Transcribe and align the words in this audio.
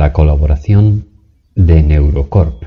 la 0.00 0.14
colaboración 0.14 1.10
de 1.54 1.82
Neurocorp. 1.82 2.62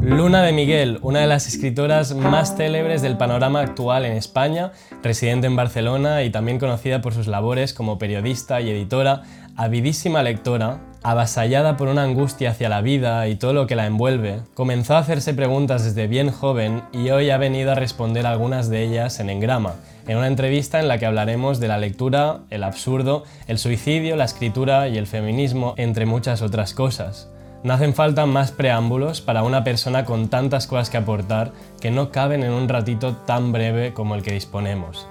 Luna 0.00 0.42
de 0.42 0.54
Miguel, 0.54 0.98
una 1.02 1.18
de 1.18 1.26
las 1.26 1.46
escritoras 1.46 2.14
más 2.14 2.56
célebres 2.56 3.02
del 3.02 3.18
panorama 3.18 3.60
actual 3.60 4.06
en 4.06 4.12
España, 4.12 4.72
residente 5.02 5.46
en 5.46 5.56
Barcelona 5.56 6.22
y 6.22 6.30
también 6.30 6.58
conocida 6.58 7.02
por 7.02 7.12
sus 7.12 7.26
labores 7.26 7.74
como 7.74 7.98
periodista 7.98 8.62
y 8.62 8.70
editora, 8.70 9.24
avidísima 9.56 10.22
lectora, 10.22 10.80
avasallada 11.02 11.76
por 11.76 11.88
una 11.88 12.04
angustia 12.04 12.52
hacia 12.52 12.70
la 12.70 12.80
vida 12.80 13.28
y 13.28 13.36
todo 13.36 13.52
lo 13.52 13.66
que 13.66 13.76
la 13.76 13.84
envuelve, 13.84 14.40
comenzó 14.54 14.94
a 14.94 15.00
hacerse 15.00 15.34
preguntas 15.34 15.84
desde 15.84 16.06
bien 16.06 16.30
joven 16.30 16.82
y 16.94 17.10
hoy 17.10 17.28
ha 17.28 17.36
venido 17.36 17.72
a 17.72 17.74
responder 17.74 18.24
algunas 18.24 18.70
de 18.70 18.84
ellas 18.84 19.20
en 19.20 19.28
Engrama, 19.28 19.74
en 20.06 20.18
una 20.18 20.26
entrevista 20.26 20.80
en 20.80 20.88
la 20.88 20.98
que 20.98 21.06
hablaremos 21.06 21.60
de 21.60 21.68
la 21.68 21.78
lectura, 21.78 22.40
el 22.50 22.64
absurdo, 22.64 23.24
el 23.46 23.58
suicidio, 23.58 24.16
la 24.16 24.24
escritura 24.24 24.88
y 24.88 24.98
el 24.98 25.06
feminismo, 25.06 25.74
entre 25.76 26.06
muchas 26.06 26.42
otras 26.42 26.74
cosas. 26.74 27.30
No 27.62 27.72
hacen 27.72 27.94
falta 27.94 28.26
más 28.26 28.52
preámbulos 28.52 29.22
para 29.22 29.42
una 29.42 29.64
persona 29.64 30.04
con 30.04 30.28
tantas 30.28 30.66
cosas 30.66 30.90
que 30.90 30.98
aportar 30.98 31.52
que 31.80 31.90
no 31.90 32.10
caben 32.10 32.42
en 32.42 32.52
un 32.52 32.68
ratito 32.68 33.16
tan 33.26 33.52
breve 33.52 33.94
como 33.94 34.14
el 34.14 34.22
que 34.22 34.34
disponemos. 34.34 35.06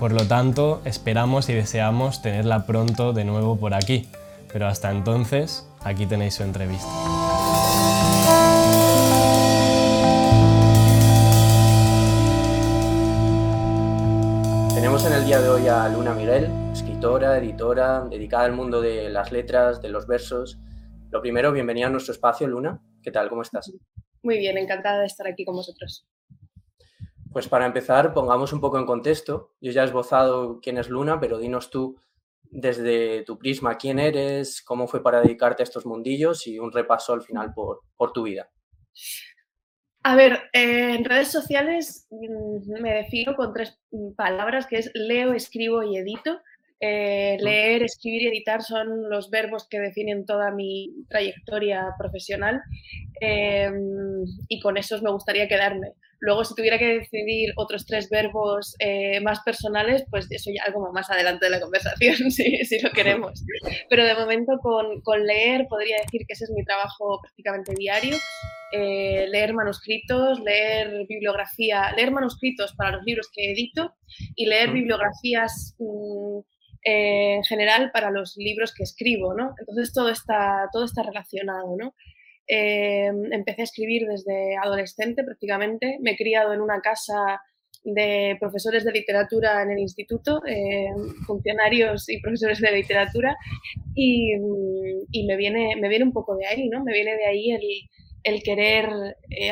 Por 0.00 0.10
lo 0.10 0.26
tanto, 0.26 0.82
esperamos 0.84 1.48
y 1.48 1.52
deseamos 1.52 2.20
tenerla 2.20 2.66
pronto 2.66 3.12
de 3.12 3.24
nuevo 3.24 3.56
por 3.56 3.72
aquí. 3.72 4.08
Pero 4.52 4.66
hasta 4.66 4.90
entonces, 4.90 5.68
aquí 5.84 6.06
tenéis 6.06 6.34
su 6.34 6.42
entrevista. 6.42 7.31
Tenemos 14.82 15.06
en 15.06 15.12
el 15.12 15.24
día 15.24 15.40
de 15.40 15.48
hoy 15.48 15.68
a 15.68 15.88
Luna 15.88 16.12
Miguel, 16.12 16.50
escritora, 16.72 17.38
editora, 17.38 18.00
dedicada 18.10 18.46
al 18.46 18.52
mundo 18.52 18.80
de 18.80 19.10
las 19.10 19.30
letras, 19.30 19.80
de 19.80 19.88
los 19.88 20.08
versos 20.08 20.58
lo 21.12 21.20
primero, 21.20 21.52
bienvenida 21.52 21.86
a 21.86 21.88
nuestro 21.88 22.12
espacio, 22.12 22.48
Luna. 22.48 22.82
¿Qué 23.00 23.12
tal? 23.12 23.28
¿Cómo 23.28 23.42
estás? 23.42 23.72
Muy 24.24 24.38
bien, 24.38 24.58
encantada 24.58 24.98
de 24.98 25.06
estar 25.06 25.28
aquí 25.28 25.44
con 25.44 25.54
vosotros. 25.54 26.04
Pues 27.30 27.46
para 27.46 27.64
empezar, 27.64 28.12
pongamos 28.12 28.52
un 28.52 28.60
poco 28.60 28.76
en 28.76 28.84
contexto. 28.84 29.52
Yo 29.60 29.70
ya 29.70 29.82
he 29.82 29.84
esbozado 29.84 30.58
quién 30.60 30.78
es 30.78 30.88
Luna, 30.88 31.20
pero 31.20 31.38
dinos 31.38 31.70
tú 31.70 32.00
desde 32.42 33.22
tu 33.22 33.38
prisma 33.38 33.78
quién 33.78 34.00
eres, 34.00 34.62
cómo 34.62 34.88
fue 34.88 35.00
para 35.00 35.20
dedicarte 35.20 35.62
a 35.62 35.64
estos 35.64 35.86
mundillos 35.86 36.48
y 36.48 36.58
un 36.58 36.72
repaso 36.72 37.12
al 37.12 37.22
final 37.22 37.54
por, 37.54 37.82
por 37.96 38.12
tu 38.12 38.24
vida. 38.24 38.50
A 40.04 40.16
ver, 40.16 40.50
eh, 40.52 40.94
en 40.96 41.04
redes 41.04 41.28
sociales 41.28 42.08
mm, 42.10 42.80
me 42.80 42.92
defino 42.92 43.36
con 43.36 43.52
tres 43.52 43.78
palabras, 44.16 44.66
que 44.66 44.78
es 44.78 44.90
leo, 44.94 45.32
escribo 45.32 45.82
y 45.82 45.96
edito. 45.96 46.40
Eh, 46.80 47.36
leer, 47.40 47.84
escribir 47.84 48.22
y 48.22 48.26
editar 48.26 48.60
son 48.62 49.08
los 49.08 49.30
verbos 49.30 49.68
que 49.68 49.78
definen 49.78 50.26
toda 50.26 50.50
mi 50.50 50.92
trayectoria 51.08 51.94
profesional 51.96 52.60
em, 53.20 54.24
y 54.48 54.58
con 54.58 54.76
esos 54.76 55.00
me 55.00 55.12
gustaría 55.12 55.46
quedarme. 55.46 55.92
Luego, 56.24 56.44
si 56.44 56.54
tuviera 56.54 56.78
que 56.78 57.00
decidir 57.00 57.52
otros 57.56 57.84
tres 57.84 58.08
verbos 58.08 58.76
eh, 58.78 59.20
más 59.22 59.40
personales, 59.40 60.04
pues 60.08 60.30
eso 60.30 60.52
ya 60.54 60.62
algo 60.64 60.92
más 60.92 61.10
adelante 61.10 61.46
de 61.46 61.50
la 61.50 61.60
conversación, 61.60 62.14
si, 62.30 62.64
si 62.64 62.78
lo 62.80 62.90
queremos. 62.92 63.44
Pero 63.90 64.04
de 64.04 64.14
momento 64.14 64.52
con, 64.62 65.00
con, 65.00 65.26
leer 65.26 65.66
podría 65.68 65.96
decir 65.96 66.20
que 66.24 66.34
ese 66.34 66.44
es 66.44 66.50
mi 66.50 66.64
trabajo 66.64 67.18
prácticamente 67.20 67.74
diario. 67.76 68.16
Eh, 68.70 69.26
leer 69.30 69.52
manuscritos, 69.52 70.38
leer 70.38 71.06
bibliografía, 71.08 71.92
leer 71.96 72.12
manuscritos 72.12 72.72
para 72.76 72.92
los 72.92 73.04
libros 73.04 73.28
que 73.34 73.50
edito 73.50 73.92
y 74.36 74.46
leer 74.46 74.70
bibliografías 74.70 75.74
mm, 75.80 76.38
eh, 76.84 77.34
en 77.34 77.44
general 77.44 77.90
para 77.92 78.12
los 78.12 78.36
libros 78.36 78.72
que 78.72 78.84
escribo, 78.84 79.34
¿no? 79.34 79.54
Entonces 79.58 79.92
todo 79.92 80.08
está, 80.08 80.68
todo 80.72 80.84
está 80.84 81.02
relacionado, 81.02 81.76
¿no? 81.76 81.94
Eh, 82.46 83.10
empecé 83.30 83.62
a 83.62 83.64
escribir 83.64 84.06
desde 84.06 84.56
adolescente 84.56 85.24
prácticamente, 85.24 85.98
me 86.00 86.12
he 86.12 86.16
criado 86.16 86.52
en 86.52 86.60
una 86.60 86.80
casa 86.80 87.40
de 87.84 88.36
profesores 88.38 88.84
de 88.84 88.92
literatura 88.92 89.62
en 89.62 89.70
el 89.70 89.78
instituto, 89.78 90.40
eh, 90.46 90.86
funcionarios 91.26 92.08
y 92.08 92.20
profesores 92.20 92.60
de 92.60 92.72
literatura, 92.72 93.36
y, 93.94 94.36
me, 95.26 95.36
viene, 95.36 95.76
me 95.80 95.88
viene 95.88 96.04
un 96.04 96.12
poco 96.12 96.36
de 96.36 96.46
ahí, 96.46 96.68
¿no? 96.68 96.84
Me 96.84 96.92
viene 96.92 97.16
de 97.16 97.26
ahí 97.26 97.50
el, 97.50 97.62
el 98.22 98.42
querer 98.42 98.88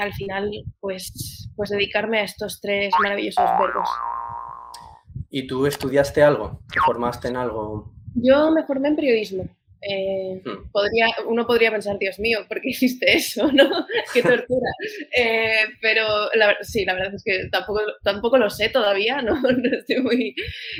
al 0.00 0.12
final 0.14 0.50
pues, 0.78 1.50
pues 1.56 1.70
dedicarme 1.70 2.20
a 2.20 2.24
estos 2.24 2.60
tres 2.60 2.92
maravillosos 3.02 3.44
verbos. 3.58 3.88
¿Y 5.30 5.46
tú 5.46 5.66
estudiaste 5.66 6.22
algo? 6.22 6.60
¿Te 6.72 6.80
formaste 6.80 7.28
en 7.28 7.36
algo? 7.36 7.92
Yo 8.14 8.50
me 8.50 8.64
formé 8.64 8.88
en 8.88 8.96
periodismo. 8.96 9.48
Eh, 9.82 10.42
hmm. 10.44 10.70
podría, 10.70 11.06
uno 11.26 11.46
podría 11.46 11.70
pensar, 11.70 11.98
Dios 11.98 12.18
mío, 12.18 12.40
¿por 12.46 12.60
qué 12.60 12.70
hiciste 12.70 13.16
eso? 13.16 13.50
¿no? 13.52 13.86
¡Qué 14.12 14.22
tortura! 14.22 14.70
Eh, 15.16 15.64
pero 15.80 16.04
sí, 16.62 16.84
la 16.84 16.94
verdad 16.94 17.14
es 17.14 17.22
que 17.24 17.48
tampoco, 17.50 17.80
tampoco 18.02 18.38
lo 18.38 18.50
sé 18.50 18.68
todavía, 18.68 19.22
no, 19.22 19.40
no, 19.40 19.78
estoy, 19.78 20.02
muy, 20.02 20.34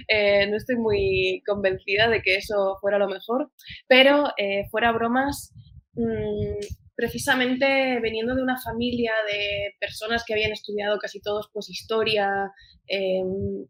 eh, 0.09 0.47
no 0.49 0.56
estoy 0.56 0.77
muy 0.77 1.43
convencida 1.47 2.09
de 2.09 2.21
que 2.22 2.37
eso 2.37 2.77
fuera 2.81 2.99
lo 2.99 3.09
mejor, 3.09 3.50
pero 3.89 4.33
fuera 4.71 4.93
bromas, 4.93 5.55
mm, 5.94 6.59
precisamente 6.94 7.99
veniendo 8.00 8.34
de 8.34 8.43
una 8.43 8.60
familia 8.60 9.12
de 9.27 9.75
personas 9.81 10.25
que 10.27 10.34
habían 10.34 10.53
estudiado 10.53 10.99
casi 10.99 11.21
todos 11.21 11.49
pues 11.53 11.71
historia, 11.71 12.53
em, 12.87 13.66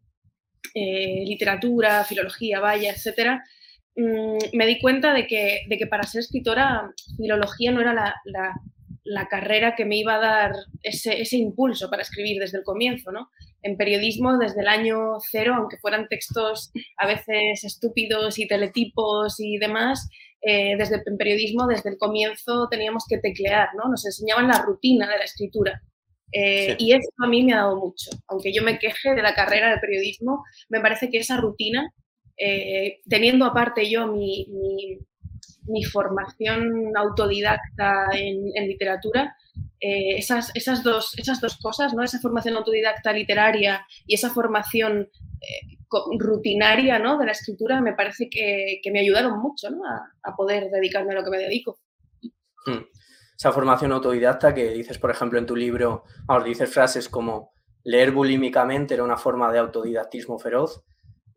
literatura, 0.73 2.03
filología, 2.03 2.59
vaya, 2.59 2.91
etcétera, 2.91 3.43
mm, 4.01 4.57
me 4.57 4.65
di 4.65 4.79
cuenta 4.79 5.13
de 5.13 5.27
que, 5.27 5.61
de 5.67 5.77
que, 5.77 5.87
para 5.87 6.03
ser 6.03 6.19
escritora, 6.19 6.91
filología 7.17 7.71
no 7.71 7.81
era 7.81 7.93
la, 7.93 8.15
la, 9.03 9.27
carrera 9.27 9.75
que 9.75 9.85
me 9.85 9.97
iba 9.97 10.15
a 10.15 10.19
dar 10.19 10.51
ese, 10.83 11.21
ese, 11.21 11.37
impulso 11.37 11.89
para 11.89 12.01
escribir 12.01 12.39
desde 12.39 12.57
el 12.57 12.63
comienzo. 12.63 13.11
¿no? 13.11 13.29
En 13.61 13.77
periodismo, 13.77 14.37
desde 14.37 14.61
el 14.61 14.67
año 14.67 15.19
cero, 15.29 15.55
aunque 15.57 15.77
fueran 15.77 16.07
textos 16.07 16.71
a 16.97 17.07
veces 17.07 17.63
estúpidos 17.63 18.39
y 18.39 18.47
teletipos 18.47 19.39
y 19.39 19.57
demás, 19.57 20.09
eh, 20.41 20.75
desde 20.75 20.95
el 20.95 21.17
periodismo, 21.17 21.67
desde 21.67 21.91
el 21.91 21.97
comienzo 21.97 22.67
teníamos 22.69 23.05
que 23.07 23.19
teclear, 23.19 23.69
¿no? 23.75 23.89
Nos 23.89 24.05
enseñaban 24.05 24.47
la 24.47 24.63
rutina 24.63 25.07
de 25.07 25.17
la 25.17 25.23
escritura. 25.23 25.81
Eh, 26.33 26.75
y 26.79 26.93
eso 26.93 27.09
a 27.23 27.27
mí 27.27 27.43
me 27.43 27.53
ha 27.53 27.57
dado 27.57 27.77
mucho. 27.77 28.09
Aunque 28.27 28.51
yo 28.53 28.63
me 28.63 28.79
queje 28.79 29.13
de 29.13 29.21
la 29.21 29.35
carrera 29.35 29.69
de 29.69 29.79
periodismo, 29.79 30.43
me 30.69 30.79
parece 30.79 31.09
que 31.09 31.19
esa 31.19 31.37
rutina, 31.37 31.93
eh, 32.43 33.01
teniendo 33.07 33.45
aparte 33.45 33.89
yo 33.89 34.07
mi, 34.07 34.47
formación 35.91 36.91
autodidacta 36.95 38.07
en, 38.13 38.67
literatura, 38.67 39.35
eh, 39.79 40.17
esas, 40.17 40.51
esas, 40.55 40.83
dos, 40.83 41.17
esas 41.17 41.39
dos 41.39 41.57
cosas, 41.57 41.93
¿no? 41.93 42.03
esa 42.03 42.19
formación 42.19 42.55
autodidacta 42.57 43.13
literaria 43.13 43.85
y 44.05 44.15
esa 44.15 44.29
formación 44.29 45.09
rutinaria 46.19 46.99
¿no? 46.99 47.17
de 47.17 47.25
la 47.25 47.31
escritura, 47.31 47.81
me 47.81 47.93
parece 47.93 48.29
que, 48.29 48.79
que 48.83 48.91
me 48.91 48.99
ayudaron 48.99 49.39
mucho 49.39 49.69
¿no? 49.69 49.81
a, 50.23 50.35
poder 50.35 50.69
dedicarme 50.71 51.13
a 51.13 51.19
lo 51.19 51.23
que 51.23 51.31
me 51.31 51.39
dedico. 51.39 51.79
Hmm 52.65 52.83
esa 53.41 53.51
formación 53.51 53.91
autodidacta 53.91 54.53
que 54.53 54.69
dices, 54.69 54.99
por 54.99 55.09
ejemplo, 55.09 55.39
en 55.39 55.47
tu 55.47 55.55
libro, 55.55 56.03
vamos, 56.25 56.45
dices 56.45 56.71
frases 56.71 57.09
como 57.09 57.53
leer 57.83 58.11
bulímicamente 58.11 58.93
era 58.93 59.03
una 59.03 59.17
forma 59.17 59.51
de 59.51 59.57
autodidactismo 59.57 60.37
feroz. 60.37 60.83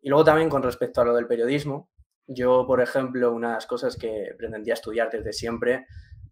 Y 0.05 0.09
luego 0.09 0.23
también 0.23 0.49
con 0.49 0.61
respecto 0.61 1.01
a 1.01 1.03
lo 1.03 1.15
del 1.15 1.25
periodismo, 1.25 1.89
yo, 2.27 2.67
por 2.67 2.79
ejemplo, 2.79 3.33
una 3.33 3.47
de 3.47 3.53
las 3.55 3.65
cosas 3.65 3.97
que 3.97 4.35
pretendía 4.37 4.75
estudiar 4.75 5.09
desde 5.09 5.33
siempre 5.33 5.87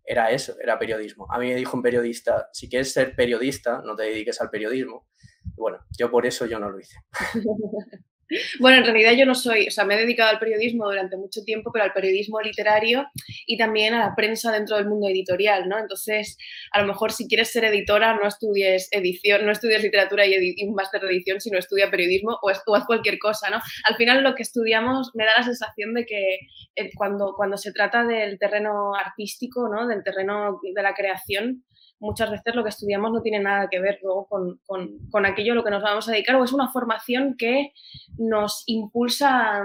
era 0.06 0.29
eso, 0.29 0.53
era 0.61 0.78
periodismo. 0.78 1.25
A 1.31 1.39
mí 1.39 1.47
me 1.47 1.56
dijo 1.56 1.75
un 1.75 1.81
periodista, 1.81 2.50
si 2.53 2.69
quieres 2.69 2.94
ser 2.94 3.16
periodista, 3.16 3.81
no 3.84 3.95
te 3.95 4.03
dediques 4.03 4.39
al 4.41 4.51
periodismo. 4.51 5.07
bueno, 5.56 5.79
yo 5.97 6.11
por 6.11 6.28
eso 6.28 6.46
yo 6.46 6.59
no 6.59 6.70
lo 6.70 6.79
hice. 6.79 6.99
Bueno, 8.59 8.78
en 8.78 8.85
realidad 8.85 9.14
yo 9.14 9.26
no 9.26 9.35
soy, 9.35 9.68
o 9.68 9.72
sea, 9.72 9.85
me 9.85 9.96
he 9.96 10.00
dedicado 10.00 10.30
al 10.30 10.40
periodismo 10.40 10.85
durante 10.85 11.18
mucho 11.18 11.44
tiempo, 11.44 11.72
pero 11.72 11.85
al 11.85 11.94
periodismo 11.94 12.41
literario 12.41 13.08
y 13.46 13.58
también 13.58 13.94
a 13.94 14.00
la 14.00 14.16
prensa 14.16 14.52
dentro 14.52 14.78
del 14.78 14.88
mundo 14.88 15.08
editorial, 15.08 15.68
¿no? 15.68 15.80
Entonces, 15.80 16.38
a 16.72 16.82
lo 16.82 16.88
mejor 16.88 17.12
si 17.12 17.28
quieres 17.28 17.52
ser 17.52 17.66
editora, 17.66 18.16
no 18.16 18.28
estudies 18.28 18.88
edición, 18.91 19.46
no 19.46 19.52
estudies 19.52 19.84
literatura 19.84 20.26
y, 20.26 20.64
un 20.64 20.76
máster 20.76 21.02
de 21.02 21.08
edición, 21.08 21.41
sino 21.41 21.58
estudia 21.58 21.91
periodismo 21.91 22.38
o, 22.41 22.52
o, 22.66 22.76
haz 22.76 22.85
cualquier 22.85 23.20
cosa, 23.20 23.50
¿no? 23.50 23.59
Al 23.85 23.96
final 23.96 24.24
lo 24.24 24.35
que 24.35 24.44
estudiamos 24.44 25.12
me 25.14 25.26
da 25.26 25.38
la 25.38 25.44
sensación 25.44 25.94
de 25.94 26.06
que 26.06 26.40
eh, 26.76 26.91
cuando, 26.96 27.34
cuando 27.35 27.58
se 27.58 27.72
trata 27.72 28.03
del 28.03 28.40
terreno 28.40 28.96
artístico, 28.96 29.68
¿no? 29.70 29.88
Del 29.88 30.03
terreno 30.03 30.59
de 30.62 30.82
la 30.82 30.94
creación, 30.94 31.64
muchas 32.03 32.29
veces 32.29 32.53
lo 32.53 32.64
que 32.64 32.70
estudiamos 32.70 33.11
no 33.11 33.22
tiene 33.22 33.40
nada 33.40 33.70
que 33.70 33.79
ver 33.79 34.00
luego 34.03 34.28
con, 34.28 34.59
con, 34.66 35.26
aquello 35.26 35.53
a 35.53 35.55
lo 35.55 35.64
que 35.64 35.72
nos 35.72 35.82
vamos 35.82 36.08
a 36.08 36.11
dedicar 36.11 36.35
o 36.35 36.44
es 36.44 36.52
una 36.52 36.72
formación 36.72 37.35
que 37.38 37.72
nos 38.17 38.64
impulsa 38.67 39.64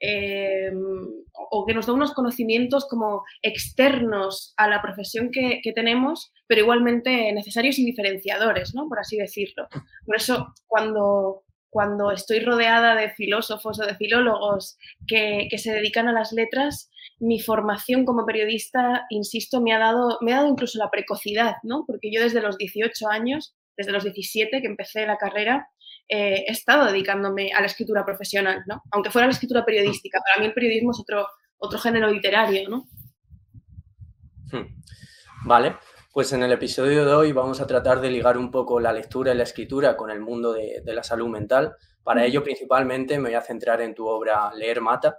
eh, 0.00 0.72
o 1.50 1.66
que 1.66 1.74
nos 1.74 1.86
da 1.86 1.92
unos 1.92 2.12
conocimientos 2.12 2.88
como 2.88 3.22
externos 3.42 4.54
a 4.56 4.68
la 4.68 4.80
profesión 4.80 5.30
que, 5.30 5.60
que, 5.62 5.72
tenemos, 5.72 6.32
pero 6.46 6.62
igualmente 6.62 7.32
necesarios 7.32 7.78
y 7.78 7.84
diferenciadores, 7.84 8.74
¿no? 8.74 8.88
por 8.88 8.98
así 8.98 9.16
decirlo. 9.16 9.68
Por 10.04 10.16
eso, 10.16 10.54
cuando, 10.66 11.44
cuando 11.70 12.10
estoy 12.10 12.40
rodeada 12.40 12.94
de 12.94 13.10
filósofos 13.10 13.80
o 13.80 13.86
de 13.86 13.96
filólogos 13.96 14.78
que, 15.06 15.48
se 15.58 15.72
dedican 15.72 16.08
a 16.08 16.12
las 16.12 16.32
letras, 16.32 16.90
mi 17.18 17.40
formación 17.40 18.04
como 18.04 18.26
periodista, 18.26 19.06
insisto, 19.10 19.60
me 19.60 19.72
ha 19.72 19.78
dado, 19.78 20.18
me 20.20 20.32
ha 20.32 20.36
dado 20.36 20.48
incluso 20.48 20.78
la 20.78 20.90
precocidad, 20.90 21.56
¿no? 21.62 21.84
Porque 21.86 22.10
yo 22.12 22.22
desde 22.22 22.40
los 22.40 22.56
18 22.58 23.08
años, 23.08 23.54
desde 23.76 23.92
los 23.92 24.04
17 24.04 24.60
que 24.60 24.66
empecé 24.66 25.06
la 25.06 25.16
carrera, 25.16 25.68
eh, 26.08 26.44
he 26.46 26.52
estado 26.52 26.86
dedicándome 26.86 27.52
a 27.52 27.60
la 27.60 27.66
escritura 27.66 28.04
profesional, 28.04 28.62
¿no? 28.66 28.82
Aunque 28.92 29.10
fuera 29.10 29.26
la 29.26 29.32
escritura 29.32 29.64
periodística, 29.64 30.20
para 30.20 30.40
mí 30.40 30.46
el 30.46 30.54
periodismo 30.54 30.92
es 30.92 31.00
otro, 31.00 31.26
otro 31.58 31.78
género 31.78 32.08
literario, 32.08 32.68
¿no? 32.68 32.84
Hmm. 34.52 34.82
Vale, 35.46 35.76
pues 36.16 36.32
en 36.32 36.42
el 36.42 36.50
episodio 36.50 37.04
de 37.04 37.12
hoy 37.12 37.32
vamos 37.32 37.60
a 37.60 37.66
tratar 37.66 38.00
de 38.00 38.10
ligar 38.10 38.38
un 38.38 38.50
poco 38.50 38.80
la 38.80 38.90
lectura 38.90 39.34
y 39.34 39.36
la 39.36 39.42
escritura 39.42 39.98
con 39.98 40.10
el 40.10 40.18
mundo 40.18 40.54
de, 40.54 40.82
la 40.86 41.02
salud 41.02 41.28
mental. 41.28 41.76
Para 42.02 42.24
ello, 42.24 42.42
principalmente, 42.42 43.18
me 43.18 43.28
voy 43.28 43.34
a 43.34 43.42
centrar 43.42 43.82
en 43.82 43.94
tu 43.94 44.06
obra 44.06 44.50
Leer 44.54 44.80
Mata. 44.80 45.18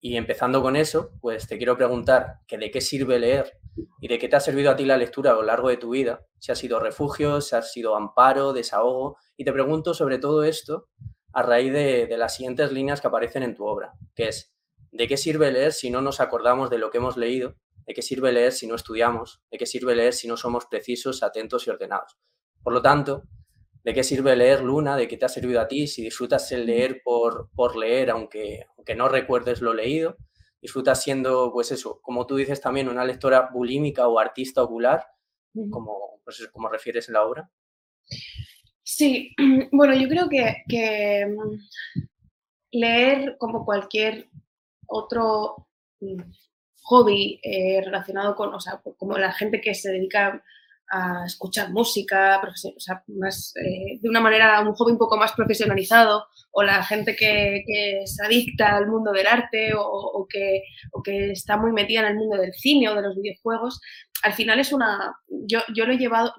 Y 0.00 0.16
empezando 0.16 0.60
con 0.62 0.74
eso, 0.74 1.12
pues 1.20 1.46
te 1.46 1.58
quiero 1.58 1.76
preguntar 1.76 2.40
que 2.48 2.58
de 2.58 2.72
qué 2.72 2.80
sirve 2.80 3.20
leer 3.20 3.60
y 4.00 4.08
de 4.08 4.18
qué 4.18 4.28
te 4.28 4.34
ha 4.34 4.40
servido 4.40 4.72
a 4.72 4.74
ti 4.74 4.84
la 4.84 4.96
lectura 4.96 5.30
a 5.30 5.34
lo 5.34 5.44
largo 5.44 5.68
de 5.68 5.76
tu 5.76 5.90
vida, 5.90 6.26
si 6.40 6.50
ha 6.50 6.56
sido 6.56 6.80
refugio, 6.80 7.40
si 7.40 7.54
ha 7.54 7.62
sido 7.62 7.94
amparo, 7.94 8.52
desahogo. 8.52 9.16
Y 9.36 9.44
te 9.44 9.52
pregunto 9.52 9.94
sobre 9.94 10.18
todo 10.18 10.42
esto 10.42 10.88
a 11.32 11.42
raíz 11.42 11.72
de, 11.72 12.08
de 12.08 12.18
las 12.18 12.34
siguientes 12.34 12.72
líneas 12.72 13.00
que 13.00 13.06
aparecen 13.06 13.44
en 13.44 13.54
tu 13.54 13.64
obra, 13.64 13.92
que 14.16 14.26
es, 14.26 14.56
¿de 14.90 15.06
qué 15.06 15.16
sirve 15.16 15.52
leer 15.52 15.72
si 15.72 15.88
no 15.88 16.00
nos 16.00 16.18
acordamos 16.18 16.68
de 16.68 16.78
lo 16.78 16.90
que 16.90 16.98
hemos 16.98 17.16
leído 17.16 17.54
¿De 17.86 17.94
qué 17.94 18.02
sirve 18.02 18.32
leer 18.32 18.52
si 18.52 18.66
no 18.66 18.74
estudiamos? 18.74 19.42
¿De 19.50 19.58
qué 19.58 19.66
sirve 19.66 19.94
leer 19.94 20.12
si 20.12 20.26
no 20.26 20.36
somos 20.36 20.66
precisos, 20.66 21.22
atentos 21.22 21.66
y 21.66 21.70
ordenados? 21.70 22.16
Por 22.62 22.72
lo 22.72 22.80
tanto, 22.80 23.24
¿de 23.82 23.92
qué 23.92 24.02
sirve 24.02 24.34
leer 24.36 24.62
Luna? 24.62 24.96
¿De 24.96 25.06
qué 25.06 25.16
te 25.16 25.26
ha 25.26 25.28
servido 25.28 25.60
a 25.60 25.68
ti? 25.68 25.86
Si 25.86 26.02
disfrutas 26.02 26.50
el 26.52 26.66
leer 26.66 27.02
por, 27.04 27.50
por 27.54 27.76
leer, 27.76 28.10
aunque, 28.10 28.66
aunque 28.76 28.94
no 28.94 29.08
recuerdes 29.08 29.60
lo 29.60 29.74
leído, 29.74 30.16
disfrutas 30.60 31.02
siendo, 31.02 31.52
pues 31.52 31.72
eso, 31.72 32.00
como 32.00 32.26
tú 32.26 32.36
dices 32.36 32.60
también, 32.60 32.88
una 32.88 33.04
lectora 33.04 33.50
bulímica 33.52 34.08
o 34.08 34.18
artista 34.18 34.62
ocular, 34.62 35.06
como, 35.70 36.20
pues 36.24 36.48
como 36.52 36.68
refieres 36.68 37.08
en 37.08 37.14
la 37.14 37.24
obra. 37.24 37.50
Sí, 38.82 39.34
bueno, 39.72 39.94
yo 39.94 40.08
creo 40.08 40.28
que, 40.28 40.62
que 40.68 41.26
mm, 41.26 42.00
leer 42.72 43.36
como 43.38 43.64
cualquier 43.64 44.30
otro 44.86 45.68
mm, 46.00 46.22
hobby 46.84 47.40
eh, 47.42 47.82
relacionado 47.84 48.34
con, 48.36 48.54
o 48.54 48.60
sea, 48.60 48.80
como 48.98 49.18
la 49.18 49.32
gente 49.32 49.60
que 49.60 49.74
se 49.74 49.90
dedica 49.90 50.42
a 50.90 51.24
escuchar 51.26 51.70
música, 51.70 52.40
o 52.40 52.80
sea, 52.80 53.02
más, 53.08 53.54
eh, 53.56 53.98
de 54.00 54.08
una 54.08 54.20
manera, 54.20 54.60
un 54.60 54.74
hobby 54.74 54.92
un 54.92 54.98
poco 54.98 55.16
más 55.16 55.32
profesionalizado, 55.32 56.26
o 56.52 56.62
la 56.62 56.84
gente 56.84 57.16
que, 57.16 57.64
que 57.66 58.02
se 58.06 58.24
adicta 58.24 58.76
al 58.76 58.86
mundo 58.86 59.10
del 59.12 59.26
arte 59.26 59.72
o, 59.76 60.26
que, 60.28 60.62
o, 60.92 61.02
que, 61.02 61.32
está 61.32 61.56
muy 61.56 61.72
metida 61.72 62.00
en 62.00 62.06
el 62.06 62.16
mundo 62.16 62.36
del 62.36 62.52
cine 62.52 62.88
o 62.88 62.94
de 62.94 63.02
los 63.02 63.16
videojuegos, 63.16 63.80
al 64.22 64.34
final 64.34 64.60
es 64.60 64.72
una, 64.72 65.16
yo, 65.28 65.60
yo 65.74 65.86
lo 65.86 65.94
he 65.94 65.98
llevado, 65.98 66.34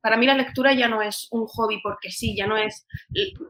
para 0.00 0.16
mí 0.16 0.26
la 0.26 0.36
lectura 0.36 0.72
ya 0.72 0.88
no 0.88 1.02
es 1.02 1.28
un 1.30 1.46
hobby 1.46 1.80
porque 1.82 2.10
sí, 2.10 2.36
ya 2.36 2.46
no 2.46 2.56
es 2.56 2.86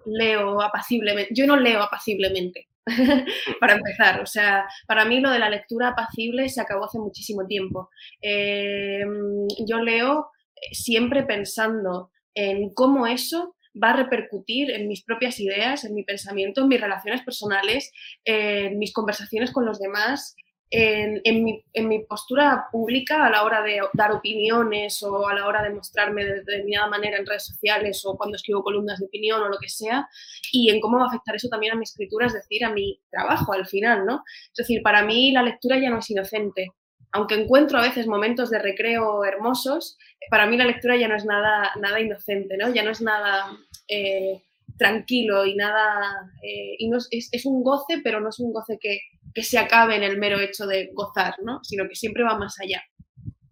leo 0.06 0.60
apaciblemente, 0.60 1.32
yo 1.34 1.46
no 1.46 1.56
leo 1.56 1.82
apaciblemente, 1.82 2.68
para 3.60 3.74
empezar. 3.74 4.20
O 4.20 4.26
sea, 4.26 4.66
para 4.86 5.04
mí 5.04 5.20
lo 5.20 5.30
de 5.30 5.38
la 5.38 5.50
lectura 5.50 5.88
apacible 5.88 6.48
se 6.48 6.60
acabó 6.60 6.84
hace 6.84 6.98
muchísimo 6.98 7.46
tiempo. 7.46 7.90
Em, 8.20 9.46
yo 9.66 9.78
leo 9.78 10.30
eh, 10.54 10.74
siempre 10.74 11.22
pensando 11.24 12.10
en 12.34 12.72
cómo 12.74 13.06
eso 13.06 13.56
va 13.82 13.90
a 13.90 13.96
repercutir 13.96 14.70
en 14.70 14.88
mis 14.88 15.04
propias 15.04 15.38
ideas, 15.40 15.84
en 15.84 15.94
mi 15.94 16.04
pensamiento, 16.04 16.62
en 16.62 16.68
mis 16.68 16.80
relaciones 16.80 17.22
personales, 17.22 17.92
en 18.24 18.78
mis 18.78 18.92
conversaciones 18.92 19.52
con 19.52 19.66
los 19.66 19.78
demás, 19.78 20.34
en, 20.70 21.44
mi, 21.88 22.04
postura 22.04 22.66
pública 22.70 23.26
a 23.26 23.30
la 23.30 23.44
hora 23.44 23.62
de 23.62 23.80
dar 23.94 24.12
opiniones 24.12 25.02
o 25.02 25.26
a 25.26 25.34
la 25.34 25.46
hora 25.46 25.62
de 25.62 25.70
mostrarme 25.70 26.24
de 26.24 26.34
determinada 26.34 26.88
manera 26.88 27.18
en 27.18 27.26
redes 27.26 27.46
sociales 27.46 28.04
o 28.04 28.16
cuando 28.16 28.36
escribo 28.36 28.62
columnas 28.62 28.98
de 28.98 29.06
opinión 29.06 29.40
o 29.42 29.48
lo 29.48 29.58
que 29.58 29.68
sea, 29.68 30.08
y 30.52 30.70
en 30.70 30.80
cómo 30.80 30.98
va 30.98 31.04
a 31.04 31.08
afectar 31.08 31.34
eso 31.36 31.48
también 31.48 31.72
a 31.72 31.76
mi 31.76 31.84
escritura, 31.84 32.26
es 32.26 32.34
decir, 32.34 32.64
a 32.64 32.72
mi 32.72 33.00
trabajo 33.10 33.52
al 33.52 33.66
final, 33.66 34.04
¿no? 34.04 34.24
Es 34.52 34.56
decir, 34.56 34.82
para 34.82 35.02
mí 35.04 35.32
la 35.32 35.42
lectura 35.42 35.78
ya 35.78 35.90
no 35.90 35.98
es 35.98 36.10
inocente. 36.10 36.72
Aunque 37.12 37.36
encuentro 37.36 37.78
a 37.78 37.82
veces 37.82 38.06
momentos 38.06 38.50
de 38.50 38.58
recreo 38.58 39.24
hermosos, 39.24 39.96
para 40.30 40.46
mí 40.46 40.58
la 40.58 40.66
lectura 40.66 40.96
ya 40.96 41.08
no 41.08 41.16
es 41.16 41.24
nada, 41.24 41.72
nada 41.80 42.00
inocente, 42.00 42.58
¿no? 42.58 42.72
Ya 42.74 42.82
no 42.82 42.90
es 42.90 43.00
nada 43.00 43.56
eh, 43.88 44.42
tranquilo 44.76 45.46
y 45.46 45.54
nada... 45.56 46.30
Eh, 46.42 46.76
y 46.78 46.88
no 46.90 46.98
es, 46.98 47.30
es 47.32 47.46
un 47.46 47.62
goce, 47.62 48.00
pero 48.04 48.20
no 48.20 48.28
es 48.28 48.38
un 48.40 48.52
goce 48.52 48.78
que, 48.78 49.00
que 49.38 49.44
se 49.44 49.56
acabe 49.56 49.94
en 49.94 50.02
el 50.02 50.18
mero 50.18 50.40
hecho 50.40 50.66
de 50.66 50.90
gozar, 50.92 51.36
¿no? 51.44 51.60
sino 51.62 51.88
que 51.88 51.94
siempre 51.94 52.24
va 52.24 52.36
más 52.36 52.58
allá. 52.58 52.82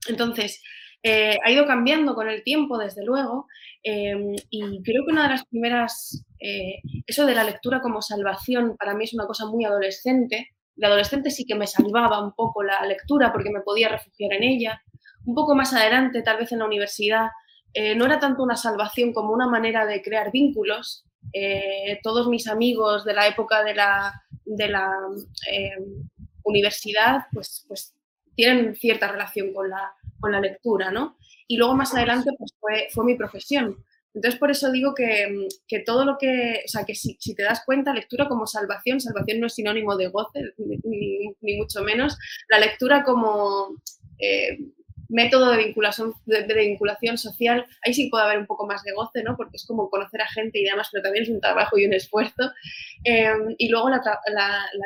Entonces, 0.09 0.61
eh, 1.01 1.39
ha 1.45 1.51
ido 1.53 1.65
cambiando 1.65 2.17
con 2.17 2.29
el 2.29 2.43
tiempo, 2.43 2.77
desde 2.77 3.05
luego, 3.05 3.47
em, 3.85 4.35
y 4.51 4.83
creo 4.83 5.05
que 5.07 5.13
una 5.13 5.23
de 5.23 5.29
las 5.29 5.45
primeras, 5.47 6.27
eh, 6.41 6.81
eso 7.07 7.25
de 7.25 7.37
la 7.37 7.45
lectura 7.45 7.81
como 7.81 8.03
salvación, 8.03 8.77
para 8.77 8.97
mí 8.97 9.05
es 9.05 9.15
una 9.15 9.29
cosa 9.29 9.47
muy 9.47 9.65
adolescente. 9.65 10.49
De 10.75 10.87
adolescente 10.89 11.31
sí 11.31 11.47
que 11.47 11.55
me 11.55 11.69
salvaba 11.69 12.21
un 12.21 12.33
poco 12.33 12.65
la 12.65 12.85
lectura 12.85 13.33
porque 13.33 13.51
me 13.51 13.61
podía 13.61 13.89
refugiar 13.89 14.33
en 14.33 14.43
ella. 14.43 14.83
Un 15.25 15.37
poco 15.37 15.55
más 15.55 15.73
adelante, 15.73 16.23
tal 16.23 16.39
vez 16.39 16.51
en 16.51 16.59
la 16.59 16.67
universidad, 16.67 17.29
eh, 17.75 17.95
no 17.95 18.07
era 18.07 18.19
tanto 18.19 18.43
una 18.43 18.57
salvación 18.57 19.13
como 19.13 19.33
una 19.33 19.47
manera 19.47 19.87
de 19.87 20.03
crear 20.03 20.33
vínculos. 20.33 21.05
todos 22.03 22.29
mis 22.29 22.47
amigos 22.47 23.05
de 23.05 23.13
la 23.13 23.27
época 23.27 23.63
de 23.65 23.75
la, 23.75 24.13
de 24.47 24.69
la 24.69 24.91
eh, 25.51 25.77
universidad, 26.45 27.27
pues, 27.33 27.65
pues 27.69 27.95
tienen 28.35 28.75
cierta 28.77 29.09
relación 29.09 29.53
con 29.53 29.69
la, 29.69 29.93
con 30.21 30.33
la 30.33 30.41
lectura, 30.41 30.91
¿no? 30.91 31.17
Y 31.49 31.57
luego 31.57 31.75
más 31.75 31.95
adelante 31.95 32.31
pues 32.39 32.53
fue, 32.59 32.89
fue 32.93 33.05
mi 33.05 33.15
profesión. 33.17 33.85
Entonces, 34.15 34.41
por 34.41 34.51
eso 34.51 34.73
digo 34.73 34.95
que, 34.95 35.47
que, 35.69 35.81
todo 35.81 36.07
lo 36.07 36.17
que, 36.17 36.63
o 36.65 36.69
sea, 36.69 36.85
que 36.85 36.95
si, 36.95 37.19
si, 37.21 37.35
te 37.35 37.43
das 37.43 37.63
cuenta, 37.67 37.93
lectura 37.93 38.29
como 38.29 38.47
salvación, 38.47 38.99
salvación 38.99 39.41
no 39.41 39.47
es 39.47 39.55
sinónimo 39.55 39.95
de 39.95 40.09
goce, 40.09 40.41
ni, 40.57 41.57
mucho 41.59 41.83
menos. 41.83 42.17
La 42.49 42.59
lectura 42.59 43.05
como 43.05 43.77
eh, 44.19 44.59
método 45.09 45.51
de 45.53 45.59
vinculación, 45.65 46.15
de, 46.27 46.55
vinculación 46.55 47.19
social, 47.19 47.67
ahí 47.85 47.95
sí 47.95 48.09
puede 48.11 48.25
haber 48.25 48.39
un 48.39 48.47
poco 48.47 48.67
más 48.67 48.83
de 48.83 48.93
goce, 48.93 49.23
¿no? 49.23 49.37
Porque 49.37 49.57
es 49.57 49.67
como 49.67 49.91
conocer 49.91 50.21
a 50.21 50.29
gente 50.29 50.59
y 50.59 50.65
demás, 50.65 50.89
pero 50.93 51.03
también 51.03 51.25
es 51.25 51.31
un 51.31 51.41
trabajo 51.41 51.79
y 51.79 51.87
un 51.87 51.95
esfuerzo. 51.95 52.53
Em, 53.05 53.55
y 53.59 53.69
luego 53.69 53.91
la, 53.91 54.01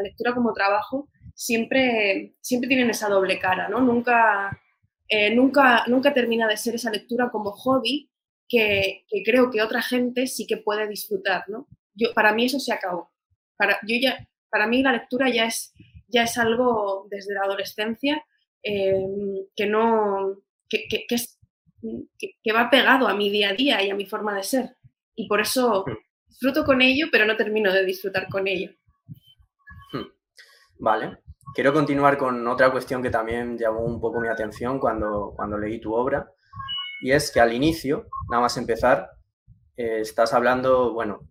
lectura 0.03 0.35
como 0.35 0.53
trabajo 0.53 1.09
siempre, 1.35 2.35
siempre 2.41 2.69
tienen 2.69 2.91
esa 2.91 3.09
doble 3.09 3.39
cara, 3.39 3.69
¿no? 3.69 3.81
Nunca, 3.81 4.61
eh, 5.09 5.35
nunca, 5.35 5.85
nunca 5.87 6.13
termina 6.13 6.47
de 6.47 6.57
ser 6.57 6.75
esa 6.75 6.91
lectura 6.91 7.31
como 7.31 7.53
hobby 7.53 8.11
que, 8.49 9.05
creo 9.25 9.51
que 9.51 9.63
otra 9.63 9.81
gente 9.81 10.27
sí 10.27 10.47
que 10.47 10.59
puede 10.59 10.89
disfrutar, 10.89 11.45
¿no? 11.49 11.69
Yo, 11.95 12.13
para 12.15 12.35
mí 12.35 12.47
eso 12.47 12.59
se 12.61 12.73
acabó. 12.73 13.11
Para, 13.57 13.79
yo 13.87 13.97
ya, 14.01 14.29
para 14.51 14.67
mí 14.67 14.83
la 14.83 14.93
lectura 14.93 15.31
ya 15.31 15.47
es, 15.47 15.73
ya 16.09 16.25
es 16.25 16.37
algo 16.37 17.07
desde 17.11 17.35
la 17.35 17.43
adolescencia 17.43 18.23
Em, 18.63 19.47
que 19.57 19.67
no, 19.67 20.37
que, 20.69 20.87
que, 20.89 22.53
va 22.53 22.69
pegado 22.69 23.09
a 23.09 23.15
mi 23.15 23.31
día 23.31 23.51
a 23.51 23.55
día 23.55 23.83
y 23.83 23.91
a 23.91 23.95
mi 23.95 24.05
forma 24.07 24.37
de 24.37 24.43
ser. 24.43 24.77
Y 25.15 25.27
por 25.29 25.41
eso 25.41 25.85
hmm. 25.87 25.97
disfruto 26.29 26.65
con 26.65 26.83
ello, 26.83 27.07
pero 27.11 27.25
no 27.25 27.37
termino 27.37 27.73
de 27.73 27.85
disfrutar 27.85 28.29
con 28.29 28.47
ello. 28.47 28.71
Hmm. 29.93 30.07
Vale. 30.79 31.19
Quiero 31.55 31.73
continuar 31.73 32.17
con 32.17 32.47
otra 32.47 32.71
cuestión 32.71 33.03
que 33.03 33.11
también 33.11 33.59
llamó 33.59 33.81
un 33.81 34.01
poco 34.01 34.21
mi 34.21 34.29
atención 34.29 34.79
cuando, 34.79 35.33
cuando 35.35 35.59
leí 35.59 35.81
tu 35.81 35.95
obra, 35.95 36.31
y 37.03 37.11
es 37.11 37.33
que 37.33 37.41
al 37.41 37.53
inicio, 37.53 38.09
nada 38.31 38.43
más 38.43 38.57
empezar, 38.57 39.11
eh, 39.77 40.01
estás 40.01 40.33
hablando, 40.33 40.93
bueno, 40.93 41.29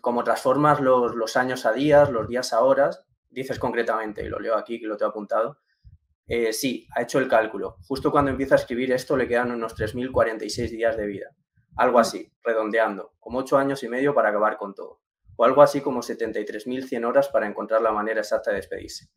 cómo 0.00 0.24
transformas 0.24 0.80
los, 0.80 1.14
los, 1.14 1.36
años 1.36 1.66
a 1.66 1.72
días, 1.72 2.08
los 2.08 2.28
días 2.28 2.54
a 2.54 2.62
horas, 2.62 3.04
dices 3.28 3.58
concretamente, 3.58 4.24
y 4.24 4.28
lo 4.28 4.38
leo 4.38 4.56
aquí, 4.56 4.80
que 4.80 4.86
lo 4.86 4.96
tengo 4.96 5.10
apuntado, 5.10 5.58
eh, 6.28 6.52
sí, 6.52 6.86
ha 6.94 7.02
hecho 7.02 7.18
el 7.18 7.26
cálculo. 7.26 7.78
Justo 7.86 8.10
cuando 8.10 8.30
empieza 8.30 8.54
a 8.54 8.58
escribir 8.58 8.92
esto 8.92 9.16
le 9.16 9.26
quedan 9.26 9.50
unos 9.50 9.74
3.046 9.74 10.68
días 10.68 10.96
de 10.96 11.06
vida. 11.06 11.34
Algo 11.76 11.98
así, 11.98 12.30
redondeando, 12.42 13.14
como 13.18 13.38
8 13.38 13.56
años 13.56 13.82
y 13.82 13.88
medio 13.88 14.14
para 14.14 14.28
acabar 14.28 14.58
con 14.58 14.74
todo. 14.74 15.00
O 15.36 15.44
algo 15.44 15.62
así 15.62 15.80
como 15.80 16.02
73.100 16.02 17.06
horas 17.06 17.28
para 17.28 17.46
encontrar 17.46 17.80
la 17.80 17.92
manera 17.92 18.20
exacta 18.20 18.50
de 18.50 18.56
despedirse. 18.56 19.08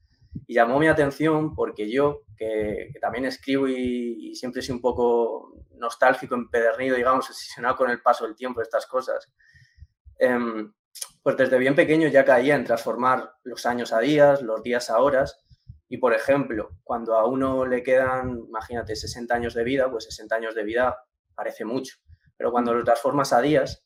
Y 0.47 0.53
llamó 0.53 0.79
mi 0.79 0.87
atención 0.87 1.53
porque 1.53 1.91
yo, 1.91 2.21
que, 2.37 2.93
también 3.01 3.25
escribo 3.25 3.67
y, 3.67 4.33
siempre 4.35 4.61
soy 4.61 4.75
un 4.75 4.81
poco 4.81 5.53
nostálgico, 5.71 6.35
empedernido, 6.35 6.95
digamos, 6.95 7.29
obsesionado 7.29 7.75
con 7.75 7.89
el 7.89 8.01
paso 8.01 8.25
del 8.25 8.35
tiempo, 8.35 8.61
estas 8.61 8.85
cosas, 8.85 9.33
em, 10.17 10.71
pues 11.23 11.35
desde 11.35 11.57
bien 11.57 11.75
pequeño 11.75 12.07
ya 12.07 12.23
caía 12.23 12.55
en 12.55 12.63
transformar 12.63 13.33
los 13.43 13.65
años 13.65 13.91
a 13.91 13.99
días, 13.99 14.41
los 14.41 14.61
días 14.63 14.89
a 14.89 14.99
horas, 14.99 15.43
y, 15.91 15.97
por 15.97 16.13
ejemplo, 16.13 16.69
cuando 16.85 17.15
a 17.15 17.27
uno 17.27 17.65
le 17.65 17.83
quedan, 17.83 18.45
imagínate, 18.47 18.95
60 18.95 19.35
años 19.35 19.53
de 19.53 19.65
vida, 19.65 19.91
pues 19.91 20.05
60 20.05 20.37
años 20.37 20.55
de 20.55 20.63
vida 20.63 20.95
parece 21.35 21.65
mucho. 21.65 21.97
Pero 22.37 22.49
cuando 22.49 22.73
lo 22.73 22.81
transformas 22.85 23.33
a 23.33 23.41
días, 23.41 23.85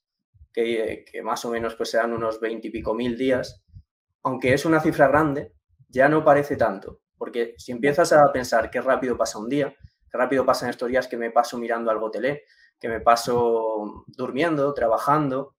que, 0.53 1.03
más 1.23 1.43
o 1.45 1.49
menos 1.49 1.73
pues 1.75 1.89
sean 1.89 2.13
unos 2.13 2.39
20 2.39 2.67
y 2.67 2.69
pico 2.69 2.93
mil 2.93 3.17
días, 3.17 3.65
aunque 4.21 4.53
es 4.53 4.65
una 4.65 4.81
cifra 4.81 5.07
grande, 5.07 5.55
ya 5.89 6.07
no 6.07 6.23
parece 6.23 6.57
tanto, 6.57 7.01
porque 7.17 7.55
si 7.57 7.71
empiezas 7.71 8.13
a 8.13 8.31
pensar 8.31 8.69
qué 8.69 8.81
rápido 8.81 9.17
pasa 9.17 9.39
un 9.39 9.49
día, 9.49 9.75
qué 10.07 10.15
rápido 10.15 10.45
pasan 10.45 10.69
estos 10.69 10.89
días 10.89 11.07
que 11.07 11.17
me 11.17 11.31
paso 11.31 11.57
mirando 11.57 11.89
algo 11.89 12.11
tele, 12.11 12.43
que 12.79 12.87
me 12.87 12.99
paso 13.01 14.05
durmiendo, 14.05 14.71
trabajando, 14.75 15.55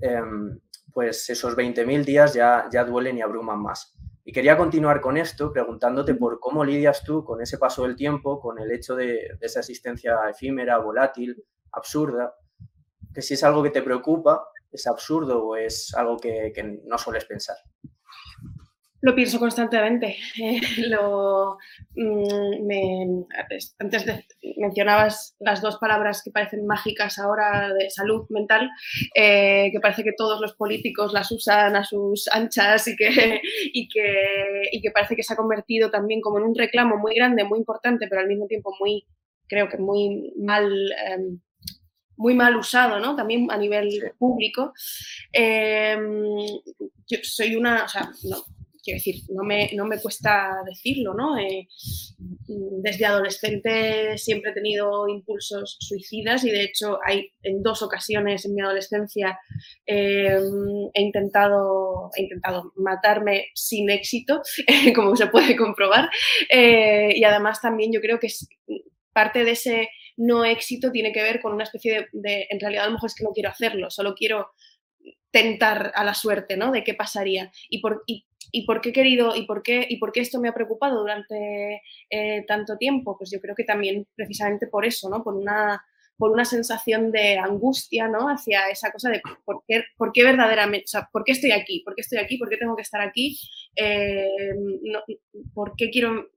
em, 0.00 0.60
pues 0.92 1.28
esos 1.28 1.56
20.000 1.56 2.04
días 2.04 2.34
ya, 2.34 2.68
ya 2.72 2.84
duelen 2.84 3.18
y 3.18 3.22
abruman 3.22 3.60
más. 3.60 3.96
Y 4.24 4.32
quería 4.32 4.56
continuar 4.56 5.00
con 5.00 5.16
esto 5.16 5.52
preguntándote 5.52 6.14
por 6.14 6.38
cómo 6.38 6.64
lidias 6.64 7.02
tú 7.02 7.24
con 7.24 7.42
ese 7.42 7.58
paso 7.58 7.82
del 7.82 7.96
tiempo, 7.96 8.40
con 8.40 8.58
el 8.58 8.70
hecho 8.70 8.94
de, 8.94 9.36
esa 9.40 9.60
existencia 9.60 10.18
efímera, 10.30 10.78
volátil, 10.78 11.44
absurda, 11.72 12.34
que 13.12 13.22
si 13.22 13.34
es 13.34 13.42
algo 13.42 13.62
que 13.62 13.70
te 13.70 13.82
preocupa, 13.82 14.46
es 14.70 14.86
absurdo 14.86 15.44
o 15.44 15.56
es 15.56 15.92
algo 15.94 16.16
que 16.18 16.80
no 16.84 16.98
sueles 16.98 17.24
pensar. 17.24 17.56
Lo 19.02 19.16
pienso 19.16 19.40
constantemente. 19.40 20.16
Lo, 20.88 21.58
mm, 21.96 23.22
antes 23.80 24.06
de, 24.06 24.24
mencionabas 24.58 25.34
las 25.40 25.60
dos 25.60 25.76
palabras 25.78 26.22
que 26.24 26.30
parecen 26.30 26.64
mágicas 26.66 27.18
ahora 27.18 27.74
de 27.74 27.90
salud 27.90 28.26
mental, 28.30 28.70
eh, 29.16 29.70
que 29.72 29.80
parece 29.80 30.04
que 30.04 30.12
todos 30.16 30.40
los 30.40 30.54
políticos 30.54 31.12
las 31.12 31.32
usan 31.32 31.74
a 31.74 31.84
sus 31.84 32.28
anchas 32.28 32.86
y 32.86 32.96
que, 32.96 33.40
y, 33.72 33.88
que, 33.88 34.68
y 34.70 34.80
que 34.80 34.90
parece 34.92 35.16
que 35.16 35.24
se 35.24 35.32
ha 35.32 35.36
convertido 35.36 35.90
también 35.90 36.20
como 36.20 36.38
en 36.38 36.44
un 36.44 36.54
reclamo 36.54 36.96
muy 36.96 37.16
grande, 37.16 37.42
muy 37.42 37.58
importante, 37.58 38.06
pero 38.08 38.20
al 38.20 38.28
mismo 38.28 38.46
tiempo 38.46 38.72
muy, 38.78 39.04
creo 39.48 39.68
que 39.68 39.78
muy 39.78 40.32
mal. 40.38 40.72
Em, 41.06 41.40
muy 42.14 42.34
mal 42.34 42.54
usado, 42.56 43.00
¿no? 43.00 43.16
También 43.16 43.50
a 43.50 43.56
nivel 43.56 44.12
público. 44.16 44.72
Em, 45.32 46.46
yo 47.08 47.18
soy 47.22 47.56
una, 47.56 47.84
o 47.84 47.88
sea, 47.88 48.12
no, 48.24 48.44
quiero 48.82 48.98
decir, 48.98 49.22
no 49.30 49.44
me, 49.44 49.70
no 49.74 49.84
me 49.86 50.00
cuesta 50.00 50.62
decirlo, 50.66 51.14
¿no? 51.14 51.38
Eh, 51.38 51.68
desde 52.82 53.06
adolescente 53.06 54.18
siempre 54.18 54.50
he 54.50 54.54
tenido 54.54 55.08
impulsos 55.08 55.76
suicidas 55.80 56.44
y 56.44 56.50
de 56.50 56.64
hecho 56.64 56.98
hay 57.04 57.32
en 57.42 57.62
dos 57.62 57.82
ocasiones 57.82 58.44
en 58.44 58.54
mi 58.54 58.62
adolescencia 58.62 59.38
em, 59.86 60.90
he, 60.94 61.02
intentado, 61.02 62.10
he 62.16 62.22
intentado 62.22 62.72
matarme 62.76 63.46
sin 63.54 63.90
éxito, 63.90 64.42
como 64.94 65.16
se 65.16 65.26
puede 65.28 65.56
comprobar. 65.56 66.10
Eh, 66.50 67.12
y 67.14 67.24
además 67.24 67.60
también 67.60 67.92
yo 67.92 68.00
creo 68.00 68.18
que 68.18 68.28
parte 69.12 69.44
de 69.44 69.52
ese 69.52 69.88
no 70.16 70.44
éxito 70.44 70.90
tiene 70.90 71.12
que 71.12 71.22
ver 71.22 71.40
con 71.40 71.52
una 71.52 71.64
especie 71.64 72.08
de, 72.12 72.46
en 72.50 72.60
realidad 72.60 72.84
a 72.84 72.86
lo 72.88 72.94
mejor 72.94 73.08
es 73.08 73.14
que 73.14 73.24
no 73.24 73.30
quiero 73.30 73.50
hacerlo, 73.50 73.90
solo 73.90 74.14
quiero 74.14 74.50
tentar 75.30 75.92
a 75.94 76.04
la 76.04 76.14
suerte, 76.14 76.56
¿no? 76.56 76.70
De 76.70 76.84
qué 76.84 76.94
pasaría. 76.94 77.50
Y, 77.70 77.80
por, 77.80 78.04
¿Y 78.50 78.66
por 78.66 78.80
qué 78.80 78.90
he 78.90 78.92
querido 78.92 79.36
y 79.36 79.46
por 79.46 79.62
qué, 79.62 79.86
y 79.88 79.98
por 79.98 80.12
qué 80.12 80.20
esto 80.20 80.40
me 80.40 80.48
ha 80.48 80.54
preocupado 80.54 81.00
durante 81.00 81.82
eh, 82.10 82.44
tanto 82.46 82.76
tiempo? 82.76 83.16
Pues 83.16 83.30
yo 83.30 83.40
creo 83.40 83.54
que 83.54 83.64
también 83.64 84.06
precisamente 84.14 84.66
por 84.66 84.84
eso, 84.84 85.08
¿no? 85.08 85.22
Por 85.22 85.34
una, 85.34 85.82
por 86.16 86.30
una 86.30 86.44
sensación 86.44 87.10
de 87.10 87.38
angustia, 87.38 88.08
¿no? 88.08 88.28
Hacia 88.28 88.68
esa 88.70 88.90
cosa 88.92 89.10
de 89.10 89.20
por 89.44 89.64
qué, 89.66 89.84
por 89.96 90.12
qué 90.12 90.24
verdaderamente, 90.24 90.84
o 90.84 90.88
sea, 90.88 91.08
¿por 91.12 91.24
qué 91.24 91.32
estoy 91.32 91.52
aquí? 91.52 91.82
¿Por 91.84 91.94
qué 91.94 92.02
estoy 92.02 92.18
aquí? 92.18 92.38
¿Por 92.38 92.48
qué 92.48 92.56
tengo 92.56 92.76
que 92.76 92.82
estar 92.82 93.00
aquí? 93.00 93.38
Eh, 93.76 94.28
¿Por 95.54 95.74
qué 95.76 95.90
quiero, 95.90 96.30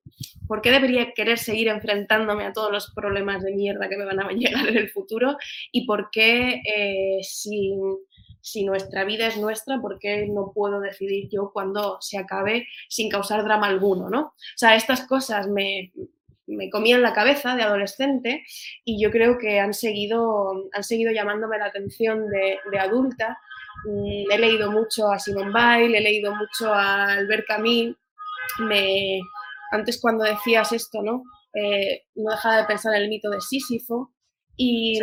por 0.47 0.62
qué 0.62 0.71
debería 0.71 1.12
querer 1.13 1.38
seguir 1.38 1.67
enfrentándome 1.67 2.45
a 2.45 2.53
todos 2.53 2.71
los 2.71 2.91
problemas 2.93 3.43
de 3.43 3.53
mierda 3.53 3.89
que 3.89 3.97
me 3.97 4.05
van 4.05 4.19
a 4.19 4.29
llegar 4.31 4.67
en 4.67 4.77
el 4.77 4.89
futuro? 4.89 5.38
¿Y 5.71 5.85
por 5.85 6.09
qué 6.12 6.62
eh, 6.65 7.19
si 7.21 7.74
si 8.45 8.63
nuestra 8.63 9.05
vida 9.05 9.25
es 9.25 9.37
nuestra, 9.37 9.81
¿por 9.81 9.97
qué 9.97 10.27
no 10.27 10.51
puedo 10.53 10.79
decidir 10.79 11.27
yo 11.31 11.49
cuando 11.51 11.97
se 11.99 12.19
acabe 12.19 12.67
sin 12.87 13.09
causar 13.09 13.43
drama 13.43 13.65
alguno? 13.65 14.07
¿no? 14.07 14.21
O 14.21 14.33
sea, 14.55 14.75
estas 14.75 15.07
cosas 15.07 15.47
me, 15.47 15.91
me 16.45 16.69
comían 16.69 17.01
la 17.01 17.15
cabeza 17.15 17.55
de 17.55 17.63
adolescente 17.63 18.43
y 18.83 19.01
yo 19.01 19.09
creo 19.09 19.39
que 19.39 19.59
han 19.59 19.73
seguido, 19.73 20.69
han 20.73 20.83
seguido 20.83 21.11
llamándome 21.11 21.57
la 21.57 21.65
atención 21.65 22.29
de, 22.29 22.59
de 22.71 22.79
adulta. 22.79 23.39
Mm, 23.85 24.31
he 24.31 24.37
leído 24.37 24.71
mucho 24.71 25.11
a 25.11 25.17
Simone 25.17 25.51
Weil, 25.51 25.95
he 25.95 26.01
leído 26.01 26.35
mucho 26.35 26.71
a 26.71 27.13
Albert 27.13 27.47
Camus. 27.47 27.95
Me, 28.59 29.21
antes 29.71 29.99
cuando 29.99 30.23
decías 30.23 30.71
esto, 30.71 31.01
¿no? 31.01 31.23
Eh, 31.55 32.03
no 32.13 32.29
dejaba 32.29 32.57
de 32.57 32.65
pensar 32.65 32.93
en 32.93 33.01
el 33.01 33.09
mito 33.09 33.31
de 33.31 33.41
Sísifo 33.41 34.11
y, 34.55 34.99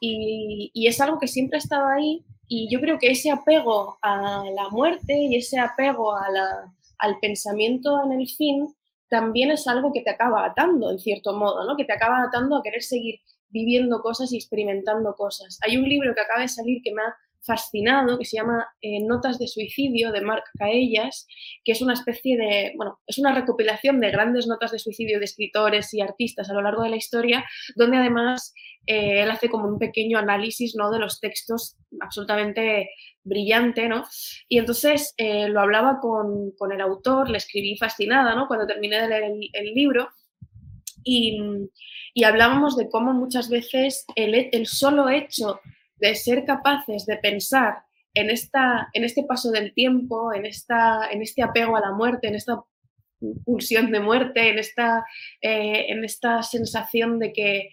y, 0.00 0.70
y, 0.72 0.86
es 0.86 1.00
algo 1.00 1.18
que 1.18 1.26
siempre 1.26 1.56
ha 1.56 1.58
estado 1.58 1.88
ahí 1.88 2.24
y 2.54 2.68
yo 2.68 2.80
creo 2.80 2.98
que 2.98 3.10
ese 3.10 3.30
apego 3.30 3.98
a 4.02 4.44
la 4.54 4.68
muerte 4.68 5.14
y 5.14 5.36
ese 5.36 5.58
apego 5.58 6.14
a 6.14 6.26
al 6.98 7.18
pensamiento 7.18 8.04
en 8.04 8.12
el 8.20 8.28
fin 8.28 8.68
también 9.08 9.50
es 9.50 9.66
algo 9.66 9.90
que 9.90 10.02
te 10.02 10.10
acaba 10.10 10.44
atando, 10.44 10.90
en 10.90 10.98
cierto 10.98 11.32
modo, 11.32 11.64
¿no? 11.64 11.76
que 11.78 11.86
te 11.86 11.94
acaba 11.94 12.22
atando 12.22 12.56
a 12.56 12.62
querer 12.62 12.82
seguir 12.82 13.20
viviendo 13.48 14.02
cosas 14.02 14.32
y 14.32 14.36
experimentando 14.36 15.14
cosas. 15.14 15.58
Hay 15.62 15.78
un 15.78 15.88
libro 15.88 16.14
que 16.14 16.20
acaba 16.20 16.42
de 16.42 16.48
salir 16.48 16.82
que 16.82 16.92
me 16.92 17.00
ha 17.00 17.16
fascinado 17.44 18.18
que 18.18 18.24
se 18.24 18.36
llama 18.36 18.66
eh, 18.80 19.00
Notas 19.00 19.38
de 19.38 19.48
suicidio 19.48 20.12
de 20.12 20.20
Marc 20.20 20.44
Caellas, 20.58 21.26
que 21.64 21.72
es 21.72 21.82
una 21.82 21.94
especie 21.94 22.36
de, 22.36 22.72
bueno, 22.76 23.00
es 23.06 23.18
una 23.18 23.34
recopilación 23.34 24.00
de 24.00 24.10
grandes 24.10 24.46
notas 24.46 24.70
de 24.72 24.78
suicidio 24.78 25.18
de 25.18 25.24
escritores 25.24 25.92
y 25.94 26.00
artistas 26.00 26.50
a 26.50 26.54
lo 26.54 26.62
largo 26.62 26.82
de 26.82 26.90
la 26.90 26.96
historia, 26.96 27.44
donde 27.76 27.98
además 27.98 28.54
eh, 28.86 29.22
él 29.22 29.30
hace 29.30 29.48
como 29.48 29.68
un 29.68 29.78
pequeño 29.78 30.18
análisis 30.18 30.74
¿no? 30.76 30.90
de 30.90 30.98
los 30.98 31.20
textos 31.20 31.76
absolutamente 32.00 32.90
brillante, 33.24 33.88
¿no? 33.88 34.04
Y 34.48 34.58
entonces 34.58 35.14
eh, 35.16 35.48
lo 35.48 35.60
hablaba 35.60 36.00
con, 36.00 36.52
con, 36.58 36.72
el 36.72 36.80
autor, 36.80 37.30
le 37.30 37.38
escribí 37.38 37.76
fascinada, 37.76 38.34
¿no? 38.34 38.48
Cuando 38.48 38.66
terminé 38.66 39.00
de 39.00 39.08
leer 39.08 39.24
el, 39.24 39.48
el 39.52 39.74
libro 39.74 40.08
y, 41.04 41.40
y, 42.14 42.24
hablábamos 42.24 42.76
de 42.76 42.88
cómo 42.88 43.12
muchas 43.12 43.48
veces 43.48 44.04
el, 44.16 44.48
el 44.52 44.66
solo 44.66 45.08
hecho 45.08 45.60
de 46.02 46.16
ser 46.16 46.44
capaces 46.44 47.06
de 47.06 47.16
pensar 47.16 47.84
en, 48.12 48.28
esta, 48.28 48.88
en 48.92 49.04
este 49.04 49.22
paso 49.22 49.52
del 49.52 49.72
tiempo, 49.72 50.32
en, 50.34 50.44
esta, 50.46 51.08
en 51.10 51.22
este 51.22 51.42
apego 51.42 51.76
a 51.76 51.80
la 51.80 51.92
muerte, 51.92 52.26
en 52.26 52.34
esta 52.34 52.60
pulsión 53.44 53.92
de 53.92 54.00
muerte, 54.00 54.50
en 54.50 54.58
esta, 54.58 55.06
eh, 55.40 55.86
en 55.88 56.04
esta 56.04 56.42
sensación 56.42 57.20
de 57.20 57.32
que, 57.32 57.68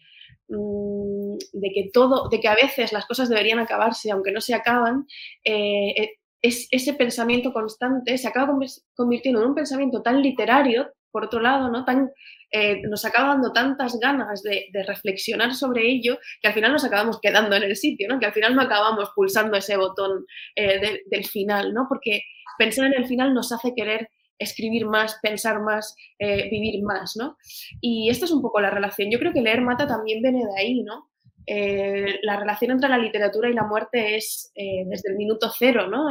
mm, 0.47 1.37
de 1.53 1.71
que 1.73 1.89
todo, 1.91 2.29
de 2.29 2.39
que 2.39 2.47
a 2.47 2.55
veces 2.55 2.93
las 2.93 3.07
cosas 3.07 3.29
deberían 3.29 3.57
acabarse 3.57 4.11
aunque 4.11 4.31
no 4.31 4.41
se 4.41 4.53
acaban, 4.53 5.07
eh, 5.43 6.17
es, 6.41 6.67
ese 6.69 6.93
pensamiento 6.93 7.51
constante 7.51 8.15
se 8.19 8.27
acaba 8.27 8.53
convirtiendo 8.95 9.41
en 9.41 9.47
un 9.47 9.55
pensamiento 9.55 10.03
tan 10.03 10.21
literario, 10.21 10.93
por 11.11 11.25
otro 11.25 11.39
lado, 11.39 11.69
¿no? 11.69 11.85
tan 11.85 12.11
eh, 12.51 12.81
nos 12.81 13.05
acaba 13.05 13.29
dando 13.29 13.51
tantas 13.51 13.99
ganas 13.99 14.41
de, 14.41 14.69
reflexionar 14.87 15.53
sobre 15.53 15.87
ello 15.87 16.17
que 16.41 16.47
al 16.47 16.53
final 16.53 16.71
nos 16.71 16.83
acabamos 16.83 17.19
quedando 17.21 17.55
en 17.55 17.63
el 17.63 17.75
sitio, 17.75 18.07
¿no? 18.07 18.19
que 18.19 18.25
al 18.25 18.33
final 18.33 18.55
no 18.55 18.61
acabamos 18.61 19.09
pulsando 19.15 19.55
ese 19.55 19.77
botón 19.77 20.25
eh, 20.55 21.01
del 21.05 21.25
final, 21.25 21.73
¿no? 21.73 21.85
porque 21.87 22.21
pensar 22.57 22.87
en 22.87 22.95
el 22.95 23.05
final 23.05 23.33
nos 23.33 23.51
hace 23.51 23.73
querer 23.75 24.09
escribir 24.39 24.85
más, 24.85 25.19
pensar 25.21 25.61
más, 25.61 25.95
eh, 26.17 26.49
vivir 26.49 26.81
más, 26.81 27.17
¿no? 27.17 27.37
Y 27.81 28.09
esta 28.09 28.23
es 28.23 28.31
un 28.31 28.41
poco 28.41 28.61
la 28.61 28.69
relación. 28.69 29.11
Yo 29.11 29.19
creo 29.19 29.33
que 29.33 29.41
leer 29.41 29.59
mata 29.59 29.85
también 29.85 30.21
viene 30.21 30.45
de 30.45 30.59
ahí, 30.59 30.81
¿no? 30.81 31.07
la 32.21 32.37
relación 32.37 32.69
entre 32.69 32.89
la 32.89 32.99
literatura 32.99 33.49
y 33.49 33.53
la 33.53 33.63
muerte 33.63 34.15
es 34.15 34.51
desde 34.53 35.09
el 35.09 35.15
minuto 35.15 35.51
cero, 35.57 35.87
¿no? 35.87 36.05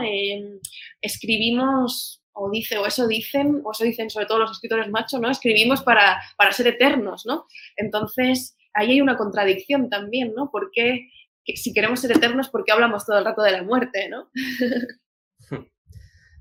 escribimos 1.01 2.18
o 2.39 2.51
dice, 2.51 2.79
o 2.79 2.87
eso 2.87 3.07
dicen, 3.07 3.61
o 3.65 3.73
eso 3.73 3.85
dicen 3.85 4.09
sobre 4.11 4.27
todo 4.27 4.39
los 4.39 4.53
escritores 4.53 4.89
machos, 4.89 5.21
¿no? 5.21 5.31
Escribimos 5.31 5.83
para, 5.83 6.21
para 6.37 6.53
ser 6.53 6.69
eternos, 6.69 7.27
¿no? 7.27 7.47
Entonces, 7.77 8.57
ahí 8.73 8.93
hay 8.93 9.01
una 9.01 9.17
contradicción 9.17 9.91
también, 9.91 10.33
¿no? 10.35 10.51
Porque 10.51 11.09
si 11.45 11.73
queremos 11.73 12.01
ser 12.01 12.13
eternos, 12.13 12.49
¿por 12.49 12.65
qué 12.65 12.73
hablamos 12.73 13.05
todo 13.05 13.19
el 13.19 13.25
rato 13.25 13.43
de 13.43 13.53
la 13.53 13.63
muerte, 13.63 14.09
¿no? 14.09 14.31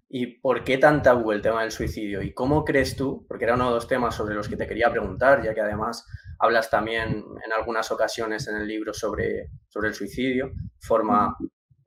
¿Y 0.10 0.38
por 0.40 0.64
qué 0.64 0.78
tan 0.78 1.02
tabú 1.02 1.32
el 1.32 1.42
tema 1.42 1.64
del 1.64 1.72
suicidio? 1.72 2.22
¿Y 2.22 2.34
cómo 2.34 2.64
crees 2.64 2.96
tú? 2.96 3.26
Porque 3.28 3.44
era 3.46 3.56
uno 3.56 3.70
de 3.70 3.76
los 3.76 3.88
temas 3.88 4.16
sobre 4.16 4.36
los 4.36 4.48
que 4.48 4.56
te 4.56 4.68
quería 4.68 4.92
preguntar, 4.92 5.44
ya 5.44 5.54
que 5.54 5.62
además 5.62 6.06
hablas 6.40 6.70
también 6.70 7.26
en 7.46 7.54
algunas 7.54 7.92
ocasiones 7.92 8.48
en 8.48 8.56
el 8.58 8.68
libro 8.68 8.94
sobre, 8.94 9.50
sobre 9.68 9.90
el 9.90 9.96
suicidio, 9.96 10.52
forma 10.80 11.36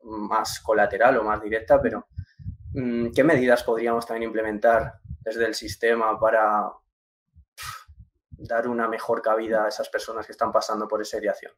más 0.03 0.61
colateral 0.61 1.17
o 1.17 1.25
más 1.25 1.41
directa, 1.41 1.81
pero 1.81 2.09
¿Qué 2.73 3.25
medidas 3.25 3.65
podríamos 3.65 4.07
también 4.07 4.29
implementar 4.29 4.95
desde 5.23 5.47
el 5.47 5.55
sistema 5.55 6.19
para 6.19 6.71
dar 8.31 8.69
una 8.69 8.89
mejor 8.89 9.21
cabida 9.23 9.65
a 9.65 9.69
esas 9.69 9.89
personas 9.89 10.27
que 10.27 10.33
están 10.33 10.53
pasando 10.53 10.87
por 10.87 11.03
esa 11.03 11.19
ideación? 11.19 11.53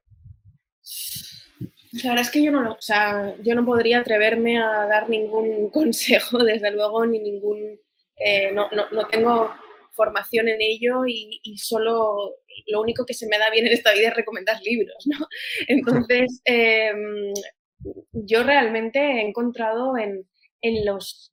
La 2.03 2.11
verdad 2.11 2.25
es 2.25 2.31
que 2.31 2.43
yo 2.43 2.51
no, 2.51 2.73
o 2.73 2.81
sea, 2.81 3.35
yo 3.43 3.55
no 3.55 3.65
podría 3.65 4.01
atreverme 4.01 4.59
a 4.59 4.87
dar 4.87 5.11
ningún 5.11 5.71
consejo, 5.73 6.39
desde 6.39 6.71
luego, 6.71 7.05
ni 7.07 7.19
ningún... 7.19 7.79
Eh, 8.17 8.53
no, 8.53 8.71
no, 8.71 8.89
no, 8.91 9.07
tengo 9.09 9.53
formación 9.93 10.49
en 10.49 10.61
ello 10.61 11.03
y, 11.07 11.41
solo 11.59 12.37
lo 12.67 12.81
único 12.81 13.05
que 13.05 13.15
se 13.15 13.27
me 13.27 13.39
da 13.39 13.51
bien 13.51 13.67
en 13.67 13.73
esta 13.73 13.93
vida 13.93 14.09
es 14.09 14.15
recomendar 14.15 14.61
libros, 14.63 15.07
¿no? 15.07 15.27
Entonces, 15.69 16.41
eh, 16.45 16.93
yo 18.13 18.43
realmente 18.43 18.99
he 18.99 19.21
encontrado 19.21 19.99
en, 19.99 20.27
los... 20.85 21.33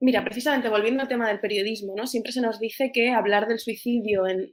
Mira, 0.00 0.24
precisamente 0.24 0.68
volviendo 0.68 1.02
al 1.02 1.08
tema 1.08 1.28
del 1.28 1.40
periodismo, 1.40 1.94
¿no? 1.96 2.06
Siempre 2.06 2.32
se 2.32 2.40
nos 2.40 2.58
dice 2.58 2.90
que 2.92 3.10
hablar 3.10 3.46
del 3.46 3.58
suicidio 3.58 4.26
en, 4.26 4.52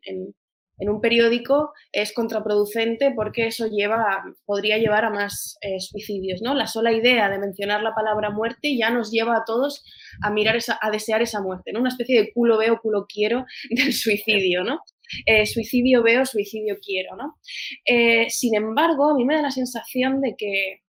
en 0.79 0.89
un 0.89 1.01
periódico 1.01 1.73
es 1.91 2.13
contraproducente 2.13 3.11
porque 3.15 3.47
eso 3.47 3.67
lleva, 3.67 4.23
podría 4.45 4.77
llevar 4.77 5.05
a 5.05 5.09
más 5.09 5.57
eh, 5.61 5.79
suicidios, 5.79 6.41
¿no? 6.41 6.53
La 6.53 6.67
sola 6.67 6.91
idea 6.91 7.29
de 7.29 7.39
mencionar 7.39 7.81
la 7.81 7.95
palabra 7.95 8.29
muerte 8.29 8.77
ya 8.77 8.91
nos 8.91 9.11
lleva 9.11 9.37
a 9.37 9.43
todos 9.45 9.83
a 10.21 10.29
mirar 10.29 10.55
esa, 10.55 10.77
a 10.79 10.91
desear 10.91 11.21
esa 11.21 11.41
muerte, 11.41 11.71
¿no? 11.71 11.79
Una 11.79 11.89
especie 11.89 12.21
de 12.21 12.31
culo 12.31 12.57
veo, 12.57 12.79
culo 12.79 13.05
quiero 13.07 13.45
del 13.69 13.93
suicidio, 13.93 14.63
¿no? 14.63 14.81
Eh, 15.25 15.45
suicidio 15.45 16.03
veo, 16.03 16.25
suicidio 16.25 16.77
quiero, 16.81 17.15
¿no? 17.15 17.37
Eh, 17.85 18.29
sin 18.29 18.55
embargo, 18.55 19.11
a 19.11 19.15
mí 19.15 19.25
me 19.25 19.35
da 19.35 19.41
la 19.41 19.51
sensación 19.51 20.21
de 20.21 20.35
que, 20.37 20.81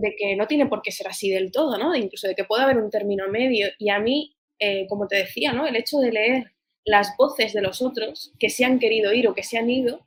de 0.00 0.14
que 0.16 0.36
no 0.36 0.46
tiene 0.46 0.66
por 0.66 0.82
qué 0.82 0.92
ser 0.92 1.08
así 1.08 1.30
del 1.30 1.50
todo, 1.50 1.76
¿no? 1.78 1.94
incluso 1.94 2.28
de 2.28 2.34
que 2.34 2.44
puede 2.44 2.62
haber 2.62 2.78
un 2.78 2.90
término 2.90 3.28
medio. 3.28 3.68
Y 3.78 3.90
a 3.90 3.98
mí, 3.98 4.36
como 4.88 5.08
te 5.08 5.16
decía, 5.16 5.52
¿no? 5.52 5.66
El 5.66 5.76
hecho 5.76 5.98
de 5.98 6.12
leer 6.12 6.52
las 6.84 7.16
voces 7.16 7.52
de 7.52 7.62
los 7.62 7.82
otros 7.82 8.32
que 8.38 8.50
se 8.50 8.64
han 8.64 8.78
querido 8.78 9.12
ir 9.12 9.28
o 9.28 9.34
que 9.34 9.42
se 9.42 9.58
han 9.58 9.70
ido, 9.70 10.06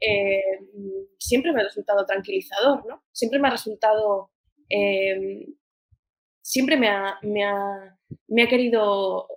eh, 0.00 0.42
siempre 1.18 1.52
me 1.52 1.60
ha 1.60 1.64
resultado 1.64 2.04
tranquilizador, 2.06 2.86
¿no? 2.86 3.02
Siempre 3.12 3.38
me 3.38 3.48
ha 3.48 3.52
resultado, 3.52 4.30
eh, 4.68 5.46
siempre 6.40 6.76
me 6.76 6.88
ha, 6.88 7.18
me, 7.22 7.44
ha, 7.44 8.48
querido 8.48 9.28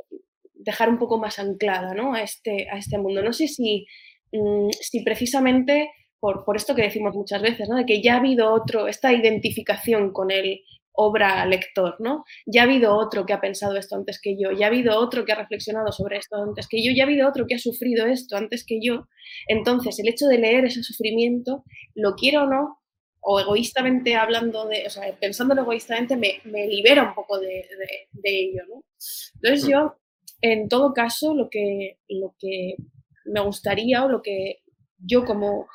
dejar 0.54 0.90
un 0.90 0.98
poco 0.98 1.18
más 1.18 1.40
anclada 1.40 1.94
¿no? 1.94 2.14
a, 2.14 2.22
este, 2.22 2.68
a 2.70 2.78
este 2.78 2.98
mundo. 2.98 3.22
No 3.22 3.34
sé 3.34 3.48
si, 3.48 3.86
mm, 4.32 4.70
si 4.72 5.04
precisamente 5.04 5.90
por, 6.24 6.56
esto 6.56 6.74
que 6.74 6.84
decimos 6.84 7.14
muchas 7.14 7.42
veces, 7.42 7.68
¿no? 7.68 7.76
de 7.76 7.86
que 7.86 8.02
ya 8.02 8.14
ha 8.14 8.20
habido 8.20 8.54
otro, 8.54 8.88
esta 8.88 9.12
identificación 9.12 10.14
con 10.14 10.32
el, 10.32 10.62
obra 10.96 11.46
lector, 11.46 11.96
¿no? 12.00 12.24
Ya 12.46 12.62
ha 12.62 12.66
habido 12.66 12.96
otro 12.96 13.26
que 13.26 13.34
ha 13.34 13.42
pensado 13.42 13.76
esto 13.76 13.96
antes 13.96 14.22
que 14.22 14.38
yo, 14.40 14.52
ya 14.52 14.68
ha 14.68 14.70
habido 14.70 14.98
otro 15.00 15.26
que 15.26 15.32
ha 15.32 15.36
reflexionado 15.36 15.92
sobre 15.92 16.18
esto 16.18 16.38
antes 16.38 16.68
que 16.68 16.84
yo, 16.84 16.92
ya 16.96 17.04
ha 17.04 17.08
habido 17.08 17.28
otro 17.28 17.46
que 17.48 17.56
ha 17.56 17.60
sufrido 17.60 18.06
esto 18.06 18.38
antes 18.38 18.64
que 18.64 18.80
yo. 18.82 19.08
Entonces, 19.48 20.00
el 20.00 20.08
hecho 20.08 20.28
de 20.28 20.38
leer 20.38 20.66
ese 20.66 20.84
sufrimiento, 20.84 21.64
lo 21.96 22.14
quiero 22.14 22.44
o 22.44 22.48
no, 22.48 22.78
o 23.22 23.40
egoístamente 23.40 24.16
hablando 24.16 24.68
de, 24.68 24.86
o 24.86 24.90
sea, 24.90 25.12
pensándolo 25.20 25.64
egoístamente, 25.64 26.16
me, 26.16 26.68
libera 26.68 27.04
un 27.04 27.16
poco 27.16 27.40
de, 27.40 27.66
ello, 28.24 28.62
¿no? 28.70 28.84
Entonces 29.42 29.68
yo, 29.68 29.96
en 30.42 30.70
todo 30.70 30.94
caso, 30.94 31.34
lo 31.34 31.50
que, 31.50 31.98
lo 32.08 32.36
que 32.38 32.76
me 33.26 33.42
gustaría 33.42 34.06
o 34.06 34.10
lo 34.10 34.22
que 34.22 34.60
yo 35.00 35.26
como 35.26 35.68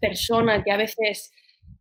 persona 0.00 0.62
que 0.64 0.72
a 0.72 0.76
veces 0.76 1.32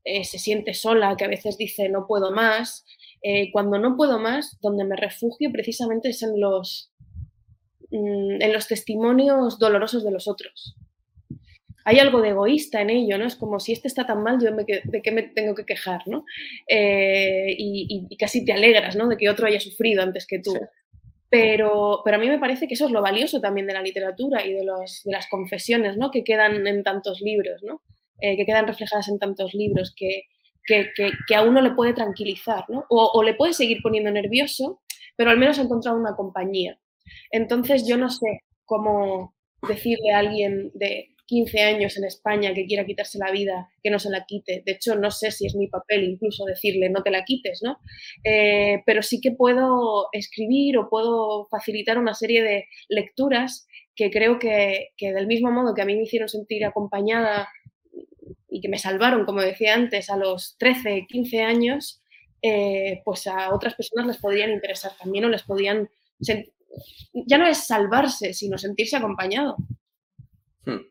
eh, 0.04 0.24
se 0.24 0.40
siente 0.40 0.74
sola, 0.74 1.16
que 1.18 1.26
a 1.26 1.30
veces 1.30 1.58
dice 1.58 1.90
no 1.90 2.08
puedo 2.08 2.32
más. 2.32 2.86
Eh, 3.22 3.52
cuando 3.52 3.78
no 3.80 3.98
puedo 3.98 4.18
más, 4.18 4.58
donde 4.62 4.86
me 4.86 4.96
refugio 4.96 5.52
precisamente 5.52 6.10
es 6.10 6.24
en 6.24 6.40
los, 6.40 6.92
mm, 7.92 8.42
en 8.42 8.54
los 8.54 8.68
testimonios 8.68 9.60
dolorosos 9.60 10.04
de 10.04 10.12
los 10.12 10.28
otros. 10.28 10.76
Hay 11.86 12.00
algo 12.00 12.22
de 12.22 12.30
egoísta 12.30 12.82
en 12.82 12.90
ello, 12.92 13.18
¿no? 13.18 13.26
Es 13.26 13.36
como 13.36 13.60
si 13.60 13.74
este 13.74 13.88
está 13.88 14.06
tan 14.06 14.22
mal, 14.22 14.38
yo 14.40 14.52
de 14.52 15.02
qué 15.02 15.12
me 15.12 15.24
tengo 15.24 15.56
que 15.56 15.66
quejar, 15.66 16.08
¿no? 16.08 16.24
Eh, 16.68 17.56
y, 17.58 18.16
casi 18.18 18.46
te 18.46 18.54
alegras, 18.54 18.96
¿no? 18.96 19.08
De 19.08 19.18
que 19.18 19.30
otro 19.30 19.48
haya 19.48 19.60
sufrido 19.60 20.04
antes 20.04 20.28
que 20.28 20.40
tú. 20.40 20.54
Pero, 21.30 22.02
pero 22.04 22.18
a 22.18 22.20
mí 22.20 22.28
me 22.28 22.40
parece 22.40 22.68
que 22.68 22.74
eso 22.74 22.86
es 22.86 22.92
lo 22.92 23.02
valioso 23.02 23.40
también 23.42 23.68
de 23.68 23.74
la 23.74 23.82
literatura 23.82 24.46
y 24.46 24.54
de, 24.54 24.64
los, 24.64 25.04
de 25.04 25.12
las 25.12 25.28
confesiones, 25.28 25.98
¿no? 25.98 26.12
Que 26.12 26.24
quedan 26.24 26.68
en 26.68 26.84
tantos 26.84 27.22
libros, 27.22 27.64
¿no? 27.64 27.82
Eh, 28.22 28.36
que 28.36 28.46
quedan 28.46 28.68
reflejadas 28.68 29.08
en 29.08 29.18
tantos 29.18 29.54
libros 29.54 29.94
que, 29.96 30.24
que, 30.66 31.36
a 31.36 31.42
uno 31.42 31.62
le 31.62 31.72
puede 31.72 31.94
tranquilizar, 31.94 32.66
¿no? 32.68 32.86
O, 32.90 33.24
le 33.24 33.34
puede 33.34 33.54
seguir 33.54 33.80
poniendo 33.82 34.12
nervioso, 34.12 34.82
pero 35.16 35.32
al 35.32 35.38
menos 35.38 35.58
ha 35.58 35.64
encontrado 35.64 35.98
una 35.98 36.16
compañía. 36.16 36.79
Entonces 37.32 37.88
yo 37.88 37.98
no 37.98 38.10
sé 38.10 38.42
cómo 38.66 39.36
decirle 39.68 40.12
a 40.12 40.20
alguien 40.20 40.72
de 40.74 41.16
15 41.25 41.62
años 41.62 41.98
en 41.98 42.05
España 42.05 42.53
que 42.53 42.66
quiera 42.66 42.86
quitarse 42.86 43.20
la 43.20 43.32
vida, 43.32 43.70
que 43.84 43.90
no 43.90 44.00
se 44.00 44.10
la 44.10 44.25
quite. 44.25 44.64
De 44.66 44.74
hecho, 44.74 44.96
no 44.96 45.12
sé 45.12 45.32
si 45.32 45.46
es 45.46 45.55
mi 45.55 45.68
papel 45.68 46.03
incluso 46.03 46.44
decirle 46.46 46.90
no 46.90 47.03
te 47.03 47.12
la 47.12 47.24
quites, 47.24 47.62
¿no? 47.64 47.77
Eh, 48.24 48.82
pero 48.86 49.01
sí 49.01 49.22
que 49.22 49.32
puedo 49.32 50.08
escribir 50.12 50.77
o 50.77 50.90
puedo 50.90 51.48
facilitar 51.50 51.98
una 51.98 52.14
serie 52.14 52.44
de 52.44 52.66
lecturas 52.90 53.68
que 53.96 54.10
creo 54.12 54.40
que, 54.40 54.90
que 54.98 55.14
del 55.14 55.27
mismo 55.27 55.51
modo 55.51 55.74
que 55.75 55.82
a 55.82 55.86
mí 55.86 55.96
me 55.96 56.03
hicieron 56.03 56.29
sentir 56.29 56.66
acompañada 56.66 57.50
y 58.50 58.62
que 58.62 58.70
me 58.70 58.77
salvaron, 58.77 59.25
como 59.25 59.42
decía 59.42 59.75
antes, 59.75 60.09
a 60.09 60.18
los 60.18 60.55
13, 60.57 61.05
15 61.07 61.42
años, 61.42 62.01
eh, 62.42 63.01
pues 63.03 63.27
a 63.27 63.53
otras 63.53 63.75
personas 63.75 64.07
les 64.07 64.18
podrían 64.18 64.51
interesar 64.51 64.92
también 64.98 65.25
o 65.25 65.29
les 65.29 65.44
podían... 65.44 65.90
Ya 67.14 67.38
no 67.38 67.48
es 67.48 67.66
salvarse, 67.66 68.33
sino 68.33 68.57
sentirse 68.57 68.98
acompañado. 68.98 69.57
Hmm. 70.66 70.81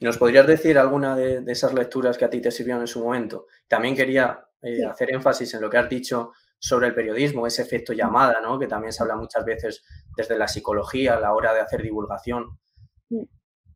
¿Nos 0.00 0.18
podrías 0.18 0.46
decir 0.46 0.78
alguna 0.78 1.16
de, 1.16 1.42
esas 1.46 1.72
lecturas 1.72 2.18
que 2.18 2.24
a 2.24 2.30
ti 2.30 2.40
te 2.40 2.50
sirvieron 2.50 2.82
en 2.82 2.88
su 2.88 3.02
momento? 3.02 3.46
También 3.68 3.94
quería 3.94 4.44
eh, 4.60 4.84
hacer 4.84 5.12
énfasis 5.12 5.54
en 5.54 5.60
lo 5.60 5.70
que 5.70 5.78
has 5.78 5.88
dicho 5.88 6.32
sobre 6.58 6.88
el 6.88 6.94
periodismo, 6.94 7.46
ese 7.46 7.62
efecto 7.62 7.92
llamada, 7.92 8.40
¿no? 8.40 8.58
que 8.58 8.66
también 8.66 8.92
se 8.92 9.02
habla 9.02 9.16
muchas 9.16 9.44
veces 9.44 9.84
desde 10.16 10.38
la 10.38 10.46
psicología 10.46 11.14
a 11.14 11.20
la 11.20 11.32
hora 11.32 11.52
de 11.52 11.60
hacer 11.60 11.82
divulgación. 11.82 12.58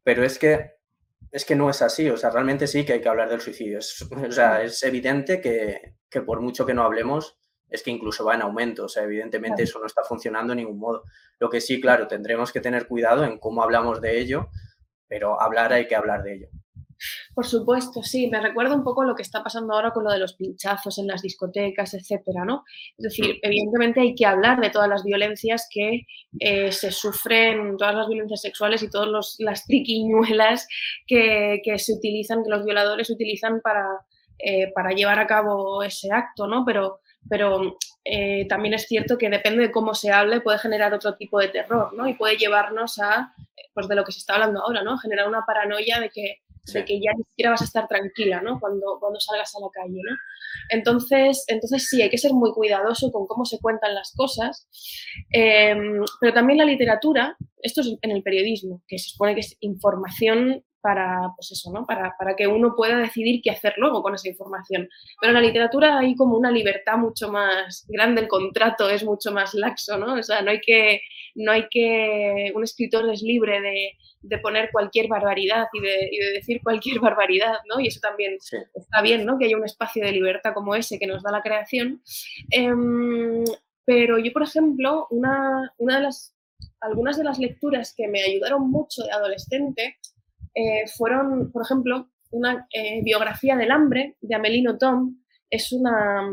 Pero 0.05 0.25
es 0.25 0.39
que 0.39 0.76
es 1.37 1.45
que 1.45 1.55
no 1.55 1.69
es 1.69 1.83
así, 1.83 2.09
o 2.09 2.17
sea, 2.17 2.31
realmente 2.31 2.67
sí 2.67 2.87
que 2.87 2.95
hay 2.95 3.03
que 3.03 3.11
hablar 3.11 3.29
del 3.29 3.43
suicidio. 3.43 3.79
Es, 3.79 4.01
o 4.11 4.33
sea, 4.33 4.63
es 4.63 4.83
evidente 4.83 5.43
que, 5.43 6.23
por 6.23 6.41
mucho 6.41 6.65
que 6.65 6.73
no 6.73 6.83
hablemos, 6.83 7.37
es 7.69 7.83
que 7.83 7.91
incluso 7.91 8.25
va 8.25 8.37
en 8.37 8.41
aumento, 8.41 8.85
o 8.87 8.89
sea, 8.89 9.03
evidentemente 9.03 9.65
eso 9.65 9.79
no 9.79 9.85
está 9.85 10.03
funcionando 10.03 10.55
de 10.55 10.63
ningún 10.63 10.79
modo. 10.79 11.03
Lo 11.39 11.51
que 11.51 11.61
sí, 11.61 11.79
claro, 11.79 12.09
tendremos 12.09 12.53
que 12.53 12.63
tener 12.63 12.87
cuidado 12.87 13.23
en 13.23 13.39
cómo 13.39 13.63
hablamos 13.63 14.01
de 14.01 14.19
ello, 14.19 14.49
pero 15.09 15.39
hablar 15.39 15.75
hay 15.75 15.87
que 15.87 15.95
hablar 15.95 16.23
de 16.23 16.37
ello. 16.37 16.49
Por 17.35 17.47
supuesto, 17.47 18.03
sí, 18.03 18.29
me 18.29 18.41
recuerda 18.41 18.75
un 18.75 18.85
poco 18.85 19.05
lo 19.05 19.15
que 19.15 19.23
está 19.23 19.43
pasando 19.43 19.75
ahora 19.75 19.91
con 19.91 20.05
lo 20.05 20.11
de 20.11 20.19
los 20.19 20.35
pinchazos 20.35 20.99
en 20.99 21.07
las 21.07 21.23
discotecas, 21.23 21.95
etcétera, 21.95 22.45
¿no? 22.45 22.65
Es 22.97 23.05
decir, 23.05 23.35
mm. 23.35 23.39
evidentemente 23.43 24.01
hay 24.01 24.15
que 24.15 24.27
hablar 24.27 24.61
de 24.61 24.71
todas 24.71 24.89
las 24.89 25.05
violencias 25.05 25.69
que 25.71 26.07
eh, 26.41 26.73
se 26.73 26.91
sufren, 26.91 27.77
todas 27.77 27.95
las 27.95 28.09
violencias 28.09 28.41
sexuales 28.41 28.83
y 28.83 28.91
todas 28.91 29.37
las 29.39 29.65
triquiñuelas 29.67 30.69
que, 31.07 31.61
se 31.77 31.93
utilizan, 31.93 32.43
que 32.43 32.51
los 32.51 32.65
violadores 32.65 33.11
utilizan 33.11 33.61
para, 33.61 33.87
eh, 34.39 34.73
para 34.75 34.91
llevar 34.91 35.19
a 35.19 35.27
cabo 35.27 35.83
ese 35.83 36.11
acto, 36.13 36.47
¿no? 36.47 36.65
Pero, 36.65 37.01
pero 37.29 37.77
eh, 38.05 38.47
también 38.49 38.75
es 38.75 38.87
cierto 38.87 39.19
que 39.19 39.29
depende 39.29 39.63
de 39.63 39.73
cómo 39.73 39.95
se 39.95 40.13
hable, 40.13 40.41
puede 40.41 40.59
generar 40.59 40.95
otro 40.95 41.17
tipo 41.17 41.41
de 41.41 41.49
terror, 41.49 41.93
¿no? 41.93 42.09
Y 42.09 42.15
puede 42.15 42.37
llevarnos 42.37 42.99
a, 42.99 43.35
pues 43.75 43.89
de 43.89 43.95
lo 43.95 44.05
que 44.05 44.13
se 44.13 44.21
está 44.21 44.35
hablando 44.35 44.63
ahora, 44.63 44.83
¿no? 44.83 44.97
Generar 44.99 45.29
una 45.29 45.45
paranoia 45.45 46.01
de 46.01 46.11
que 46.11 46.43
de 46.73 46.85
que 46.85 47.01
ya 47.01 47.13
ni 47.17 47.25
siquiera 47.25 47.51
vas 47.51 47.63
a 47.63 47.65
estar 47.65 47.87
tranquila, 47.87 48.41
¿no? 48.43 48.59
Cuando, 48.61 48.99
cuando 49.01 49.21
salgas 49.21 49.55
a 49.55 49.61
la 49.61 49.69
calle, 49.73 50.01
¿no? 50.03 50.17
Entonces, 50.71 51.45
entonces 51.49 51.89
sí, 51.89 52.03
hay 52.03 52.11
que 52.11 52.19
ser 52.19 52.33
muy 52.33 52.53
cuidadoso 52.53 53.11
con 53.13 53.27
cómo 53.27 53.45
se 53.45 53.59
cuentan 53.61 53.95
las 53.95 54.13
cosas, 54.15 54.69
em, 55.31 56.05
pero 56.21 56.33
también 56.33 56.59
la 56.59 56.65
literatura, 56.65 57.37
esto 57.63 57.81
es 57.81 57.97
en 58.03 58.11
el 58.11 58.23
periodismo, 58.23 58.83
que 58.89 58.99
se 58.99 59.11
supone 59.11 59.35
que 59.35 59.41
es 59.41 59.57
información 59.61 60.65
para, 60.87 61.33
pues 61.35 61.51
eso, 61.51 61.73
¿no? 61.73 61.85
Para, 61.85 62.15
para, 62.17 62.37
que 62.37 62.47
uno 62.47 62.75
pueda 62.77 62.97
decidir 62.99 63.41
qué 63.43 63.51
hacer 63.51 63.75
luego 63.77 64.05
con 64.05 64.15
esa 64.15 64.29
información. 64.29 64.89
Pero 65.21 65.31
en 65.31 65.35
la 65.35 65.41
literatura 65.41 65.99
hay 65.99 66.15
como 66.15 66.39
una 66.39 66.53
libertad 66.53 66.97
mucho 66.97 67.29
más 67.29 67.85
grande, 67.89 68.21
el 68.21 68.29
contrato 68.29 68.89
es 68.89 69.03
mucho 69.03 69.33
más 69.33 69.53
laxo, 69.55 69.99
¿no? 69.99 70.15
O 70.15 70.23
sea, 70.23 70.43
no 70.43 70.53
hay 70.53 70.61
que, 70.61 71.01
no 71.35 71.51
hay 71.51 71.67
que, 71.69 72.53
un 72.55 72.63
escritor 72.63 73.11
es 73.13 73.21
libre 73.21 73.61
de, 73.61 73.95
de 74.21 74.39
poner 74.39 74.71
cualquier 74.71 75.09
barbaridad 75.09 75.67
y 75.73 75.81
de, 75.81 76.09
y 76.09 76.19
de, 76.19 76.31
decir 76.35 76.61
cualquier 76.63 77.01
barbaridad, 77.01 77.57
¿no? 77.69 77.81
Y 77.81 77.89
eso 77.89 77.99
también 77.99 78.37
está 78.37 79.03
bien, 79.03 79.27
¿no? 79.27 79.41
Que 79.41 79.47
haya 79.47 79.57
un 79.57 79.65
espacio 79.65 80.05
de 80.05 80.13
libertad 80.13 80.55
como 80.55 80.77
ese 80.77 81.01
que 81.01 81.09
nos 81.09 81.25
da 81.25 81.33
la 81.33 81.43
creación. 81.43 82.01
Em, 82.51 83.43
pero 83.85 84.19
yo, 84.19 84.33
por 84.33 84.45
ejemplo, 84.45 85.09
una, 85.11 85.73
una, 85.79 85.97
de 85.97 86.03
las, 86.05 86.33
algunas 86.81 87.19
de 87.19 87.25
las 87.25 87.41
lecturas 87.41 87.93
que 87.93 88.07
me 88.07 88.23
ayudaron 88.23 88.71
mucho 88.71 89.03
de 89.03 89.11
adolescente 89.11 89.97
eh, 90.57 90.89
fueron, 90.97 91.53
por 91.53 91.63
ejemplo, 91.63 92.11
una 92.31 92.67
eh, 92.73 93.03
biografía 93.05 93.55
del 93.57 93.71
hambre 93.71 94.17
de 94.21 94.35
Amélie 94.35 94.63
Nothomb. 94.63 95.17
Es 95.49 95.71
una 95.71 96.29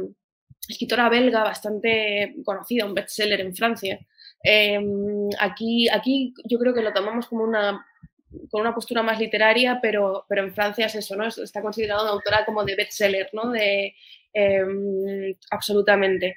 escritora 0.68 1.10
belga 1.10 1.44
bastante 1.44 2.36
conocida, 2.44 2.86
un 2.86 2.96
bestseller 2.96 3.42
en 3.42 3.56
Francia, 3.56 4.00
Em, 4.44 5.30
aquí, 5.40 5.88
aquí 5.90 6.34
yo 6.44 6.60
creo 6.60 6.74
que 6.74 6.82
lo 6.82 6.92
tomamos 6.94 7.28
como 7.28 7.46
una, 7.46 7.86
con 8.50 8.62
una 8.62 8.74
postura 8.74 9.04
más 9.04 9.20
literaria, 9.20 9.80
pero, 9.82 10.26
pero 10.28 10.44
en 10.44 10.54
Francia 10.54 10.86
es 10.86 10.96
eso, 10.96 11.16
¿no? 11.16 11.28
Está 11.28 11.62
considerada 11.62 12.04
una 12.04 12.12
autora 12.12 12.46
como 12.46 12.64
de 12.64 12.76
bestseller, 12.76 13.30
¿no? 13.34 13.52
De, 13.52 13.96
em, 14.34 15.36
absolutamente. 15.52 16.36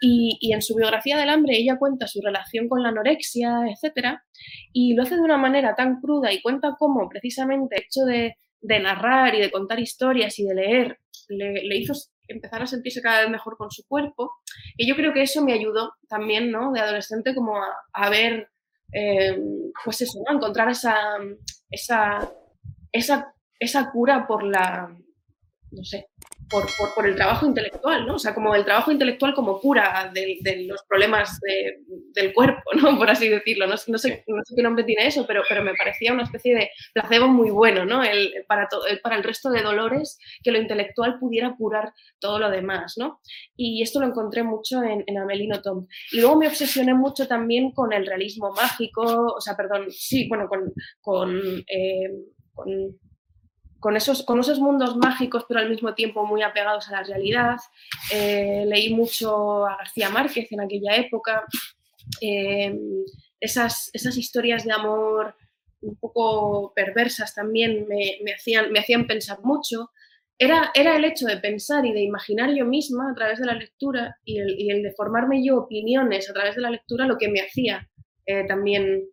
Y, 0.00 0.38
y, 0.40 0.52
en 0.52 0.62
su 0.62 0.74
biografía 0.74 1.16
del 1.16 1.28
hambre 1.28 1.56
ella 1.56 1.78
cuenta 1.78 2.06
su 2.06 2.20
relación 2.20 2.68
con 2.68 2.82
la 2.82 2.90
anorexia, 2.90 3.66
etcétera, 3.70 4.24
y 4.72 4.94
lo 4.94 5.02
hace 5.02 5.16
de 5.16 5.22
una 5.22 5.38
manera 5.38 5.74
tan 5.74 6.00
cruda 6.00 6.32
y 6.32 6.42
cuenta 6.42 6.76
cómo 6.78 7.08
precisamente 7.08 7.76
el 7.76 7.82
hecho 7.84 8.04
de, 8.04 8.36
narrar 8.80 9.34
y 9.34 9.40
de 9.40 9.50
contar 9.50 9.78
historias 9.78 10.38
y 10.40 10.44
de 10.44 10.54
leer 10.54 10.98
le, 11.28 11.76
hizo 11.76 11.92
empezara 12.28 12.64
a 12.64 12.66
sentirse 12.66 13.00
cada 13.00 13.20
vez 13.20 13.30
mejor 13.30 13.56
con 13.56 13.70
su 13.70 13.86
cuerpo. 13.86 14.32
Y 14.76 14.88
yo 14.88 14.96
creo 14.96 15.12
que 15.12 15.22
eso 15.22 15.44
me 15.44 15.52
ayudó 15.52 15.92
también, 16.08 16.50
¿no? 16.50 16.72
De 16.72 16.80
adolescente 16.80 17.34
como 17.34 17.54
a, 17.92 18.10
ver, 18.10 18.48
eh, 18.92 19.38
pues 19.84 20.02
eso, 20.02 20.18
¿no? 20.26 20.36
Encontrar 20.36 20.68
esa, 20.70 20.96
esa, 21.70 22.30
esa, 22.92 23.34
esa 23.58 23.90
cura 23.90 24.26
por 24.26 24.42
la, 24.42 24.96
no 25.70 25.84
sé, 25.84 26.08
por, 26.48 26.66
por, 26.94 27.06
el 27.06 27.16
trabajo 27.16 27.46
intelectual, 27.46 28.06
¿no? 28.06 28.14
O 28.14 28.18
sea, 28.18 28.34
como 28.34 28.54
el 28.54 28.64
trabajo 28.64 28.92
intelectual 28.92 29.34
como 29.34 29.60
cura 29.60 30.10
de, 30.12 30.64
los 30.66 30.82
problemas 30.88 31.38
del 32.14 32.32
cuerpo, 32.32 32.62
¿no? 32.80 32.96
Por 32.96 33.10
así 33.10 33.28
decirlo. 33.28 33.66
No, 33.66 33.76
sé, 33.76 33.90
no, 33.90 33.98
sé, 33.98 34.24
qué 34.24 34.62
nombre 34.62 34.84
tiene 34.84 35.06
eso, 35.06 35.26
pero, 35.26 35.42
pero 35.48 35.62
me 35.62 35.74
parecía 35.74 36.12
una 36.12 36.22
especie 36.24 36.54
de 36.54 36.70
placebo 36.92 37.28
muy 37.28 37.50
bueno, 37.50 37.84
¿no? 37.84 38.02
El, 38.02 38.32
para, 38.46 38.68
el, 38.88 39.00
para 39.00 39.16
el 39.16 39.24
resto 39.24 39.50
de 39.50 39.62
dolores, 39.62 40.18
que 40.42 40.52
lo 40.52 40.58
intelectual 40.58 41.18
pudiera 41.18 41.54
curar 41.56 41.92
todo 42.18 42.38
lo 42.38 42.50
demás, 42.50 42.94
¿no? 42.96 43.20
Y 43.56 43.82
esto 43.82 44.00
lo 44.00 44.06
encontré 44.06 44.42
mucho 44.42 44.82
en, 44.82 45.04
en 45.06 45.18
Amelino 45.18 45.62
Tom. 45.62 45.86
Y 46.12 46.20
luego 46.20 46.36
me 46.36 46.48
obsesioné 46.48 46.94
mucho 46.94 47.26
también 47.26 47.72
con 47.72 47.92
el 47.92 48.06
realismo 48.06 48.52
mágico, 48.52 49.34
o 49.36 49.40
sea, 49.40 49.56
perdón, 49.56 49.86
sí, 49.90 50.28
bueno, 50.28 50.48
con, 50.48 50.72
con, 51.00 51.64
eh, 51.66 52.10
con 52.54 52.98
con 53.86 53.96
esos, 53.96 54.24
con 54.24 54.40
esos 54.40 54.58
mundos 54.58 54.96
mágicos, 54.96 55.44
pero 55.46 55.60
al 55.60 55.70
mismo 55.70 55.94
tiempo 55.94 56.26
muy 56.26 56.42
apegados 56.42 56.88
a 56.88 56.90
la 56.90 57.02
realidad. 57.04 57.54
Eh, 58.12 58.64
leí 58.66 58.92
mucho 58.92 59.64
a 59.64 59.76
García 59.76 60.10
Márquez 60.10 60.50
en 60.50 60.60
aquella 60.60 60.96
época. 60.96 61.44
Eh, 62.20 62.76
esas, 63.38 63.90
esas 63.92 64.16
historias 64.16 64.64
de 64.64 64.72
amor 64.72 65.36
un 65.82 65.94
poco 66.00 66.72
perversas 66.74 67.32
también 67.32 67.86
me, 67.86 68.18
me, 68.24 68.32
hacían, 68.32 68.72
me 68.72 68.80
hacían 68.80 69.06
pensar 69.06 69.38
mucho. 69.44 69.92
Era, 70.36 70.72
era, 70.74 70.96
el 70.96 71.04
hecho 71.04 71.26
de 71.26 71.36
pensar 71.36 71.86
y 71.86 71.92
de 71.92 72.02
imaginar 72.02 72.52
yo 72.52 72.64
misma 72.64 73.12
a 73.12 73.14
través 73.14 73.38
de 73.38 73.46
la 73.46 73.54
lectura 73.54 74.16
y 74.24 74.40
el, 74.40 74.58
y 74.58 74.68
el 74.72 74.82
de 74.82 74.94
formarme 74.94 75.46
yo 75.46 75.58
opiniones 75.58 76.28
a 76.28 76.32
través 76.32 76.56
de 76.56 76.62
la 76.62 76.70
lectura 76.70 77.06
lo 77.06 77.18
que 77.18 77.28
me 77.28 77.40
hacía 77.40 77.88
eh, 78.26 78.44
también 78.48 79.04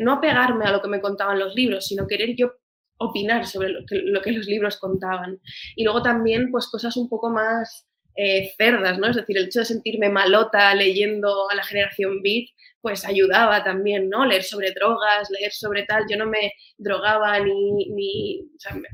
no 0.00 0.14
apegarme 0.14 0.64
a 0.64 0.72
lo 0.72 0.80
que 0.80 0.88
me 0.88 1.02
contaban 1.02 1.38
los 1.38 1.54
libros, 1.54 1.86
sino 1.86 2.06
querer 2.06 2.34
yo 2.34 2.52
opinar 2.98 3.46
sobre 3.46 3.70
lo 3.70 4.22
que, 4.22 4.32
los 4.32 4.46
libros 4.46 4.78
contaban. 4.78 5.40
Y 5.76 5.84
luego 5.84 6.02
también, 6.02 6.50
pues 6.50 6.66
cosas 6.68 6.96
un 6.96 7.08
poco 7.08 7.30
más 7.30 7.86
eh, 8.16 8.52
cerdas, 8.56 8.98
¿no? 8.98 9.08
Es 9.08 9.16
decir, 9.16 9.38
el 9.38 9.46
hecho 9.46 9.60
de 9.60 9.66
sentirme 9.66 10.08
malota 10.08 10.74
leyendo 10.74 11.48
a 11.50 11.54
la 11.54 11.64
generación 11.64 12.22
beat, 12.22 12.48
pues 12.80 13.04
ayudaba 13.04 13.64
también, 13.64 14.08
¿no? 14.08 14.26
Leer 14.26 14.42
sobre 14.42 14.72
drogas, 14.72 15.30
leer 15.30 15.52
sobre 15.52 15.84
tal. 15.84 16.04
Yo 16.10 16.16
no 16.16 16.26
me 16.26 16.52
drogaba 16.76 17.38
ni, 17.40 17.88
ni 17.90 18.40
o 18.40 18.58
sea, 18.58 18.74
me 18.74 18.88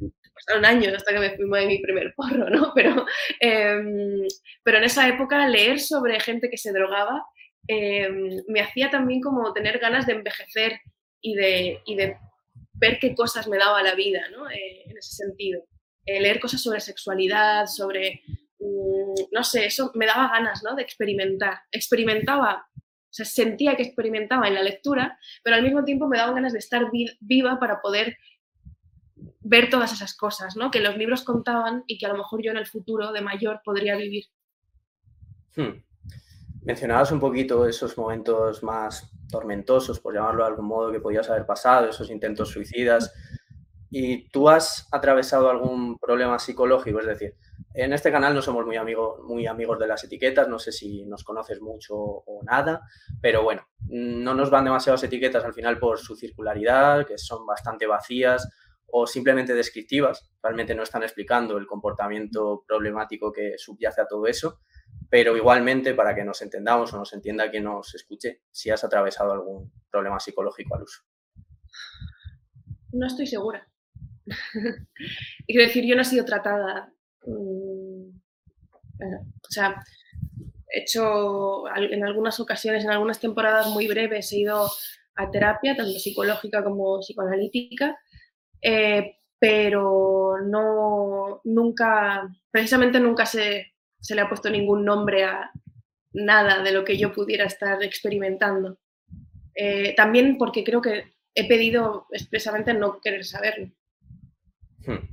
años 0.63 0.93
hasta 0.95 1.13
que 1.13 1.19
me 1.21 1.37
fui 1.37 1.61
de 1.61 1.67
mi 1.67 1.79
primer 1.79 2.13
porro, 2.15 2.51
¿no? 2.51 2.73
Pero, 2.75 3.07
em, 3.41 4.27
pero 4.63 4.79
en 4.79 4.85
esa 4.85 5.09
época 5.09 5.49
leer 5.49 5.81
sobre 5.81 6.21
gente 6.21 6.51
que 6.51 6.59
se 6.59 6.73
drogaba 6.73 7.25
em, 7.67 8.43
me 8.49 8.61
hacía 8.61 8.91
también 8.91 9.23
como 9.23 9.55
tener 9.55 9.79
ganas 9.79 10.07
de 10.07 10.13
envejecer 10.13 10.81
y 11.23 11.35
de 11.35 11.81
ver 12.75 12.99
qué 13.01 13.15
cosas 13.15 13.49
me 13.49 13.59
daba 13.59 13.83
la 13.83 13.95
vida, 13.95 14.23
¿no? 14.31 14.51
Eh, 14.51 14.83
en 14.87 14.99
ese 14.99 15.15
sentido. 15.15 15.63
Eh, 16.05 16.21
leer 16.21 16.41
cosas 16.41 16.61
sobre 16.61 16.81
sexualidad, 16.81 17.67
sobre, 17.67 18.23
mm, 18.59 19.33
no 19.33 19.45
sé, 19.45 19.67
eso 19.67 19.91
me 19.95 20.07
daba 20.07 20.29
ganas, 20.29 20.63
¿no? 20.63 20.75
De 20.75 20.83
experimentar. 20.83 21.61
Experimentaba, 21.71 22.67
o 22.75 23.13
sea, 23.17 23.25
sentía 23.25 23.77
que 23.77 23.85
experimentaba 23.85 24.49
en 24.49 24.55
la 24.55 24.63
lectura, 24.63 25.19
pero 25.43 25.57
al 25.57 25.63
mismo 25.63 25.85
tiempo 25.85 26.09
me 26.09 26.19
daba 26.19 26.35
ganas 26.35 26.53
de 26.53 26.59
estar 26.59 26.91
viva 27.21 27.59
para 27.59 27.81
poder 27.81 28.17
ver 29.41 29.71
todas 29.71 29.93
esas 29.93 30.17
cosas, 30.17 30.57
¿no? 30.57 30.71
Que 30.71 30.81
los 30.81 30.97
libros 30.97 31.23
contaban 31.23 31.85
y 31.87 31.99
que 31.99 32.07
a 32.07 32.09
lo 32.09 32.19
mejor 32.19 32.43
yo 32.43 32.51
en 32.51 32.57
el 32.57 32.67
futuro 32.67 33.13
de 33.13 33.21
mayor 33.21 33.61
podría 33.65 33.97
vivir. 33.97 34.25
Hmm. 35.55 35.85
Mencionabas 36.63 37.13
un 37.13 37.21
poquito 37.21 37.69
esos 37.69 37.97
momentos 37.97 38.63
más 38.63 39.11
tormentosos, 39.35 39.99
por 39.99 40.15
llamarlo 40.15 40.45
de 40.45 40.51
algún 40.51 40.67
modo, 40.67 40.93
que 40.93 41.01
podías 41.01 41.29
haber 41.29 41.45
pasado, 41.45 41.89
esos 41.89 42.09
intentos 42.09 42.51
suicidas. 42.51 43.13
¿Y 43.91 44.29
tú 44.31 44.49
has 44.49 44.87
atravesado 44.93 45.51
algún 45.51 45.99
problema 45.99 46.39
psicológico? 46.39 47.01
Es 47.01 47.07
decir, 47.07 47.35
en 47.75 47.93
este 47.93 48.13
canal 48.13 48.33
no 48.33 48.43
somos 48.43 48.65
muy, 48.65 48.77
amigos 48.77 49.21
muy 49.25 49.49
amigos 49.49 49.81
de 49.81 49.89
las 49.89 50.05
etiquetas, 50.05 50.49
no 50.49 50.61
sé 50.61 50.71
si 50.71 51.05
nos 51.05 51.25
conoces 51.25 51.61
mucho 51.61 51.97
o 51.97 52.43
nada, 52.45 52.83
pero 53.21 53.43
bueno, 53.43 53.67
no 53.89 54.35
nos 54.35 54.51
van 54.51 54.65
demasiadas 54.65 55.03
etiquetas 55.03 55.45
al 55.45 55.53
final 55.53 55.81
por 55.81 55.99
su 55.99 56.15
circularidad, 56.15 57.05
que 57.05 57.19
son 57.19 57.45
bastante 57.45 57.87
vacías 57.87 58.49
o 58.87 59.09
simplemente 59.09 59.55
descriptivas, 59.55 60.31
realmente 60.41 60.77
no 60.77 60.85
están 60.85 61.03
explicando 61.03 61.59
el 61.59 61.67
comportamiento 61.67 62.63
problemático 62.69 63.33
que 63.33 63.55
subyace 63.59 64.01
a 64.01 64.07
todo 64.07 64.29
eso 64.29 64.61
pero 65.15 65.37
igualmente 65.37 65.95
para 65.95 66.13
que 66.13 66.25
nos 66.25 66.43
entendamos 66.43 66.93
o 66.93 66.99
nos 66.99 67.13
entienda 67.13 67.49
quien 67.49 67.63
nos 67.63 67.95
escuche, 67.95 68.41
si 68.51 68.71
has 68.71 68.83
atravesado 68.83 69.31
algún 69.31 69.73
problema 69.89 70.19
psicológico 70.19 70.75
al 70.75 70.83
uso. 70.83 71.03
No 72.91 73.07
estoy 73.07 73.29
segura. 73.29 73.65
Quiero 75.47 75.67
decir, 75.69 75.85
yo 75.87 75.95
no 75.95 76.03
he 76.03 76.05
sido 76.05 76.25
tratada. 76.25 76.93
Mm, 77.27 78.09
o 78.09 79.51
sea, 79.51 79.85
he 80.69 80.81
hecho 80.81 81.69
en 81.77 82.05
algunas 82.05 82.41
ocasiones, 82.41 82.83
en 82.83 82.91
algunas 82.91 83.21
temporadas 83.21 83.69
muy 83.69 83.87
breves, 83.87 84.33
he 84.33 84.39
ido 84.39 84.69
a 85.15 85.31
terapia, 85.31 85.77
tanto 85.77 85.97
psicológica 85.97 86.65
como 86.65 86.99
psicoanalítica, 86.99 87.97
eh, 88.61 89.19
pero 89.39 90.39
no, 90.45 91.41
nunca, 91.45 92.29
precisamente 92.51 92.99
nunca 92.99 93.27
se 93.27 93.74
se 94.05 94.15
le 94.15 94.21
ha 94.21 94.29
puesto 94.29 94.51
ningún 94.51 94.85
nombre 94.85 95.25
a 95.25 95.51
nada 96.13 96.63
de 96.63 96.73
lo 96.73 96.85
que 96.85 96.99
yo 96.99 97.11
pudiera 97.11 97.47
estar 97.47 97.83
experimentando. 97.83 98.79
Eh, 99.55 99.95
también 99.97 100.37
porque 100.37 100.63
creo 100.63 100.83
que 100.83 101.15
he 101.35 101.49
pedido 101.49 102.07
expresamente 102.11 102.75
no 102.75 103.01
querer 103.01 103.25
saberlo. 103.25 103.71
Hmm. 104.87 105.09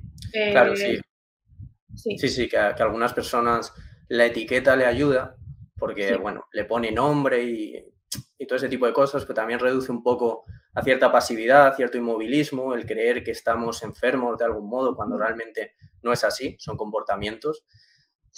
claro, 0.52 0.76
sí. 0.76 1.00
Sí, 1.96 2.28
sí, 2.28 2.50
que, 2.50 2.58
a, 2.58 2.70
algunas 2.72 3.14
personas 3.14 3.74
la 4.10 4.26
etiqueta 4.26 4.76
le 4.76 4.86
ayuda 4.86 5.38
porque, 5.78 6.18
bueno, 6.18 6.48
le 6.52 6.66
pone 6.66 6.92
nombre 6.92 7.44
y, 7.44 7.76
y, 8.38 8.46
todo 8.46 8.58
ese 8.58 8.70
tipo 8.70 8.86
de 8.86 8.94
cosas, 8.94 9.24
pero 9.24 9.36
también 9.36 9.60
reduce 9.60 9.92
un 9.92 10.04
poco 10.04 10.44
a 10.74 10.84
cierta 10.84 11.12
pasividad, 11.12 11.76
cierto 11.76 11.98
inmovilismo, 11.98 12.74
el 12.74 12.86
creer 12.86 13.24
que 13.24 13.32
estamos 13.32 13.84
enfermos 13.84 14.38
de 14.38 14.46
algún 14.46 14.70
modo 14.70 14.96
cuando 14.96 15.18
realmente 15.18 15.76
no 16.02 16.12
es 16.12 16.24
así, 16.26 16.58
son 16.60 16.76
comportamientos. 16.76 17.66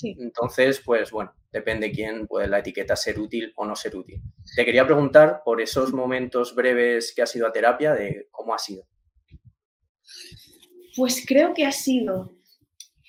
Entonces, 0.01 0.81
pues 0.83 1.11
bueno, 1.11 1.33
depende 1.51 1.91
quién 1.91 2.27
puede 2.27 2.47
la 2.47 2.59
etiqueta 2.59 2.95
ser 2.95 3.19
útil 3.19 3.53
o 3.55 3.65
no 3.65 3.75
ser 3.75 3.95
útil. 3.95 4.21
Te 4.55 4.65
quería 4.65 4.85
preguntar 4.85 5.41
por 5.45 5.61
esos 5.61 5.93
momentos 5.93 6.55
breves 6.55 7.13
que 7.15 7.21
has 7.21 7.35
ido 7.35 7.47
a 7.47 7.51
terapia, 7.51 7.93
de 7.93 8.27
cómo 8.31 8.53
ha 8.53 8.57
sido. 8.57 8.85
Pues 10.95 11.23
creo 11.27 11.53
que 11.53 11.65
ha 11.65 11.71
sido, 11.71 12.33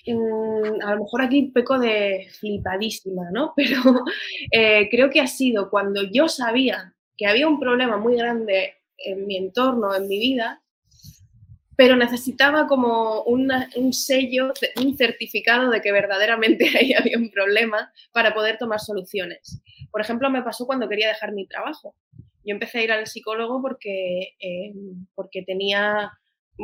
mm, 0.07 0.81
a 0.83 0.95
lo 0.95 1.03
mejor 1.03 1.21
aquí 1.21 1.51
peco 1.53 1.79
de 1.79 2.27
flipadísima, 2.39 3.29
¿no? 3.31 3.53
Pero 3.55 3.81
eh, 4.51 4.87
creo 4.89 5.09
que 5.09 5.21
ha 5.21 5.27
sido 5.27 5.69
cuando 5.69 6.01
yo 6.03 6.27
sabía 6.27 6.95
que 7.17 7.27
había 7.27 7.47
un 7.47 7.59
problema 7.59 7.97
muy 7.97 8.15
grande 8.17 8.75
en 8.97 9.25
mi 9.25 9.37
entorno, 9.37 9.95
en 9.95 10.07
mi 10.07 10.19
vida, 10.19 10.61
pero 11.75 11.95
necesitaba 11.95 12.67
como 12.67 13.23
un 13.23 13.93
sello, 13.93 14.53
un 14.81 14.97
certificado 14.97 15.69
de 15.69 15.81
que 15.81 15.91
verdaderamente 15.91 16.65
ahí 16.79 16.93
había 16.93 17.17
un 17.17 17.29
problema 17.29 17.91
para 18.11 18.33
poder 18.33 18.57
tomar 18.57 18.79
soluciones. 18.79 19.61
Por 19.91 20.01
ejemplo, 20.01 20.29
me 20.29 20.43
pasó 20.43 20.65
cuando 20.65 20.89
quería 20.89 21.07
dejar 21.07 21.33
mi 21.33 21.47
trabajo. 21.47 21.95
Yo 22.43 22.53
empecé 22.53 22.79
a 22.79 22.83
ir 22.83 22.91
al 22.91 23.07
psicólogo 23.07 23.61
porque, 23.61 24.35
eh, 24.39 24.73
porque 25.15 25.41
tenía 25.43 26.11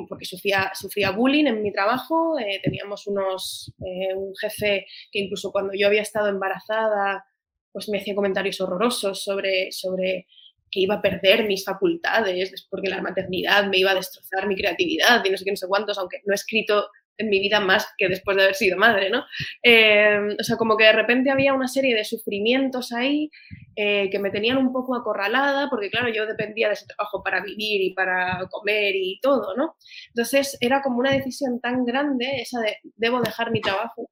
porque 0.08 0.26
sufría, 0.26 1.12
bullying 1.12 1.47
en 1.47 1.62
mi 1.62 1.71
trabajo, 1.71 2.39
eh, 2.39 2.62
teníamos 2.63 3.08
unos, 3.08 3.74
eh, 3.86 4.15
un 4.15 4.34
jefe 4.38 4.86
que 5.12 5.19
incluso 5.19 5.52
cuando 5.52 5.74
yo 5.78 5.88
había 5.88 6.02
estado 6.02 6.30
embarazada, 6.30 7.26
pues 7.71 7.89
me 7.89 8.00
hacía 8.00 8.15
comentarios 8.15 8.62
horrorosos 8.62 9.24
sobre, 9.24 9.71
sobre 9.71 10.28
que 10.71 10.79
iba 10.79 10.95
a 10.95 11.01
perder 11.01 11.45
mis 11.45 11.65
facultades, 11.65 12.67
porque 12.69 12.89
la 12.89 13.01
maternidad 13.01 13.67
me 13.67 13.79
iba 13.79 13.91
a 13.91 13.95
destrozar 13.95 14.47
mi 14.47 14.55
creatividad 14.55 15.23
y 15.23 15.29
no 15.29 15.38
sé 15.38 15.43
qué, 15.43 15.51
no 15.51 15.57
sé 15.57 15.67
cuántos, 15.67 15.97
aunque 15.97 16.21
no 16.25 16.34
he 16.34 16.36
escrito 16.36 16.88
en 17.17 17.29
mi 17.29 17.39
vida 17.39 17.60
más 17.60 17.88
que 17.97 18.10
después 18.10 18.36
de 18.36 18.43
haber 18.43 18.55
sido 18.55 18.77
madre, 18.77 19.10
¿no? 19.10 19.23
Em, 19.62 20.36
o 20.39 20.43
sea, 20.43 20.57
como 20.57 20.75
que 20.77 20.86
de 20.86 20.93
repente 20.93 21.29
había 21.29 21.53
una 21.53 21.67
serie 21.67 21.95
de 21.95 22.03
sufrimientos 22.03 22.91
ahí 22.91 23.29
eh, 23.75 24.10
que 24.10 24.19
me 24.19 24.31
tenían 24.31 24.57
un 24.57 24.73
poco 24.73 24.95
acorralada, 24.95 25.69
porque 25.69 25.89
claro, 25.89 26.10
yo 26.10 26.25
dependía 26.25 26.67
de 26.67 26.73
ese 26.73 26.88
trabajo 26.88 27.23
para 27.23 27.41
vivir 27.41 27.81
y 27.81 27.93
para 27.93 28.47
comer 28.49 28.95
y 28.95 29.19
todo, 29.21 29.55
¿no? 29.55 29.75
Entonces 30.07 30.57
era 30.62 30.81
como 30.81 30.99
una 30.99 31.12
decisión 31.12 31.60
tan 31.62 31.86
grande, 31.86 32.41
esa 32.41 32.60
de 32.60 32.77
debo 32.95 33.21
dejar 33.21 33.51
mi 33.51 33.62
trabajo, 33.62 34.10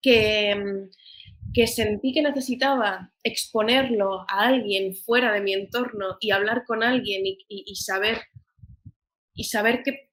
que, 0.00 0.50
em, 0.50 0.88
que 1.52 1.66
sentí 1.66 2.12
que 2.12 2.22
necesitaba 2.22 3.12
exponerlo 3.22 4.22
a 4.22 4.46
alguien 4.46 4.94
fuera 4.94 5.32
de 5.32 5.40
mi 5.40 5.52
entorno 5.52 6.16
y 6.20 6.30
hablar 6.30 6.64
con 6.66 6.82
alguien 6.82 7.22
y, 7.24 7.74
saber, 7.76 8.22
y 9.34 9.44
saber 9.44 9.82
qué, 9.82 10.10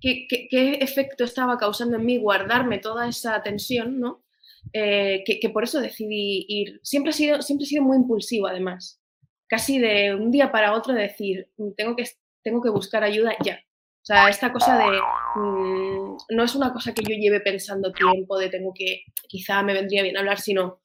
qué, 0.00 0.78
efecto 0.80 1.24
estaba 1.24 1.58
causando 1.58 1.96
en 1.96 2.04
mí 2.04 2.18
guardarme 2.18 2.78
toda 2.78 3.08
esa 3.08 3.42
tensión, 3.42 4.00
¿no? 4.00 4.24
Eh, 4.72 5.22
que, 5.24 5.50
por 5.50 5.64
eso 5.64 5.80
decidí 5.80 6.44
ir. 6.48 6.80
Siempre 6.82 7.10
he, 7.10 7.14
sido, 7.14 7.42
siempre 7.42 7.64
he 7.64 7.68
sido 7.68 7.82
muy 7.82 7.96
impulsivo, 7.96 8.46
además. 8.46 9.00
Casi 9.46 9.78
de 9.78 10.14
un 10.14 10.30
día 10.30 10.50
para 10.50 10.74
otro 10.74 10.92
decir, 10.92 11.48
tengo 11.76 11.96
que, 11.96 12.04
tengo 12.42 12.60
que 12.62 12.70
buscar 12.70 13.04
ayuda 13.04 13.34
ya. 13.44 13.60
O 14.02 14.04
sea, 14.04 14.28
esta 14.28 14.52
cosa 14.52 14.78
de, 14.78 14.98
mm, 15.36 16.16
no 16.30 16.44
es 16.44 16.54
una 16.54 16.72
cosa 16.72 16.94
que 16.94 17.02
yo 17.02 17.14
lleve 17.14 17.40
pensando 17.40 17.92
tiempo, 17.92 18.38
de 18.38 18.48
tengo 18.48 18.72
que, 18.74 19.04
quizá 19.28 19.62
me 19.62 19.74
vendría 19.74 20.02
bien 20.02 20.16
hablar, 20.16 20.40
sino 20.40 20.80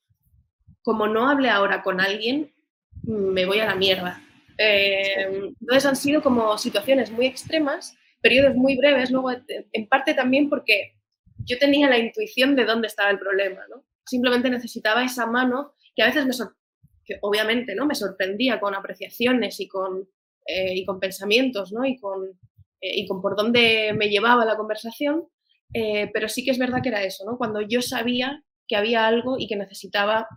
como 0.84 1.08
no 1.08 1.30
hable 1.30 1.50
ahora 1.50 1.82
con 1.82 2.02
alguien, 2.02 2.54
me 3.04 3.46
voy 3.46 3.60
a 3.60 3.66
la 3.66 3.76
mierda. 3.76 4.22
Eh, 4.58 5.54
entonces 5.60 5.86
han 5.86 5.96
sido 5.96 6.22
como 6.22 6.58
situaciones 6.58 7.12
muy 7.12 7.26
extremas, 7.26 7.98
periodos 8.22 8.56
muy 8.56 8.78
breves, 8.78 9.12
luego 9.12 9.32
en 9.48 9.88
parte 9.88 10.14
también 10.14 10.50
porque 10.50 10.96
yo 11.46 11.58
tenía 11.58 11.90
la 11.90 11.98
intuición 11.98 12.56
de 12.56 12.66
dónde 12.66 12.88
estaba 12.88 13.10
el 13.10 13.20
problema, 13.20 13.62
¿no? 13.70 13.84
Simplemente 14.06 14.50
necesitaba 14.50 15.04
esa 15.04 15.26
mano 15.26 15.74
que 15.96 16.04
a 16.04 16.08
veces 16.08 16.26
me 16.26 16.34
que 17.06 17.18
obviamente 17.22 17.76
¿no? 17.76 17.86
me 17.86 17.96
sorprendía 17.96 18.60
con 18.60 18.74
apreciaciones 18.74 19.60
y 19.60 19.68
con, 19.68 20.10
eh, 20.46 20.74
y 20.76 20.86
con 20.86 21.00
pensamientos 21.00 21.72
¿no? 21.72 21.86
y, 21.86 21.98
con, 21.98 22.26
eh, 22.26 22.36
y 22.94 23.08
con 23.08 23.22
por 23.22 23.36
dónde 23.36 23.94
me 23.94 24.10
llevaba 24.10 24.46
la 24.46 24.58
conversación, 24.58 25.28
pero 25.72 26.30
sí 26.30 26.44
que 26.46 26.52
es 26.52 26.58
verdad 26.58 26.82
que 26.82 26.90
era 26.90 27.04
eso, 27.04 27.26
¿no? 27.26 27.38
cuando 27.38 27.62
yo 27.62 27.82
sabía 27.82 28.44
que 28.68 28.76
había 28.76 29.06
algo 29.08 29.36
y 29.38 29.48
que 29.48 29.56
necesitaba 29.56 30.28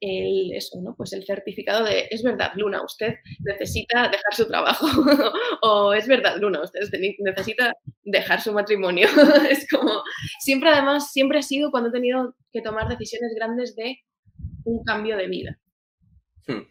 el, 0.00 0.52
eso, 0.52 0.80
¿no? 0.80 0.94
Pues 0.94 1.12
el 1.12 1.24
certificado 1.24 1.84
de, 1.84 2.08
es 2.10 2.22
verdad, 2.22 2.52
Luna, 2.54 2.82
usted 2.82 3.16
necesita 3.40 4.02
dejar 4.08 4.34
su 4.34 4.46
trabajo. 4.46 4.86
o 5.62 5.92
es 5.92 6.06
verdad, 6.06 6.36
Luna, 6.38 6.62
usted 6.62 6.80
necesita 7.18 7.74
dejar 8.04 8.40
su 8.40 8.52
matrimonio. 8.52 9.08
es 9.50 9.68
como, 9.68 10.02
siempre 10.40 10.70
además, 10.70 11.12
siempre 11.12 11.38
ha 11.38 11.42
sido 11.42 11.70
cuando 11.70 11.88
he 11.90 11.92
tenido 11.92 12.34
que 12.52 12.62
tomar 12.62 12.88
decisiones 12.88 13.34
grandes 13.34 13.74
de 13.76 13.98
un 14.64 14.84
cambio 14.84 15.16
de 15.16 15.28
vida. 15.28 15.58
Hmm. 16.46 16.62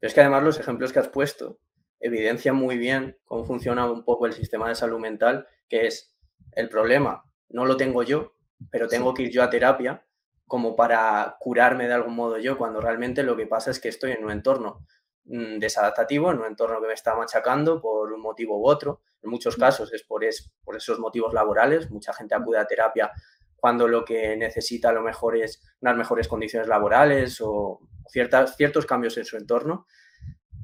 Es 0.00 0.14
que 0.14 0.20
además 0.20 0.42
los 0.42 0.60
ejemplos 0.60 0.92
que 0.92 0.98
has 0.98 1.08
puesto 1.08 1.58
evidencian 2.00 2.56
muy 2.56 2.78
bien 2.78 3.18
cómo 3.24 3.44
funciona 3.44 3.90
un 3.90 4.04
poco 4.04 4.26
el 4.26 4.32
sistema 4.32 4.68
de 4.68 4.74
salud 4.74 4.98
mental, 4.98 5.46
que 5.68 5.86
es 5.86 6.16
el 6.52 6.68
problema, 6.68 7.24
no 7.48 7.64
lo 7.66 7.76
tengo 7.76 8.02
yo, 8.02 8.34
pero 8.70 8.88
tengo 8.88 9.14
que 9.14 9.24
ir 9.24 9.30
yo 9.30 9.42
a 9.42 9.50
terapia 9.50 10.04
como 10.50 10.74
para 10.74 11.36
curarme 11.38 11.86
de 11.86 11.94
algún 11.94 12.16
modo 12.16 12.36
yo, 12.36 12.58
cuando 12.58 12.80
realmente 12.80 13.22
lo 13.22 13.36
que 13.36 13.46
pasa 13.46 13.70
es 13.70 13.78
que 13.78 13.88
estoy 13.88 14.10
en 14.10 14.24
un 14.24 14.32
entorno 14.32 14.84
mm, 15.26 15.58
desadaptativo, 15.58 16.32
en 16.32 16.40
un 16.40 16.46
entorno 16.46 16.80
que 16.80 16.88
me 16.88 16.92
está 16.92 17.14
machacando 17.14 17.80
por 17.80 18.12
un 18.12 18.20
motivo 18.20 18.58
u 18.58 18.66
otro. 18.66 19.00
En 19.22 19.30
muchos 19.30 19.56
mm. 19.56 19.60
casos 19.60 19.92
es 19.92 20.02
por, 20.02 20.24
es 20.24 20.52
por 20.64 20.76
esos 20.76 20.98
motivos 20.98 21.32
laborales. 21.32 21.88
Mucha 21.92 22.12
gente 22.12 22.34
acude 22.34 22.58
a 22.58 22.66
terapia 22.66 23.12
cuando 23.54 23.86
lo 23.86 24.04
que 24.04 24.36
necesita 24.36 24.88
a 24.88 24.92
lo 24.92 25.02
mejor 25.02 25.36
es 25.36 25.62
unas 25.82 25.96
mejores 25.96 26.26
condiciones 26.26 26.66
laborales 26.66 27.40
o 27.40 27.78
ciertas, 28.08 28.56
ciertos 28.56 28.86
cambios 28.86 29.16
en 29.18 29.26
su 29.26 29.36
entorno. 29.36 29.86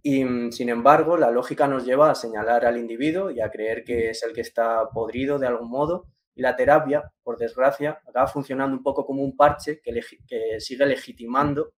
Y 0.09 0.25
mm, 0.25 0.53
sin 0.53 0.69
embargo, 0.69 1.17
la 1.17 1.33
lógica 1.33 1.67
nos 1.67 1.85
lleva 1.85 2.13
a 2.13 2.15
señalar 2.15 2.65
al 2.65 2.77
individuo 2.77 3.33
y 3.33 3.41
a 3.41 3.51
creer 3.51 3.83
que 3.83 4.11
es 4.11 4.23
el 4.23 4.33
que 4.33 4.43
está 4.43 4.89
podrido 4.91 5.37
de 5.37 5.49
algún 5.49 5.69
modo 5.69 6.07
y 6.33 6.43
la 6.43 6.55
terapia, 6.55 7.13
por 7.25 7.37
desgracia, 7.37 8.01
acaba 8.07 8.29
funcionando 8.29 8.77
un 8.77 8.85
poco 8.85 9.05
como 9.05 9.25
un 9.25 9.37
parche 9.37 9.81
que, 9.81 10.61
sigue 10.61 10.87
legitimando 10.87 11.73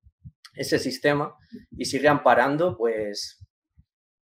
ese 0.52 0.78
sistema 0.78 1.34
y 1.70 1.86
sigue 1.86 2.08
amparando 2.08 2.76
pues 2.76 3.42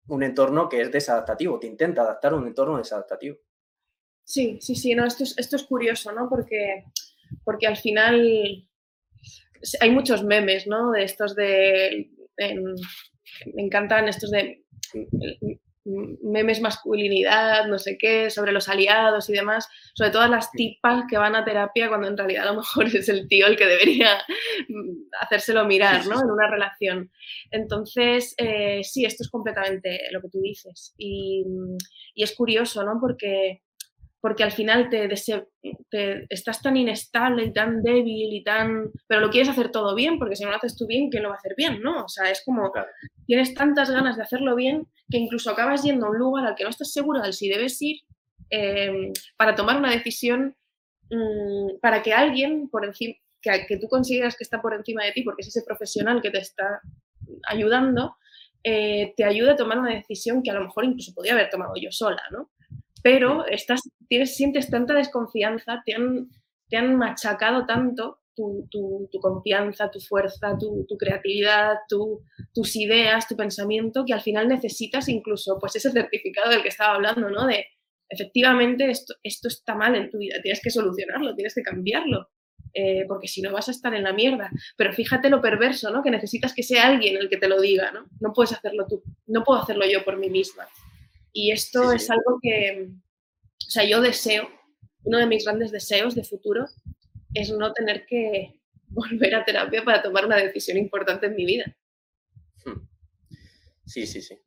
un 0.06 0.22
entorno 0.22 0.68
que 0.68 0.82
es 0.82 0.92
desadaptativo, 0.92 1.58
que 1.58 1.66
intenta 1.66 2.02
adaptar 2.02 2.34
a 2.34 2.36
un 2.36 2.46
entorno 2.46 2.78
desadaptativo. 2.78 3.38
Sí, 4.22 4.58
sí, 4.60 4.76
sí, 4.76 4.94
no, 4.94 5.04
esto 5.04 5.24
es, 5.24 5.36
esto 5.36 5.56
es 5.56 5.64
curioso, 5.64 6.12
¿no? 6.12 6.28
Porque, 6.28 6.84
porque 7.42 7.66
al 7.66 7.76
final 7.76 8.68
hay 9.80 9.90
muchos 9.90 10.22
memes, 10.22 10.68
¿no? 10.68 10.92
De 10.92 11.02
estos 11.02 11.34
de... 11.34 12.12
me 13.54 13.62
encantan 13.62 14.08
estos 14.08 14.30
de 14.30 14.64
memes 16.22 16.60
masculinidad, 16.60 17.66
no 17.66 17.78
sé 17.78 17.96
qué, 17.96 18.30
sobre 18.30 18.52
los 18.52 18.68
aliados 18.68 19.30
y 19.30 19.32
demás, 19.32 19.68
sobre 19.94 20.10
todas 20.10 20.28
las 20.28 20.50
tipas 20.50 21.04
que 21.08 21.16
van 21.16 21.36
a 21.36 21.44
terapia 21.44 21.88
cuando 21.88 22.08
en 22.08 22.16
realidad 22.16 22.48
a 22.48 22.52
lo 22.52 22.58
mejor 22.58 22.86
es 22.94 23.08
el 23.08 23.28
tío 23.28 23.46
el 23.46 23.56
que 23.56 23.66
debería 23.66 24.18
mm, 24.68 25.14
hacérselo 25.20 25.64
mirar, 25.64 26.06
¿no? 26.06 26.20
En 26.20 26.30
una 26.30 26.50
relación. 26.50 27.10
Entonces, 27.50 28.34
eh, 28.38 28.80
sí, 28.82 29.04
esto 29.04 29.22
es 29.22 29.30
completamente 29.30 30.00
lo 30.10 30.20
que 30.20 30.28
tú 30.28 30.40
dices. 30.40 30.94
Y, 30.98 31.44
y 32.14 32.22
es 32.22 32.34
curioso, 32.34 32.82
¿no? 32.84 32.98
Porque 33.00 33.62
porque 34.26 34.42
al 34.42 34.50
final 34.50 34.90
te, 34.90 35.08
estás 36.28 36.60
tan 36.60 36.76
inestable 36.76 37.44
y 37.44 37.52
tan 37.52 37.80
débil 37.80 38.32
y 38.32 38.42
tan... 38.42 38.90
Pero 39.06 39.20
lo 39.20 39.30
quieres 39.30 39.50
hacer 39.50 39.70
todo 39.70 39.94
bien, 39.94 40.18
porque 40.18 40.34
si 40.34 40.42
no 40.42 40.50
lo 40.50 40.56
haces 40.56 40.76
tú 40.76 40.84
bien, 40.88 41.10
¿quién 41.10 41.22
lo 41.22 41.28
va 41.28 41.36
a 41.36 41.38
hacer 41.38 41.54
bien? 41.56 41.80
¿no? 41.80 42.06
O 42.06 42.08
sea, 42.08 42.28
es 42.28 42.42
como, 42.44 42.72
tienes 43.24 43.54
tantas 43.54 43.88
ganas 43.88 44.16
de 44.16 44.24
hacerlo 44.24 44.56
bien 44.56 44.88
que 45.08 45.18
incluso 45.18 45.48
acabas 45.48 45.84
yendo 45.84 46.06
a 46.06 46.10
un 46.10 46.18
lugar 46.18 46.44
al 46.44 46.56
que 46.56 46.64
no 46.64 46.70
estás 46.70 46.92
seguro 46.92 47.22
de 47.22 47.32
si 47.32 47.48
debes 47.48 47.80
ir 47.80 48.00
eh, 48.50 49.12
para 49.36 49.54
tomar 49.54 49.76
una 49.76 49.92
decisión, 49.92 50.56
mm, 51.08 51.78
para 51.80 52.02
que 52.02 52.12
alguien 52.12 52.68
por 52.68 52.84
encima, 52.84 53.14
que, 53.40 53.64
que, 53.68 53.76
tú 53.76 53.86
consideras 53.86 54.36
que 54.36 54.42
está 54.42 54.60
por 54.60 54.74
encima 54.74 55.04
de 55.04 55.12
ti, 55.12 55.22
porque 55.22 55.42
es 55.42 55.54
ese 55.54 55.62
profesional 55.64 56.20
que 56.20 56.32
te 56.32 56.38
está 56.38 56.80
ayudando, 57.46 58.16
eh, 58.64 59.14
te 59.16 59.22
ayude 59.22 59.52
a 59.52 59.56
tomar 59.56 59.78
una 59.78 59.94
decisión 59.94 60.42
que 60.42 60.50
a 60.50 60.54
lo 60.54 60.64
mejor 60.64 60.84
incluso 60.84 61.14
podría 61.14 61.34
haber 61.34 61.48
tomado 61.48 61.74
yo 61.80 61.92
sola, 61.92 62.24
¿no? 62.32 62.50
Pero 63.06 63.46
estás, 63.46 63.82
tienes, 64.08 64.34
sientes 64.34 64.68
tanta 64.68 64.92
desconfianza, 64.92 65.80
te 65.86 65.94
han, 65.94 66.28
te 66.68 66.76
han 66.76 66.96
machacado 66.96 67.64
tanto 67.64 68.18
tu, 68.34 68.68
confianza, 69.22 69.92
tu 69.92 70.00
fuerza, 70.00 70.58
tu, 70.58 70.84
creatividad, 70.98 71.76
tus 71.88 72.74
ideas, 72.74 73.28
tu 73.28 73.36
pensamiento, 73.36 74.04
que 74.04 74.12
al 74.12 74.22
final 74.22 74.48
necesitas 74.48 75.08
incluso 75.08 75.56
pues 75.60 75.76
ese 75.76 75.92
certificado 75.92 76.50
del 76.50 76.62
que 76.62 76.68
estaba 76.70 76.96
hablando, 76.96 77.30
¿no? 77.30 77.46
De 77.46 77.66
efectivamente 78.08 78.90
esto, 78.90 79.14
esto 79.22 79.46
está 79.46 79.76
mal 79.76 79.94
en 79.94 80.10
tu 80.10 80.18
vida, 80.18 80.42
tienes 80.42 80.60
que 80.60 80.70
solucionarlo, 80.70 81.36
tienes 81.36 81.54
que 81.54 81.62
cambiarlo. 81.62 82.30
Eh, 82.74 83.04
porque 83.06 83.28
si 83.28 83.40
no 83.40 83.52
vas 83.52 83.68
a 83.68 83.70
estar 83.70 83.94
en 83.94 84.02
la 84.02 84.12
mierda. 84.12 84.50
Pero 84.76 84.92
fíjate 84.92 85.30
lo 85.30 85.40
perverso, 85.40 85.92
¿no? 85.92 86.02
Que 86.02 86.10
necesitas 86.10 86.52
que 86.52 86.64
sea 86.64 86.88
alguien 86.88 87.16
el 87.16 87.30
que 87.30 87.36
te 87.36 87.48
lo 87.48 87.60
diga, 87.60 87.92
¿no? 87.92 88.06
No 88.20 88.32
puedes 88.34 88.52
hacerlo 88.52 88.84
tú, 88.88 89.04
no 89.28 89.44
puedo 89.44 89.62
hacerlo 89.62 89.86
yo 89.88 90.04
por 90.04 90.18
mí 90.18 90.28
misma. 90.28 90.66
Y 91.38 91.52
esto 91.52 91.92
es 91.92 92.08
algo 92.08 92.38
que, 92.40 92.88
o 92.88 93.70
sea, 93.70 93.84
yo 93.84 94.00
deseo, 94.00 94.48
uno 95.04 95.18
de 95.18 95.26
mis 95.26 95.44
grandes 95.44 95.70
deseos 95.70 96.14
de 96.14 96.24
futuro 96.24 96.64
es 97.34 97.52
no 97.52 97.74
tener 97.74 98.06
que 98.06 98.58
volver 98.88 99.34
a 99.34 99.44
terapia 99.44 99.84
para 99.84 100.00
tomar 100.00 100.24
una 100.24 100.36
decisión 100.36 100.78
importante 100.78 101.26
en 101.26 101.36
mi 101.36 101.44
vida. 101.44 101.76
Hmm. 102.64 102.88
Sí, 103.84 104.06
sí, 104.06 104.22
sí. 104.22 104.40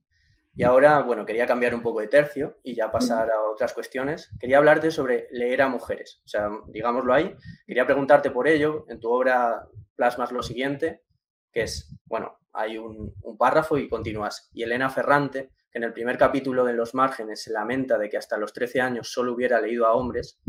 Y 0.55 0.63
ahora, 0.63 1.03
bueno, 1.03 1.27
quería 1.27 1.45
cambiar 1.45 1.75
un 1.75 1.83
poco 1.83 1.99
de 2.01 2.07
tercio 2.07 2.57
y 2.63 2.73
ya 2.73 2.91
pasar 2.91 3.29
a 3.29 3.39
otras 3.53 3.71
cuestiones. 3.75 4.31
Quería 4.39 4.57
hablarte 4.57 4.89
sobre 4.89 5.27
leer 5.29 5.61
a 5.61 5.69
mujeres. 5.69 6.23
O 6.25 6.27
sea, 6.27 6.49
digámoslo 6.69 7.13
ahí. 7.13 7.35
Quería 7.67 7.85
preguntarte 7.85 8.31
por 8.31 8.47
ello. 8.47 8.87
En 8.89 8.99
tu 8.99 9.11
obra 9.11 9.63
plasmas 9.95 10.31
lo 10.31 10.41
siguiente, 10.41 11.03
que 11.53 11.61
es, 11.61 11.95
bueno, 12.05 12.39
hay 12.51 12.79
un, 12.79 13.13
un 13.21 13.37
párrafo 13.37 13.77
y 13.77 13.87
continúas. 13.87 14.49
Y 14.53 14.63
Elena 14.63 14.89
Ferrante 14.89 15.51
que 15.71 15.77
en 15.77 15.83
el 15.83 15.93
primer 15.93 16.17
capítulo 16.17 16.65
de 16.65 16.73
Los 16.73 16.93
Márgenes 16.93 17.43
se 17.43 17.51
lamenta 17.51 17.97
de 17.97 18.09
que 18.09 18.17
hasta 18.17 18.37
los 18.37 18.53
13 18.53 18.81
años 18.81 19.11
solo 19.11 19.33
hubiera 19.33 19.61
leído 19.61 19.85
a 19.85 19.93
hombres, 19.93 20.39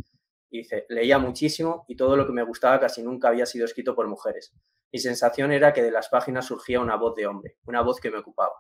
y 0.50 0.58
dice, 0.58 0.84
leía 0.88 1.18
muchísimo 1.18 1.84
y 1.88 1.96
todo 1.96 2.16
lo 2.16 2.26
que 2.26 2.32
me 2.32 2.42
gustaba 2.42 2.80
casi 2.80 3.02
nunca 3.02 3.28
había 3.28 3.46
sido 3.46 3.64
escrito 3.64 3.94
por 3.94 4.08
mujeres. 4.08 4.52
Mi 4.92 4.98
sensación 4.98 5.52
era 5.52 5.72
que 5.72 5.82
de 5.82 5.92
las 5.92 6.08
páginas 6.08 6.46
surgía 6.46 6.80
una 6.80 6.96
voz 6.96 7.14
de 7.14 7.26
hombre, 7.26 7.56
una 7.66 7.82
voz 7.82 8.00
que 8.00 8.10
me 8.10 8.18
ocupaba. 8.18 8.54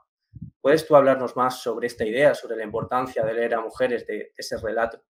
¿Puedes 0.60 0.86
tú 0.86 0.94
hablarnos 0.94 1.34
más 1.36 1.60
sobre 1.60 1.88
esta 1.88 2.04
idea, 2.04 2.34
sobre 2.34 2.56
la 2.56 2.64
importancia 2.64 3.24
de 3.24 3.34
leer 3.34 3.54
a 3.54 3.60
mujeres, 3.60 4.06
de, 4.06 4.32
ese 4.36 4.56
relato? 4.58 5.02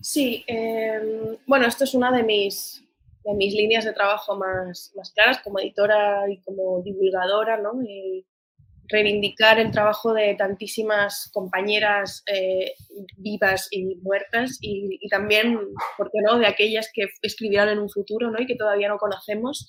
Sí, 0.00 0.44
em, 0.46 1.36
bueno, 1.46 1.66
esto 1.66 1.82
es 1.82 1.94
una 1.94 2.12
de 2.12 2.22
mis, 2.22 2.84
de 3.24 3.34
mis 3.34 3.52
líneas 3.54 3.84
de 3.84 3.92
trabajo 3.92 4.36
más, 4.36 4.92
más 4.94 5.10
claras 5.12 5.40
como 5.42 5.58
editora 5.58 6.30
y 6.30 6.40
como 6.42 6.80
divulgadora, 6.82 7.56
¿no? 7.56 7.72
Reivindicar 8.88 9.58
el 9.58 9.70
trabajo 9.70 10.12
de 10.12 10.34
tantísimas 10.34 11.30
compañeras 11.32 12.22
eh, 12.26 12.74
vivas 13.16 13.68
y 13.70 13.96
muertas 13.96 14.58
y, 14.60 14.98
también, 15.08 15.58
¿por 15.96 16.10
qué 16.10 16.18
no?, 16.22 16.38
de 16.38 16.46
aquellas 16.46 16.90
que 16.92 17.08
escribirán 17.22 17.68
en 17.68 17.78
un 17.78 17.90
futuro 17.90 18.30
¿no? 18.30 18.40
y 18.40 18.46
que 18.46 18.56
todavía 18.56 18.88
no 18.88 18.98
conocemos, 18.98 19.68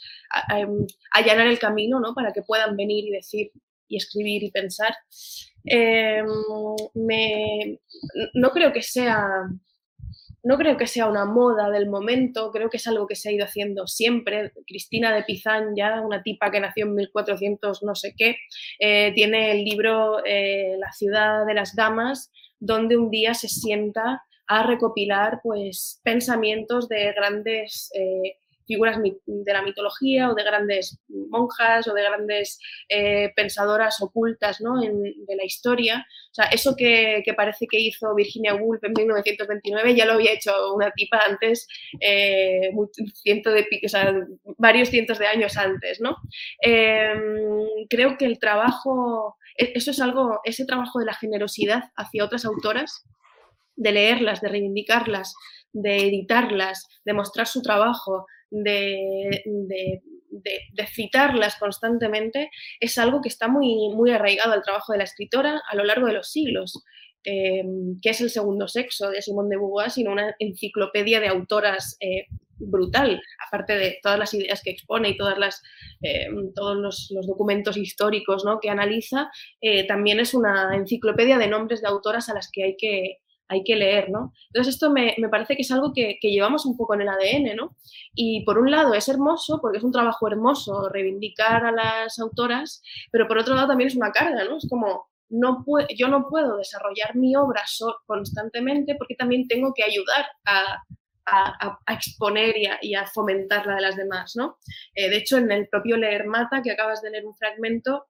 em, 0.56 0.86
allanar 1.12 1.48
el 1.48 1.60
camino 1.60 2.00
¿no? 2.00 2.14
para 2.14 2.32
que 2.32 2.42
puedan 2.42 2.76
venir 2.76 3.06
y 3.06 3.12
decir 3.12 3.52
y 3.90 3.98
escribir 3.98 4.44
y 4.44 4.52
pensar. 4.52 4.96
Em, 5.66 6.28
no 8.34 8.52
creo 8.52 8.72
que 8.72 8.84
sea 8.84 9.20
no 10.44 10.58
creo 10.58 10.78
que 10.78 10.88
sea 10.88 11.08
una 11.08 11.26
moda 11.26 11.70
del 11.70 11.90
momento, 11.90 12.52
creo 12.52 12.70
que 12.70 12.78
es 12.78 12.88
algo 12.88 13.08
que 13.08 13.16
se 13.16 13.30
ha 13.30 13.32
ido 13.32 13.46
haciendo 13.46 13.88
siempre. 13.88 14.52
Cristina 14.66 15.14
de 15.14 15.24
Pizán, 15.24 15.76
ya 15.76 16.02
una 16.02 16.24
tipa 16.24 16.52
que 16.52 16.60
nació 16.60 16.86
en 16.86 16.96
1400 16.96 17.84
no 17.84 17.96
sé 17.96 18.14
qué, 18.18 18.38
eh, 18.80 19.12
tiene 19.14 19.52
el 19.52 19.64
libro 19.64 20.24
eh, 20.26 20.76
La 20.80 20.92
ciudad 20.92 21.46
de 21.46 21.54
las 21.54 21.76
damas, 21.76 22.32
donde 22.60 22.98
un 22.98 23.10
día 23.10 23.34
se 23.34 23.48
sienta 23.48 24.24
a 24.48 24.64
recopilar 24.64 25.42
pues, 25.44 26.02
pensamientos 26.04 26.90
de 26.90 27.14
grandes 27.14 27.92
eh, 27.94 28.38
figuras 28.70 28.98
de 29.02 29.52
la 29.54 29.64
mitología 29.64 30.30
o 30.30 30.36
de 30.36 30.44
grandes 30.44 31.00
monjas 31.08 31.88
o 31.88 31.94
de 31.96 32.04
grandes 32.04 32.60
eh, 32.88 33.32
pensadoras 33.36 34.00
ocultas 34.00 34.62
¿no? 34.62 34.82
en, 34.84 35.02
de 35.02 35.36
la 35.36 35.44
historia. 35.44 36.06
O 36.32 36.34
sea, 36.34 36.46
eso 36.46 36.76
que, 36.78 37.24
parece 37.36 37.66
que 37.66 37.80
hizo 37.80 38.14
Virginia 38.14 38.54
Woolf 38.54 38.84
en 38.84 38.94
1929 38.96 39.96
ya 39.96 40.06
lo 40.06 40.14
había 40.14 40.34
hecho 40.34 40.52
una 40.76 40.92
tipa 40.92 41.20
antes, 41.28 41.68
eh, 42.00 42.70
de, 42.72 44.28
varios 44.60 44.90
cientos 44.90 45.18
de 45.18 45.26
años 45.26 45.58
antes. 45.58 46.00
¿no? 46.00 46.18
Em, 46.62 47.88
creo 47.90 48.18
que 48.18 48.26
el 48.26 48.38
trabajo, 48.38 49.36
e, 49.58 49.72
eso 49.74 49.90
es 49.90 50.00
algo, 50.00 50.42
ese 50.44 50.66
trabajo 50.66 51.00
de 51.00 51.06
la 51.06 51.16
generosidad 51.16 51.86
hacia 51.96 52.24
otras 52.24 52.46
autoras, 52.46 53.04
de 53.76 53.92
leerlas, 53.94 54.42
de 54.42 54.50
reivindicarlas, 54.50 55.34
de 55.74 55.98
editarlas, 56.08 56.88
de 57.06 57.14
mostrar 57.14 57.48
su 57.48 57.62
trabajo, 57.62 58.26
de, 58.50 60.02
citarlas 60.94 61.56
constantemente, 61.58 62.50
es 62.80 62.98
algo 62.98 63.22
que 63.22 63.30
está 63.30 63.48
muy, 63.48 63.90
muy 63.96 64.12
arraigado 64.12 64.54
al 64.54 64.64
trabajo 64.64 64.92
de 64.94 65.00
la 65.00 65.04
escritora 65.04 65.62
a 65.70 65.76
lo 65.76 65.84
largo 65.84 66.08
de 66.08 66.14
los 66.14 66.32
siglos. 66.32 66.84
Eh, 67.26 67.64
que 68.02 68.12
es 68.12 68.22
el 68.22 68.30
segundo 68.30 68.70
sexo 68.70 69.10
de 69.10 69.22
Simone 69.22 69.50
de 69.50 69.58
Beauvoir, 69.58 69.92
sino 69.92 70.14
una 70.14 70.34
enciclopedia 70.40 71.20
de 71.20 71.28
autoras 71.28 71.98
eh, 72.00 72.28
brutal, 72.56 73.22
aparte 73.46 73.78
de 73.78 74.00
todas 74.02 74.18
las 74.18 74.34
ideas 74.34 74.62
que 74.64 74.70
expone 74.70 75.10
y 75.10 75.18
todas 75.18 75.38
las, 75.38 75.62
eh, 76.02 76.30
todos 76.56 76.78
los, 76.78 77.28
documentos 77.28 77.76
históricos 77.76 78.46
¿no? 78.46 78.62
que 78.62 78.70
analiza, 78.70 79.30
también 79.90 80.22
es 80.22 80.34
una 80.34 80.76
enciclopedia 80.76 81.38
de 81.38 81.48
nombres 81.48 81.82
de 81.82 81.90
autoras 81.90 82.30
a 82.30 82.34
las 82.34 82.50
que 82.50 82.64
hay 82.64 82.78
que, 82.78 83.18
hay 83.50 83.64
que 83.64 83.76
leer, 83.76 84.10
¿no? 84.12 84.32
Entonces 84.48 84.76
esto 84.76 84.92
me, 84.92 85.16
parece 85.30 85.56
que 85.56 85.64
es 85.64 85.72
algo 85.72 85.92
que, 85.92 86.18
llevamos 86.22 86.66
un 86.66 86.78
poco 86.78 86.94
en 86.94 87.02
el 87.02 87.10
ADN, 87.10 87.56
¿no? 87.56 87.76
Y 88.14 88.46
por 88.46 88.60
un 88.60 88.70
lado 88.70 88.94
es 88.94 89.10
hermoso, 89.10 89.60
porque 89.60 89.80
es 89.80 89.84
un 89.84 89.92
trabajo 89.92 90.28
hermoso 90.28 90.88
reivindicar 90.90 91.66
a 91.66 91.72
las 91.72 92.20
autoras, 92.20 92.82
pero 93.12 93.28
por 93.28 93.40
otro 93.40 93.56
lado 93.56 93.70
también 93.70 93.88
es 93.88 93.96
una 93.96 94.12
carga, 94.12 94.44
¿no? 94.44 94.58
Es 94.58 94.68
como, 94.70 95.10
no 95.30 95.66
yo 95.96 96.08
no 96.08 96.28
puedo 96.30 96.58
desarrollar 96.58 97.16
mi 97.16 97.36
obra 97.36 97.64
constantemente 98.06 98.96
porque 98.96 99.16
también 99.16 99.48
tengo 99.48 99.74
que 99.74 99.84
ayudar 99.84 100.28
a, 100.46 100.84
exponer 101.88 102.56
y 102.82 102.96
a, 102.96 103.06
fomentar 103.06 103.66
la 103.68 103.76
de 103.76 103.82
las 103.82 103.96
demás, 103.96 104.36
¿no? 104.36 104.58
Eh, 104.96 105.10
de 105.10 105.18
hecho, 105.18 105.38
en 105.38 105.52
el 105.52 105.68
propio 105.68 105.98
Leer 105.98 106.26
Mata, 106.26 106.62
que 106.64 106.72
acabas 106.72 107.02
de 107.02 107.12
leer 107.12 107.26
un 107.26 107.36
fragmento, 107.36 108.08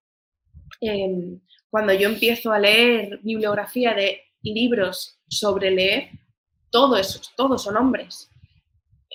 em, 0.80 1.40
cuando 1.70 1.94
yo 1.94 2.08
empiezo 2.08 2.52
a 2.52 2.60
leer 2.60 3.20
bibliografía 3.22 3.94
de 3.94 4.22
libros 4.42 5.19
sobre 5.30 5.72
leer, 5.72 6.10
todos, 6.72 7.32
todos 7.36 7.64
son 7.64 7.78
hombres. 7.78 8.30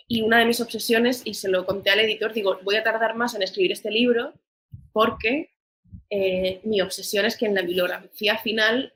Y 0.08 0.22
una 0.22 0.38
de 0.38 0.46
mis 0.46 0.60
obsesiones, 0.60 1.22
y 1.24 1.34
se 1.34 1.48
lo 1.48 1.64
conté 1.66 1.90
al 1.90 2.00
editor, 2.00 2.32
digo, 2.32 2.58
voy 2.62 2.76
a 2.76 2.82
tardar 2.82 3.16
más 3.16 3.34
en 3.34 3.42
escribir 3.42 3.72
este 3.72 3.90
libro 3.90 4.32
porque 4.92 5.50
eh, 6.10 6.60
mi 6.64 6.80
obsesión 6.80 7.24
es 7.26 7.36
que 7.36 7.46
en 7.46 7.54
la 7.54 7.62
bibliografía 7.62 8.38
final 8.38 8.92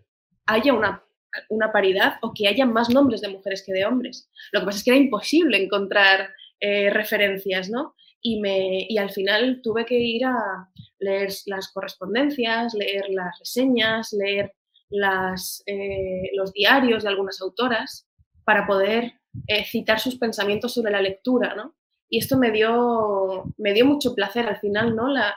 haya 0.46 0.72
una, 0.72 1.02
una, 1.48 1.72
paridad 1.72 2.14
o 2.22 2.33
que 2.33 2.46
haya 2.46 2.64
más 2.66 2.90
nombres 2.90 3.20
de 3.20 3.28
mujeres 3.28 3.62
que 3.64 3.72
de 3.72 3.85
hombres. 3.85 4.31
Lo 4.52 4.61
que 4.61 4.66
pasa 4.66 4.78
es 4.78 4.85
que 4.85 4.90
era 4.90 5.00
imposible 5.00 5.62
encontrar 5.62 6.31
eh, 6.61 6.90
referencias, 6.90 7.68
¿no? 7.68 7.94
Y, 8.20 8.40
me, 8.40 8.87
y 8.88 8.98
al 8.98 9.11
final 9.11 9.61
tuve 9.62 9.87
que 9.87 9.98
ir 9.98 10.24
a 10.24 10.68
leer 10.98 11.33
las 11.46 11.68
correspondencias, 11.72 12.74
leer 12.74 13.07
las 13.11 13.38
reseñas, 13.38 14.12
leer 14.12 14.52
las, 14.90 15.62
eh, 15.66 16.31
los 16.35 16.53
diarios 16.53 17.03
de 17.03 17.09
algunas 17.09 17.40
autoras 17.40 18.09
para 18.44 18.66
poder 18.66 19.12
eh, 19.46 19.64
citar 19.64 20.01
sus 20.01 20.16
pensamientos 20.16 20.74
sobre 20.74 20.92
la 20.92 21.03
lectura, 21.03 21.55
¿no? 21.55 21.74
Y 22.09 22.18
esto 22.18 22.38
me 22.38 22.51
dio, 22.51 23.53
me 23.59 23.74
dio 23.74 23.85
mucho 23.85 24.14
placer 24.14 24.46
al 24.46 24.57
final, 24.57 24.96
¿no? 24.96 25.09
La, 25.09 25.37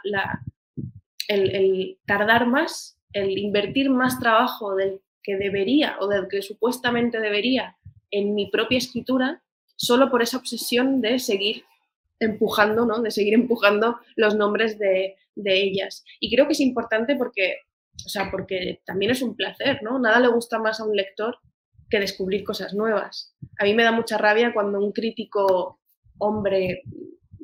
el, 1.28 1.98
tardar 2.06 2.48
más, 2.48 2.98
el 3.14 3.38
invertir 3.38 3.90
más 3.90 4.20
trabajo 4.20 4.76
del 4.76 5.02
que 5.24 5.36
debería 5.36 5.98
o 6.00 6.08
del 6.08 6.28
que 6.30 6.42
supuestamente 6.42 7.20
debería 7.20 7.78
en 8.10 8.34
mi 8.34 8.50
propia 8.50 8.78
escritura, 8.78 9.44
solo 9.76 10.10
por 10.10 10.22
esa 10.22 10.38
obsesión 10.38 11.02
de 11.02 11.20
seguir 11.20 11.66
empujando, 12.20 12.86
¿no? 12.86 13.02
De 13.02 13.12
seguir 13.12 13.34
empujando 13.34 14.00
los 14.16 14.36
nombres 14.36 14.80
de, 14.80 15.18
de 15.36 15.62
ellas. 15.62 16.06
Y 16.20 16.34
creo 16.34 16.48
que 16.48 16.54
es 16.54 16.60
importante 16.60 17.16
porque 17.16 17.58
o 18.06 18.10
sea, 18.10 18.30
porque 18.32 18.82
también 18.86 19.12
es 19.12 19.22
un 19.22 19.36
placer, 19.36 19.80
¿no? 19.82 20.00
Nada 20.00 20.20
le 20.20 20.28
gusta 20.28 20.60
más 20.60 20.80
a 20.80 20.86
un 20.86 20.96
lector 20.96 21.38
que 21.90 22.00
descubrir 22.00 22.44
cosas 22.44 22.74
nuevas. 22.74 23.36
A 23.60 23.66
mí 23.66 23.74
me 23.74 23.84
da 23.84 23.92
mucha 23.92 24.18
rabia 24.18 24.54
cuando 24.54 24.80
un 24.80 24.92
crítico 24.92 25.80
hombre 26.18 26.84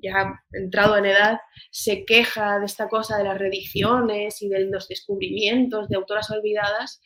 ya 0.01 0.39
entrado 0.51 0.97
en 0.97 1.05
edad 1.05 1.39
se 1.71 2.05
queja 2.05 2.59
de 2.59 2.65
esta 2.65 2.87
cosa 2.87 3.17
de 3.17 3.23
las 3.23 3.37
reediciones 3.37 4.41
y 4.41 4.49
de 4.49 4.61
los 4.65 4.87
descubrimientos 4.87 5.89
de 5.89 5.95
autoras 5.95 6.29
olvidadas, 6.31 7.01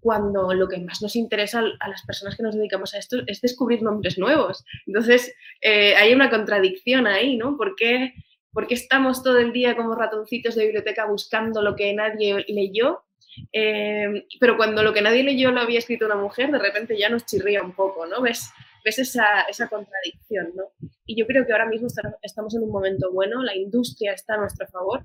cuando 0.00 0.54
lo 0.54 0.68
que 0.68 0.78
más 0.78 1.02
nos 1.02 1.16
interesa 1.16 1.62
a 1.80 1.88
las 1.88 2.02
personas 2.06 2.36
que 2.36 2.42
nos 2.42 2.54
dedicamos 2.54 2.94
a 2.94 2.98
esto 2.98 3.18
es 3.26 3.40
descubrir 3.40 3.82
nombres 3.82 4.16
nuevos. 4.16 4.64
Entonces, 4.86 5.34
eh, 5.60 5.96
hay 5.96 6.14
una 6.14 6.30
contradicción 6.30 7.06
ahí, 7.06 7.36
¿no? 7.36 7.56
¿Por 7.56 7.74
qué 7.76 8.14
porque 8.52 8.74
estamos 8.74 9.22
todo 9.22 9.38
el 9.38 9.52
día 9.52 9.76
como 9.76 9.94
ratoncitos 9.94 10.54
de 10.54 10.64
biblioteca 10.64 11.06
buscando 11.06 11.62
lo 11.62 11.76
que 11.76 11.92
nadie 11.94 12.44
leyó, 12.48 13.04
em, 13.52 14.24
pero 14.40 14.56
cuando 14.56 14.82
lo 14.82 14.92
que 14.92 15.02
nadie 15.02 15.22
leyó 15.22 15.50
lo 15.50 15.60
había 15.60 15.78
escrito 15.78 16.06
una 16.06 16.16
mujer, 16.16 16.50
de 16.50 16.58
repente 16.58 16.98
ya 16.98 17.08
nos 17.08 17.26
chirría 17.26 17.62
un 17.62 17.72
poco, 17.72 18.06
¿no? 18.06 18.22
Ves, 18.22 18.50
ves 18.84 18.98
esa, 18.98 19.42
esa 19.42 19.68
contradicción, 19.68 20.52
¿no? 20.54 20.64
Y 21.06 21.18
yo 21.18 21.26
creo 21.26 21.46
que 21.46 21.52
ahora 21.52 21.66
mismo 21.66 21.88
estamos 22.22 22.54
en 22.54 22.62
un 22.62 22.70
momento 22.70 23.12
bueno, 23.12 23.42
la 23.42 23.54
industria 23.54 24.12
está 24.12 24.34
a 24.34 24.38
nuestro 24.38 24.66
favor 24.68 25.02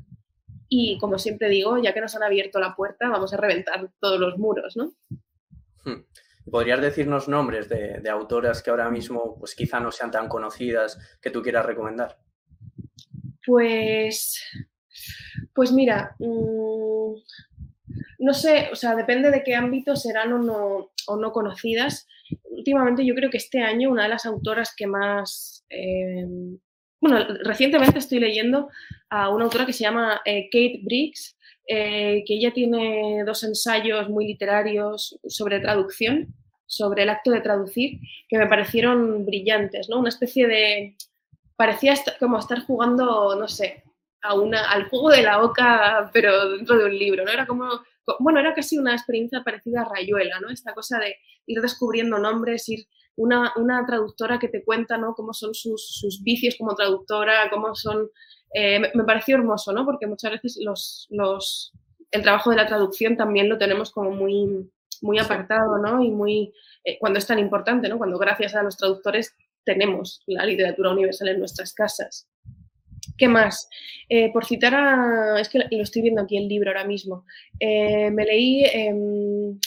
y, 0.69 0.97
como 0.97 1.19
siempre 1.19 1.49
digo, 1.49 1.77
ya 1.77 1.93
que 1.93 2.01
nos 2.01 2.15
han 2.15 2.23
abierto 2.23 2.59
la 2.59 2.75
puerta, 2.75 3.09
vamos 3.09 3.33
a 3.33 3.37
reventar 3.37 3.91
todos 3.99 4.19
los 4.19 4.37
muros, 4.37 4.75
¿no? 4.75 4.93
Hmm. 5.83 6.05
¿Podrías 6.49 6.81
decirnos 6.81 7.27
nombres 7.27 7.69
de, 7.69 7.99
de, 7.99 8.09
autoras 8.09 8.61
que 8.61 8.69
ahora 8.69 8.89
mismo 8.89 9.37
pues 9.39 9.55
quizá 9.55 9.79
no 9.79 9.91
sean 9.91 10.11
tan 10.11 10.27
conocidas 10.27 10.99
que 11.21 11.29
tú 11.29 11.41
quieras 11.41 11.65
recomendar? 11.65 12.17
Pues, 13.45 14.41
pues 15.53 15.71
mira, 15.71 16.15
mm, 16.19 17.13
no 18.19 18.33
sé, 18.33 18.69
o 18.71 18.75
sea, 18.75 18.95
depende 18.95 19.31
de 19.31 19.43
qué 19.43 19.55
ámbito 19.55 19.95
serán 19.95 20.33
o 20.33 20.39
no, 20.39 20.91
o 21.07 21.17
no 21.17 21.31
conocidas. 21.31 22.07
Últimamente 22.43 23.05
yo 23.05 23.15
creo 23.15 23.29
que 23.29 23.37
este 23.37 23.59
año 23.61 23.91
una 23.91 24.03
de 24.03 24.09
las 24.09 24.25
autoras 24.25 24.73
que 24.75 24.87
más... 24.87 25.65
Eh, 25.69 26.25
bueno, 27.01 27.19
recientemente 27.43 27.99
estoy 27.99 28.19
leyendo 28.19 28.69
a 29.09 29.29
una 29.29 29.43
autora 29.43 29.65
que 29.65 29.73
se 29.73 29.83
llama 29.83 30.21
eh, 30.23 30.45
Kate 30.45 30.79
Briggs, 30.83 31.37
eh, 31.67 32.23
que 32.25 32.35
ella 32.35 32.53
tiene 32.53 33.23
dos 33.25 33.43
ensayos 33.43 34.09
muy 34.09 34.25
literarios 34.25 35.19
sobre 35.27 35.59
traducción, 35.59 36.33
sobre 36.65 37.03
el 37.03 37.09
acto 37.09 37.31
de 37.31 37.41
traducir, 37.41 37.99
que 38.29 38.37
me 38.37 38.47
parecieron 38.47 39.25
brillantes, 39.25 39.89
¿no? 39.89 39.99
Una 39.99 40.09
especie 40.09 40.47
de 40.47 40.95
parecía 41.55 41.95
como 42.19 42.39
estar 42.39 42.65
jugando, 42.65 43.35
no 43.35 43.47
sé, 43.47 43.83
a 44.21 44.35
una, 44.35 44.71
al 44.71 44.89
juego 44.89 45.09
de 45.09 45.21
la 45.21 45.43
oca, 45.43 46.09
pero 46.13 46.51
dentro 46.51 46.77
de 46.77 46.85
un 46.85 46.97
libro, 46.97 47.25
¿no? 47.25 47.31
Era 47.31 47.45
como, 47.45 47.67
bueno, 48.19 48.39
era 48.39 48.53
casi 48.53 48.77
una 48.77 48.93
experiencia 48.93 49.43
parecida 49.43 49.81
a 49.81 49.89
Rayuela, 49.89 50.39
¿no? 50.39 50.49
Esta 50.49 50.73
cosa 50.73 50.99
de 50.99 51.17
ir 51.45 51.61
descubriendo 51.61 52.17
nombres, 52.17 52.67
ir 52.69 52.87
una, 53.15 53.53
una 53.57 53.85
traductora 53.85 54.39
que 54.39 54.47
te 54.47 54.63
cuenta, 54.63 54.97
¿no? 54.97 55.13
Cómo 55.13 55.33
son 55.33 55.53
sus, 55.53 55.99
sus 55.99 56.23
vicios 56.23 56.55
como 56.57 56.75
traductora, 56.75 57.49
cómo 57.49 57.75
son... 57.75 58.09
Eh, 58.53 58.79
me, 58.93 59.03
pareció 59.03 59.35
hermoso, 59.35 59.73
¿no? 59.73 59.85
Porque 59.85 60.07
muchas 60.07 60.31
veces 60.31 60.57
los, 60.61 61.07
los, 61.09 61.73
el 62.11 62.21
trabajo 62.21 62.49
de 62.49 62.57
la 62.57 62.67
traducción 62.67 63.17
también 63.17 63.49
lo 63.49 63.57
tenemos 63.57 63.91
como 63.91 64.11
muy, 64.11 64.71
muy 65.01 65.19
apartado, 65.19 65.77
¿no? 65.79 66.01
Y 66.01 66.11
muy... 66.11 66.53
Eh, 66.83 66.97
cuando 66.99 67.19
es 67.19 67.27
tan 67.27 67.39
importante, 67.39 67.89
¿no? 67.89 67.97
Cuando 67.97 68.17
gracias 68.17 68.55
a 68.55 68.63
los 68.63 68.77
traductores 68.77 69.35
tenemos 69.65 70.21
la 70.27 70.45
literatura 70.45 70.91
universal 70.91 71.29
en 71.29 71.39
nuestras 71.39 71.73
casas. 71.73 72.27
¿Qué 73.17 73.27
más? 73.27 73.69
Eh, 74.09 74.31
por 74.31 74.45
citar 74.45 74.73
a... 74.73 75.39
Es 75.39 75.49
que 75.49 75.59
lo 75.59 75.83
estoy 75.83 76.01
viendo 76.01 76.21
aquí 76.21 76.37
el 76.37 76.47
libro 76.47 76.69
ahora 76.69 76.85
mismo. 76.85 77.25
Eh, 77.59 78.09
me 78.11 78.25
leí 78.25 78.63
em, 78.65 79.59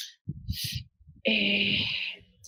eh, 1.25 1.79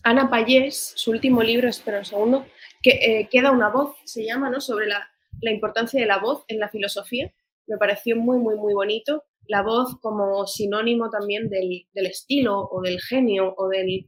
Ana 0.03 0.29
Payés, 0.29 0.93
su 0.97 1.11
último 1.11 1.43
libro, 1.43 1.69
espera 1.69 1.99
un 1.99 2.05
segundo, 2.05 2.47
que 2.83 3.29
Queda 3.31 3.51
una 3.51 3.69
voz, 3.69 3.97
se 4.05 4.25
llama, 4.25 4.51
¿no? 4.51 4.61
Sobre 4.61 4.87
la, 4.87 5.09
importancia 5.43 6.01
de 6.01 6.07
la 6.07 6.19
voz 6.19 6.45
en 6.49 6.59
la 6.59 6.69
filosofía. 6.69 7.33
Me 7.67 7.77
pareció 7.77 8.17
muy, 8.17 8.39
muy, 8.39 8.57
muy 8.57 8.73
bonito. 8.73 9.25
La 9.47 9.63
voz 9.63 9.99
como 10.01 10.47
sinónimo 10.47 11.11
también 11.11 11.49
del, 11.49 11.87
del 11.93 12.07
estilo 12.07 12.69
o 12.71 12.81
del 12.81 13.01
genio 13.01 13.55
o 13.57 13.69
del 13.69 14.07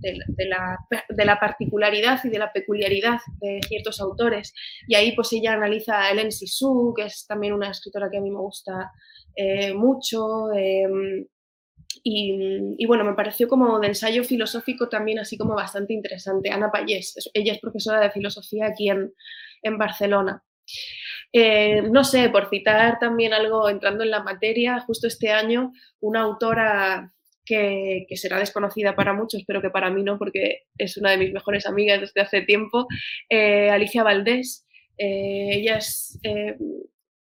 de, 0.00 0.46
la, 0.46 0.78
de, 1.08 1.24
la, 1.24 1.38
particularidad 1.38 2.20
y 2.24 2.28
de 2.28 2.38
la 2.38 2.52
peculiaridad 2.52 3.18
de 3.40 3.60
ciertos 3.66 4.00
autores. 4.00 4.52
Y 4.86 4.94
ahí 4.94 5.12
pues 5.12 5.32
ella 5.32 5.52
analiza 5.52 6.00
a 6.00 6.10
Hélène 6.10 6.30
Sissou, 6.30 6.94
que 6.94 7.04
es 7.04 7.26
también 7.26 7.52
una 7.52 7.70
escritora 7.70 8.08
que 8.10 8.18
a 8.18 8.20
mí 8.20 8.30
me 8.30 8.40
gusta 8.40 8.90
eh, 9.36 9.72
mucho. 9.74 10.52
Em, 10.52 11.26
y, 12.02 12.86
bueno, 12.86 13.04
me 13.04 13.14
pareció 13.14 13.48
como 13.48 13.78
de 13.78 13.88
ensayo 13.88 14.24
filosófico 14.24 14.88
también 14.88 15.18
así 15.18 15.36
como 15.36 15.54
bastante 15.54 15.92
interesante. 15.92 16.50
Ana 16.50 16.70
Payés, 16.70 17.30
ella 17.34 17.52
es 17.52 17.60
profesora 17.60 18.00
de 18.00 18.10
filosofía 18.10 18.66
aquí 18.66 18.88
en, 18.88 19.12
en 19.62 19.78
Barcelona. 19.78 20.42
Eh, 21.32 21.82
no 21.82 22.02
sé, 22.04 22.28
por 22.28 22.48
citar 22.48 22.98
también 22.98 23.32
algo 23.32 23.68
entrando 23.68 24.02
en 24.02 24.10
la 24.10 24.22
materia, 24.22 24.80
justo 24.80 25.06
este 25.06 25.30
año 25.30 25.72
una 26.00 26.22
autora 26.22 27.12
que, 27.50 28.16
será 28.16 28.38
desconocida 28.38 28.94
para 28.94 29.12
muchos, 29.12 29.42
pero 29.46 29.60
que 29.60 29.70
para 29.70 29.90
mí 29.90 30.02
no, 30.02 30.18
porque 30.18 30.66
es 30.78 30.96
una 30.96 31.10
de 31.10 31.18
mis 31.18 31.32
mejores 31.32 31.66
amigas 31.66 32.00
desde 32.00 32.20
hace 32.20 32.42
tiempo, 32.42 32.86
eh, 33.28 33.70
Alicia 33.70 34.02
Valdés. 34.02 34.66
Eh, 34.98 35.50
ella 35.54 35.78
es 35.78 36.18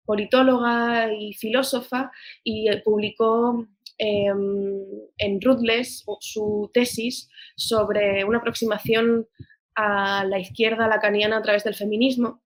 politóloga 0.05 1.13
y 1.13 1.33
filósofa 1.33 2.11
y 2.43 2.67
publicó 2.83 3.67
em, 3.97 4.81
en 5.17 5.41
Rutles 5.41 6.03
su 6.19 6.69
tesis 6.73 7.29
sobre 7.55 8.23
una 8.23 8.39
aproximación 8.39 9.27
a 9.75 10.25
la 10.25 10.39
izquierda 10.39 10.87
lacaniana 10.87 11.37
a 11.37 11.41
través 11.41 11.63
del 11.63 11.75
feminismo 11.75 12.41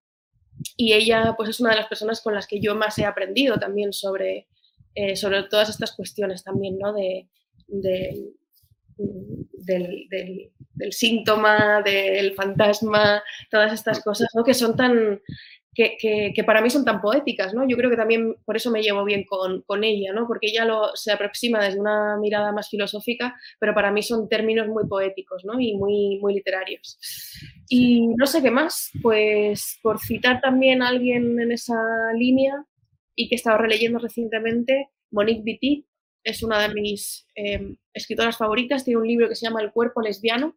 y 0.77 0.93
ella 0.93 1.35
pues 1.37 1.49
es 1.49 1.59
una 1.59 1.71
de 1.71 1.77
las 1.77 1.87
personas 1.87 2.21
con 2.21 2.33
las 2.33 2.47
que 2.47 2.59
yo 2.59 2.75
más 2.75 2.97
he 2.99 3.05
aprendido 3.05 3.57
también 3.57 3.93
sobre, 3.93 4.47
eh, 4.95 5.15
sobre 5.15 5.43
todas 5.43 5.69
estas 5.69 5.95
cuestiones 5.95 6.43
también, 6.43 6.77
¿no? 6.77 6.93
De, 6.93 7.27
del, 7.67 8.33
síntoma, 10.91 11.81
del 11.81 12.33
fantasma, 12.33 13.23
todas 13.49 13.73
estas 13.73 14.03
cosas, 14.03 14.29
¿no? 14.35 14.43
Que 14.43 14.53
son 14.53 14.75
tan, 14.75 15.21
que, 15.73 16.43
para 16.45 16.61
mí 16.61 16.69
son 16.69 16.85
tan 16.85 17.01
poéticas, 17.01 17.53
¿no? 17.53 17.67
Yo 17.67 17.75
creo 17.77 17.89
que 17.89 17.97
también 17.97 18.35
por 18.45 18.55
eso 18.55 18.69
me 18.71 18.81
llevo 18.81 19.03
bien 19.03 19.25
con, 19.25 19.83
ella, 19.83 20.13
¿no? 20.13 20.27
Porque 20.27 20.47
ella 20.47 20.65
lo, 20.65 20.95
se 20.95 21.11
aproxima 21.11 21.63
desde 21.63 21.79
una 21.79 22.17
mirada 22.17 22.51
más 22.51 22.69
filosófica, 22.69 23.35
pero 23.59 23.73
para 23.73 23.91
mí 23.91 24.03
son 24.03 24.29
términos 24.29 24.67
muy 24.67 24.87
poéticos, 24.87 25.43
¿no? 25.45 25.59
Y 25.59 25.75
muy, 25.75 26.19
muy 26.19 26.35
literarios. 26.35 26.99
Y 27.69 28.07
no 28.07 28.25
sé 28.25 28.41
qué 28.41 28.51
más, 28.51 28.91
pues 29.01 29.79
por 29.81 29.99
citar 29.99 30.41
también 30.41 30.81
a 30.81 30.89
alguien 30.89 31.39
en 31.39 31.51
esa 31.51 31.75
línea 32.15 32.65
y 33.15 33.29
que 33.29 33.35
he 33.35 33.37
estado 33.37 33.57
releyendo 33.57 33.99
recientemente, 33.99 34.89
Monique 35.11 35.43
Wittig 35.45 35.85
es 36.23 36.43
una 36.43 36.67
de 36.67 36.73
mis 36.73 37.27
eh, 37.35 37.75
escritoras 37.93 38.37
favoritas, 38.37 38.83
tiene 38.83 39.01
un 39.01 39.07
libro 39.07 39.29
que 39.29 39.35
se 39.35 39.45
llama 39.45 39.61
El 39.61 39.71
cuerpo 39.71 40.01
lesbiano, 40.01 40.55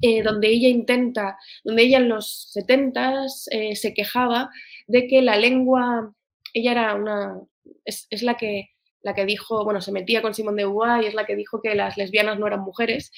eh, 0.00 0.22
donde 0.22 0.48
ella 0.48 0.68
intenta, 0.68 1.38
donde 1.64 1.82
ella 1.84 1.98
en 1.98 2.08
los 2.08 2.50
70 2.52 3.26
eh, 3.52 3.76
se 3.76 3.94
quejaba 3.94 4.50
de 4.88 5.06
que 5.06 5.22
la 5.22 5.36
lengua, 5.36 6.14
ella 6.52 6.72
era 6.72 6.94
una, 6.94 7.40
es, 7.84 8.08
la 8.22 8.36
que 8.36 8.70
la 9.02 9.14
que 9.14 9.26
dijo, 9.26 9.64
bueno, 9.64 9.80
se 9.80 9.92
metía 9.92 10.22
con 10.22 10.34
Simón 10.34 10.56
de 10.56 10.64
Beauvoir 10.64 11.02
y 11.02 11.06
es 11.06 11.14
la 11.14 11.26
que 11.26 11.36
dijo 11.36 11.60
que 11.60 11.74
las 11.74 11.96
lesbianas 11.96 12.38
no 12.38 12.46
eran 12.46 12.60
mujeres. 12.60 13.12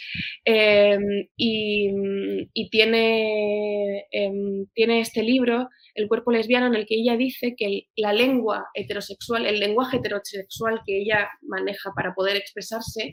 Em, 0.45 1.29
y, 1.37 2.69
tiene, 2.71 4.07
em, 4.11 4.67
tiene 4.75 5.01
este 5.01 5.23
libro 5.23 5.69
el 5.95 6.09
cuerpo 6.09 6.33
lesbiano 6.33 6.67
en 6.67 6.75
el 6.75 6.87
que 6.87 6.97
ella 6.97 7.17
dice 7.17 7.55
que 7.57 7.85
la 7.97 8.13
lengua 8.13 8.67
heterosexual, 8.75 9.47
el 9.47 9.61
lenguaje 9.61 9.99
heterosexual 9.99 10.81
que 10.85 11.01
ella 11.03 11.29
maneja 11.43 11.93
para 11.95 12.15
poder 12.15 12.37
expresarse, 12.37 13.13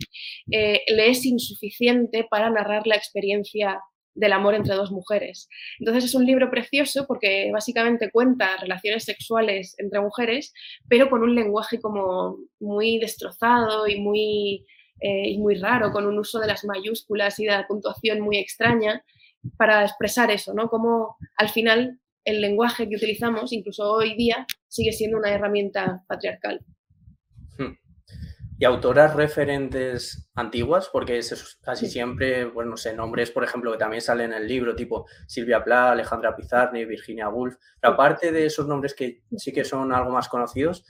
eh, 0.51 0.81
le 0.87 1.09
es 1.09 1.25
insuficiente 1.25 2.25
para 2.29 2.49
narrar 2.49 2.87
la 2.87 2.95
experiencia 2.95 3.79
del 4.13 4.33
amor 4.33 4.55
entre 4.55 4.75
dos 4.75 4.91
mujeres. 4.91 5.47
Entonces 5.79 6.05
es 6.05 6.15
un 6.15 6.25
libro 6.25 6.49
precioso 6.49 7.05
porque 7.07 7.49
básicamente 7.51 8.11
cuenta 8.11 8.57
relaciones 8.57 9.05
sexuales 9.05 9.75
entre 9.77 10.01
mujeres, 10.01 10.53
pero 10.87 11.09
con 11.09 11.23
un 11.23 11.35
lenguaje 11.35 11.79
como 11.79 12.37
muy 12.59 12.99
destrozado 12.99 13.87
y 13.87 13.99
muy, 13.99 14.65
eh, 14.99 15.29
y 15.29 15.37
muy 15.37 15.55
raro, 15.55 15.91
con 15.91 16.05
un 16.05 16.19
uso 16.19 16.39
de 16.39 16.47
las 16.47 16.65
mayúsculas 16.65 17.39
y 17.39 17.45
de 17.45 17.51
la 17.51 17.67
puntuación 17.67 18.21
muy 18.21 18.37
extraña 18.37 19.03
para 19.57 19.83
expresar 19.83 20.29
eso, 20.31 20.53
¿no? 20.53 20.69
Como 20.69 21.15
al 21.37 21.49
final 21.49 21.99
el 22.23 22.41
lenguaje 22.41 22.87
que 22.87 22.95
utilizamos, 22.95 23.51
incluso 23.51 23.91
hoy 23.91 24.15
día, 24.15 24.45
sigue 24.67 24.91
siendo 24.91 25.17
una 25.17 25.31
herramienta 25.31 26.03
patriarcal. 26.07 26.61
Hmm. 27.57 27.73
¿Y 28.61 28.65
autoras 28.65 29.15
referentes 29.15 30.29
antiguas? 30.35 30.87
Porque 30.93 31.17
es 31.17 31.57
casi 31.63 31.87
siempre, 31.87 32.45
bueno, 32.45 32.69
no 32.69 32.77
sé, 32.77 32.93
nombres, 32.93 33.31
por 33.31 33.43
ejemplo, 33.43 33.71
que 33.71 33.79
también 33.79 34.03
salen 34.03 34.33
en 34.33 34.43
el 34.43 34.47
libro, 34.47 34.75
tipo 34.75 35.07
Silvia 35.25 35.63
Pla, 35.63 35.93
Alejandra 35.93 36.35
Pizarni, 36.35 36.85
Virginia 36.85 37.27
Woolf. 37.27 37.55
Pero 37.79 37.93
aparte 37.93 38.31
de 38.31 38.45
esos 38.45 38.67
nombres 38.67 38.93
que 38.93 39.23
sí 39.35 39.51
que 39.51 39.65
son 39.65 39.91
algo 39.91 40.11
más 40.11 40.29
conocidos, 40.29 40.85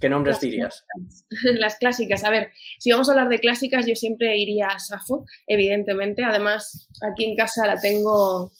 ¿qué 0.00 0.08
nombres 0.08 0.38
dirías? 0.38 0.86
Las 1.42 1.78
clásicas. 1.78 2.22
A 2.22 2.30
ver, 2.30 2.52
si 2.78 2.92
vamos 2.92 3.08
a 3.08 3.12
hablar 3.12 3.28
de 3.28 3.40
clásicas, 3.40 3.84
yo 3.84 3.96
siempre 3.96 4.38
iría 4.38 4.68
a 4.68 4.78
Safo, 4.78 5.26
evidentemente. 5.48 6.22
Además, 6.22 6.88
aquí 7.02 7.24
en 7.24 7.34
casa 7.34 7.66
la 7.66 7.80
tengo 7.80 8.52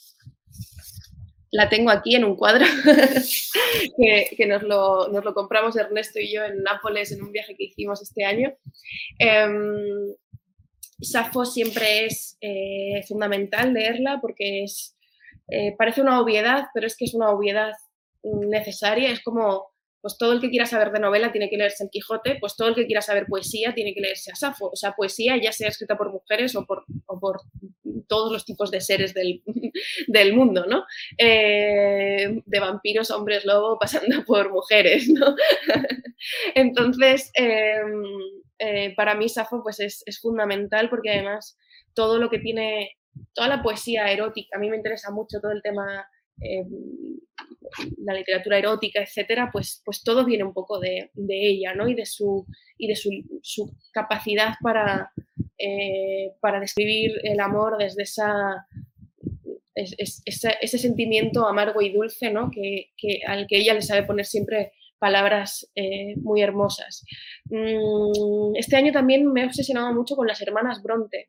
la 1.51 1.69
tengo 1.69 1.91
aquí 1.91 2.15
en 2.15 2.25
un 2.25 2.37
cuadro 2.37 2.65
que, 3.97 4.47
nos, 4.47 4.63
lo, 4.63 5.35
compramos 5.35 5.77
Ernesto 5.77 6.21
y 6.21 6.33
yo 6.33 6.45
en 6.45 6.63
Nápoles 6.63 7.13
en 7.13 7.23
un 7.23 7.33
viaje 7.33 7.57
que 7.57 7.65
hicimos 7.65 8.03
este 8.03 8.25
año. 8.25 8.55
Eh, 9.19 9.49
Safo 11.01 11.45
siempre 11.45 12.07
es 12.07 12.37
eh, 12.41 13.03
fundamental 13.07 13.73
leerla 13.73 14.19
porque 14.21 14.65
es, 14.65 14.97
eh, 15.49 15.75
parece 15.79 16.01
una 16.01 16.21
obviedad, 16.21 16.67
pero 16.75 16.87
es 16.87 16.97
que 16.97 17.05
es 17.05 17.15
una 17.15 17.31
obviedad 17.31 17.73
necesaria. 18.23 19.11
Es 19.11 19.23
como 19.23 19.69
pues 20.01 20.17
todo 20.17 20.33
el 20.33 20.41
que 20.41 20.51
quiera 20.51 20.67
saber 20.67 20.93
de 20.93 21.01
novela 21.01 21.33
tiene 21.33 21.51
que 21.51 21.57
leerse 21.57 21.85
El 21.85 21.91
Quijote, 21.91 22.37
pues 22.41 22.57
todo 22.57 22.69
el 22.69 22.75
que 22.75 22.87
quiera 22.87 23.03
saber 23.03 23.27
poesía 23.27 23.75
tiene 23.75 23.95
que 23.95 24.01
leerse 24.01 24.31
a 24.31 24.37
Safo. 24.37 24.71
O 24.73 24.77
sea, 24.77 24.93
poesía 24.93 25.37
ya 25.37 25.53
sea 25.53 25.69
escrita 25.69 25.97
por 25.97 26.13
mujeres 26.13 26.55
o 26.55 26.65
por, 26.65 26.85
por 27.07 27.41
todos 28.07 28.33
los 28.33 28.45
tipos 28.45 28.71
de 28.71 28.81
seres 28.81 29.15
del, 30.07 30.33
mundo, 30.33 30.67
¿no? 30.67 30.85
Eh, 31.17 32.43
de 32.45 32.61
vampiros, 32.61 33.11
hombres 33.11 33.45
lobo, 33.45 33.79
pasando 33.79 34.25
por 34.27 34.51
mujeres, 34.51 35.09
¿no? 35.09 35.35
Entonces, 36.55 37.31
em, 37.35 38.03
eh, 38.59 38.95
para 38.97 39.15
mí 39.15 39.29
Safo 39.29 39.63
pues 39.63 39.81
es, 39.81 40.03
es 40.07 40.21
fundamental 40.21 40.89
porque 40.91 41.11
además 41.11 41.57
todo 41.95 42.19
lo 42.19 42.29
que 42.31 42.39
tiene, 42.39 42.97
toda 43.35 43.49
la 43.49 43.63
poesía 43.63 44.11
erótica, 44.11 44.57
a 44.57 44.61
mí 44.61 44.69
me 44.71 44.77
interesa 44.77 45.11
mucho 45.11 45.41
todo 45.41 45.53
el 45.53 45.63
tema 45.63 46.09
Em, 46.41 47.19
la 47.99 48.15
literatura 48.15 48.59
erótica, 48.59 49.03
etcétera, 49.03 49.51
pues, 49.53 49.83
pues 49.85 50.03
todo 50.03 50.25
viene 50.25 50.45
un 50.45 50.55
poco 50.55 50.79
de, 50.79 51.11
ella, 51.29 51.75
¿no? 51.75 51.89
Y 51.89 51.95
de 51.95 52.07
su, 52.07 52.47
y 52.77 52.89
de 52.89 52.97
su, 52.97 53.77
capacidad 53.93 54.55
para, 54.63 55.13
eh, 55.59 56.33
para 56.41 56.61
describir 56.61 57.13
el 57.23 57.41
amor 57.41 57.77
desde 57.79 58.03
esa, 58.03 58.67
ese, 59.75 60.79
sentimiento 60.79 61.47
amargo 61.47 61.83
y 61.83 61.93
dulce, 61.93 62.31
¿no? 62.31 62.51
Que, 62.51 62.91
al 63.27 63.47
que 63.47 63.59
ella 63.59 63.75
le 63.75 63.83
sabe 63.83 64.05
poner 64.05 64.27
siempre 64.27 64.73
palabras 64.99 65.71
eh, 65.75 66.17
muy 66.17 66.43
hermosas. 66.43 67.05
Mm, 67.45 68.57
este 68.57 68.77
año 68.77 68.93
también 68.93 69.31
me 69.31 69.43
he 69.43 69.47
obsesionado 69.47 69.95
mucho 69.95 70.17
con 70.17 70.27
las 70.27 70.41
hermanas 70.41 70.83
Bronte. 70.83 71.29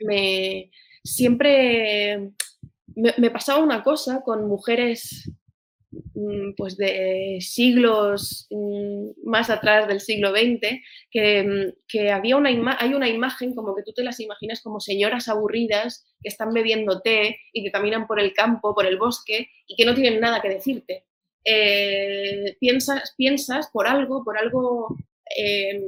Me, 0.00 0.70
siempre 1.02 2.30
me, 2.98 3.30
pasaba 3.30 3.62
una 3.62 3.82
cosa 3.82 4.22
con 4.22 4.48
mujeres 4.48 5.30
mm, 5.90 6.54
pues 6.56 6.76
de 6.76 7.38
siglos 7.40 8.48
mm, 8.50 9.10
más 9.24 9.50
atrás 9.50 9.86
del 9.86 10.00
siglo 10.00 10.32
XX, 10.32 10.80
que, 11.10 11.44
mm, 11.44 12.08
había 12.12 12.36
una 12.36 12.50
hay 12.80 12.94
una 12.94 13.08
imagen 13.08 13.54
como 13.54 13.74
que 13.76 13.82
tú 13.84 13.92
te 13.92 14.02
las 14.02 14.18
imaginas 14.20 14.60
como 14.62 14.80
señoras 14.80 15.28
aburridas 15.28 16.06
que 16.20 16.28
están 16.28 16.52
bebiendo 16.52 17.00
té 17.00 17.38
y 17.52 17.62
que 17.62 17.70
caminan 17.70 18.06
por 18.06 18.20
el 18.20 18.34
campo, 18.34 18.74
por 18.74 18.86
el 18.86 18.98
bosque 18.98 19.48
y 19.66 19.76
que 19.76 19.84
no 19.84 19.94
tienen 19.94 20.20
nada 20.20 20.40
que 20.42 20.48
decirte. 20.48 21.04
Eh, 21.44 22.56
piensas, 22.58 23.14
piensas 23.16 23.70
por 23.72 23.86
algo, 23.86 24.24
por 24.24 24.36
algo 24.38 24.96
eh, 25.36 25.80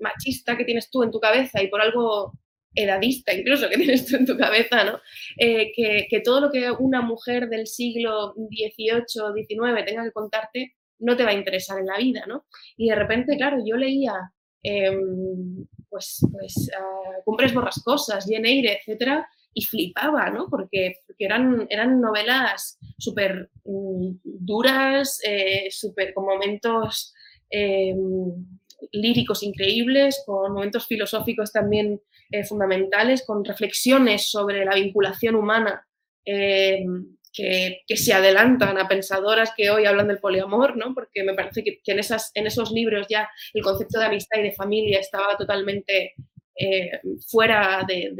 machista 0.00 0.56
que 0.56 0.64
tienes 0.64 0.90
tú 0.90 1.02
en 1.04 1.12
tu 1.12 1.20
cabeza 1.20 1.62
y 1.62 1.68
por 1.68 1.80
algo 1.80 2.32
edadista 2.76 3.32
incluso 3.32 3.68
que 3.70 3.76
tienes 3.76 4.06
tú 4.06 4.16
en 4.16 4.26
tu 4.26 4.36
cabeza, 4.36 4.84
¿no? 4.84 5.00
Eh, 5.38 5.72
que, 5.74 6.20
todo 6.20 6.40
lo 6.40 6.50
que 6.50 6.70
una 6.70 7.02
mujer 7.02 7.48
del 7.48 7.66
siglo 7.66 8.34
XVIII 8.34 9.22
o 9.22 9.34
XIX 9.34 9.84
tenga 9.84 10.04
que 10.04 10.12
contarte 10.12 10.74
no 10.98 11.16
te 11.16 11.24
va 11.24 11.30
a 11.30 11.34
interesar 11.34 11.78
en 11.78 11.86
la 11.86 11.98
vida, 11.98 12.24
¿no? 12.26 12.46
Y 12.76 12.88
de 12.88 12.94
repente, 12.94 13.36
claro, 13.36 13.58
yo 13.64 13.76
leía 13.76 14.14
em, 14.62 15.66
pues, 15.90 16.20
pues 16.32 16.70
uh, 16.72 17.22
Cumbres 17.24 17.52
Borrascosas, 17.52 18.26
Jane 18.28 18.48
Eyre, 18.48 18.78
etcétera, 18.78 19.28
y 19.52 19.62
flipaba, 19.62 20.30
¿no? 20.30 20.48
Porque, 20.50 20.96
eran, 21.18 21.66
eran 21.70 22.00
novelas 22.00 22.78
súper 22.98 23.50
mm, 23.64 24.20
duras, 24.22 25.20
eh, 25.26 25.68
súper 25.70 26.14
con 26.14 26.24
momentos 26.24 27.14
em, 27.50 28.46
líricos 28.92 29.42
increíbles, 29.42 30.22
con 30.26 30.52
momentos 30.52 30.86
filosóficos 30.86 31.52
también 31.52 32.00
eh, 32.30 32.44
fundamentales, 32.44 33.24
con 33.26 33.44
reflexiones 33.44 34.30
sobre 34.30 34.64
la 34.64 34.74
vinculación 34.74 35.34
humana 35.34 35.86
eh, 36.24 36.84
que, 37.32 37.96
se 37.96 38.12
adelantan 38.12 38.78
a 38.78 38.88
pensadoras 38.88 39.52
que 39.56 39.70
hoy 39.70 39.84
hablan 39.84 40.08
del 40.08 40.18
poliamor, 40.18 40.76
¿no? 40.76 40.94
Porque 40.94 41.22
me 41.22 41.34
parece 41.34 41.62
que, 41.62 41.80
en, 41.86 41.98
esas, 41.98 42.30
en 42.34 42.46
esos 42.46 42.70
libros 42.72 43.06
ya 43.08 43.28
el 43.52 43.62
concepto 43.62 43.98
de 43.98 44.06
amistad 44.06 44.40
y 44.40 44.44
de 44.44 44.52
familia 44.52 45.00
estaba 45.00 45.36
totalmente 45.36 46.14
eh, 46.58 47.00
fuera 47.28 47.84
de, 47.86 48.12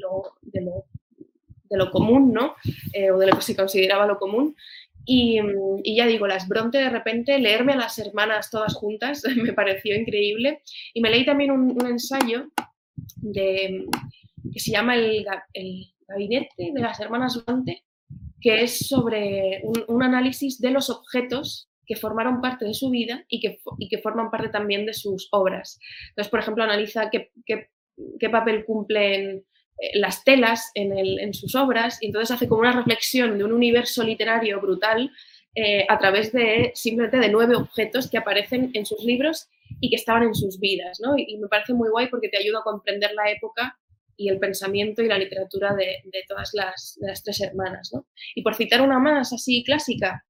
lo, 0.00 0.34
de, 0.42 1.76
lo, 1.76 1.90
común, 1.90 2.32
¿no? 2.32 2.56
O 3.14 3.18
de 3.18 3.26
lo 3.26 3.36
que 3.36 3.42
se 3.42 3.56
consideraba 3.56 4.06
lo 4.06 4.18
común. 4.18 4.56
Y, 5.04 5.40
ya 5.96 6.06
digo, 6.06 6.26
las 6.26 6.46
Bronte 6.46 6.78
de 6.78 6.90
repente, 6.90 7.38
leerme 7.38 7.72
a 7.72 7.76
las 7.76 7.98
hermanas 7.98 8.50
todas 8.50 8.74
juntas 8.74 9.22
me 9.36 9.52
pareció 9.52 9.96
increíble. 9.96 10.62
Y 10.94 11.00
me 11.00 11.10
leí 11.10 11.24
también 11.24 11.50
un, 11.50 11.86
ensayo 11.86 12.48
de, 13.16 13.86
que 14.52 14.60
se 14.60 14.70
llama 14.70 14.96
el, 14.96 15.26
Gabinete 16.08 16.72
de 16.74 16.80
las 16.80 16.98
Hermanas 16.98 17.44
Bronte, 17.44 17.84
que 18.40 18.62
es 18.62 18.88
sobre 18.88 19.62
un, 19.86 20.02
análisis 20.02 20.60
de 20.60 20.70
los 20.70 20.90
objetos 20.90 21.68
que 21.86 21.96
formaron 21.96 22.40
parte 22.40 22.64
de 22.64 22.74
su 22.74 22.90
vida 22.90 23.24
y 23.28 23.40
que, 23.40 23.60
que, 23.88 23.98
forman 23.98 24.30
parte 24.30 24.48
también 24.48 24.86
de 24.86 24.94
sus 24.94 25.28
obras. 25.30 25.78
Entonces, 26.10 26.30
por 26.30 26.40
ejemplo, 26.40 26.64
analiza 26.64 27.10
qué, 27.10 27.30
papel 28.30 28.64
cumplen 28.64 29.44
eh, 29.78 29.98
las 29.98 30.24
telas 30.24 30.70
en, 30.74 31.34
sus 31.34 31.54
obras 31.54 31.98
y 32.00 32.06
entonces 32.06 32.34
hace 32.34 32.48
como 32.48 32.62
una 32.62 32.72
reflexión 32.72 33.38
de 33.38 33.44
un 33.44 33.52
universo 33.52 34.02
literario 34.02 34.60
brutal 34.60 35.10
eh, 35.54 35.84
a 35.88 35.98
través 35.98 36.32
de 36.32 36.72
simplemente 36.74 37.18
de 37.18 37.28
nueve 37.28 37.56
objetos 37.56 38.10
que 38.10 38.18
aparecen 38.18 38.70
en 38.74 38.86
sus 38.86 39.04
libros 39.04 39.48
y 39.78 39.90
que 39.90 39.96
estaban 39.96 40.22
en 40.22 40.34
sus 40.34 40.58
vidas. 40.58 41.00
Y, 41.16 41.34
y 41.34 41.38
me 41.38 41.48
parece 41.48 41.74
muy 41.74 41.90
guay 41.90 42.08
porque 42.08 42.28
te 42.28 42.38
ayuda 42.38 42.60
a 42.60 42.64
comprender 42.64 43.12
la 43.14 43.30
época 43.30 43.76
y 44.20 44.28
el 44.28 44.38
pensamiento 44.38 45.00
y 45.00 45.08
la 45.08 45.16
literatura 45.16 45.74
de, 45.74 46.02
todas 46.28 46.50
las, 46.52 46.98
tres 47.24 47.40
hermanas. 47.40 47.90
Y 48.34 48.42
por 48.42 48.54
citar 48.54 48.82
una 48.82 48.98
más 48.98 49.32
así 49.32 49.64
clásica, 49.64 50.26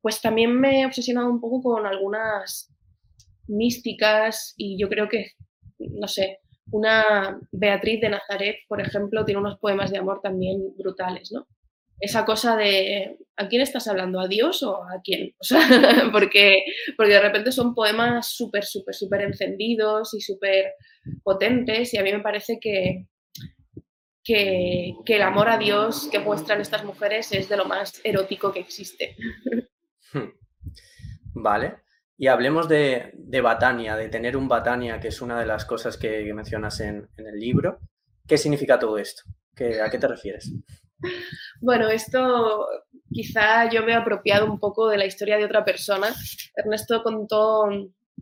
pues 0.00 0.20
también 0.20 0.58
me 0.58 0.80
he 0.80 0.86
obsesionado 0.86 1.30
un 1.30 1.40
poco 1.40 1.62
con 1.62 1.86
algunas 1.86 2.68
místicas 3.46 4.54
y 4.56 4.76
yo 4.76 4.88
creo 4.88 5.08
que, 5.08 5.34
no 5.78 6.08
sé, 6.08 6.40
una 6.72 7.38
Beatriz 7.52 8.00
de 8.00 8.10
Nazaret, 8.10 8.56
por 8.66 8.80
ejemplo, 8.80 9.24
tiene 9.24 9.40
unos 9.40 9.60
poemas 9.60 9.92
de 9.92 9.98
amor 9.98 10.20
también 10.20 10.74
brutales, 10.76 11.30
¿no? 11.30 11.46
Esa 12.00 12.24
cosa 12.24 12.56
de 12.56 13.18
¿a 13.36 13.48
quién 13.48 13.62
estás 13.62 13.88
hablando? 13.88 14.20
¿A 14.20 14.28
Dios 14.28 14.62
o 14.62 14.82
a 14.82 15.00
quién? 15.02 15.34
porque, 16.12 16.64
porque 16.96 17.12
de 17.14 17.20
repente 17.20 17.52
son 17.52 17.74
poemas 17.74 18.28
súper, 18.28 18.64
súper, 18.64 18.94
súper 18.94 19.22
encendidos 19.22 20.14
y 20.14 20.20
súper 20.20 20.72
potentes 21.22 21.94
y 21.94 21.98
a 21.98 22.02
mí 22.02 22.12
me 22.12 22.20
parece 22.20 22.58
que, 22.60 23.06
que, 24.24 24.94
el 25.06 25.22
amor 25.22 25.48
a 25.48 25.58
Dios 25.58 26.08
que 26.10 26.18
muestran 26.18 26.60
estas 26.60 26.84
mujeres 26.84 27.32
es 27.32 27.48
de 27.48 27.56
lo 27.56 27.64
más 27.64 28.00
erótico 28.04 28.52
que 28.52 28.60
existe. 28.60 29.16
Hmm. 30.12 30.30
Vale. 31.34 31.76
Y 32.16 32.26
hablemos 32.26 32.68
de, 32.68 33.12
de 33.14 33.40
Batania, 33.40 33.94
de 33.96 34.08
tener 34.08 34.36
un 34.36 34.48
Batania, 34.48 34.98
que 34.98 35.08
es 35.08 35.22
una 35.22 35.38
de 35.38 35.46
las 35.46 35.64
cosas 35.64 35.96
que, 35.96 36.32
mencionas 36.34 36.80
en, 36.80 37.08
el 37.16 37.38
libro. 37.38 37.78
¿Qué 38.26 38.36
significa 38.36 38.78
todo 38.78 38.98
esto? 38.98 39.22
¿A 39.84 39.90
qué 39.90 39.98
te 39.98 40.08
refieres? 40.08 40.52
Bueno, 41.60 41.88
esto 41.88 42.66
quizá 43.10 43.70
yo 43.70 43.82
me 43.82 43.92
he 43.92 43.94
apropiado 43.94 44.46
un 44.46 44.58
poco 44.58 44.88
de 44.88 44.98
la 44.98 45.06
historia 45.06 45.36
de 45.36 45.44
otra 45.44 45.64
persona. 45.64 46.08
Ernesto 46.54 47.02
contó 47.02 47.66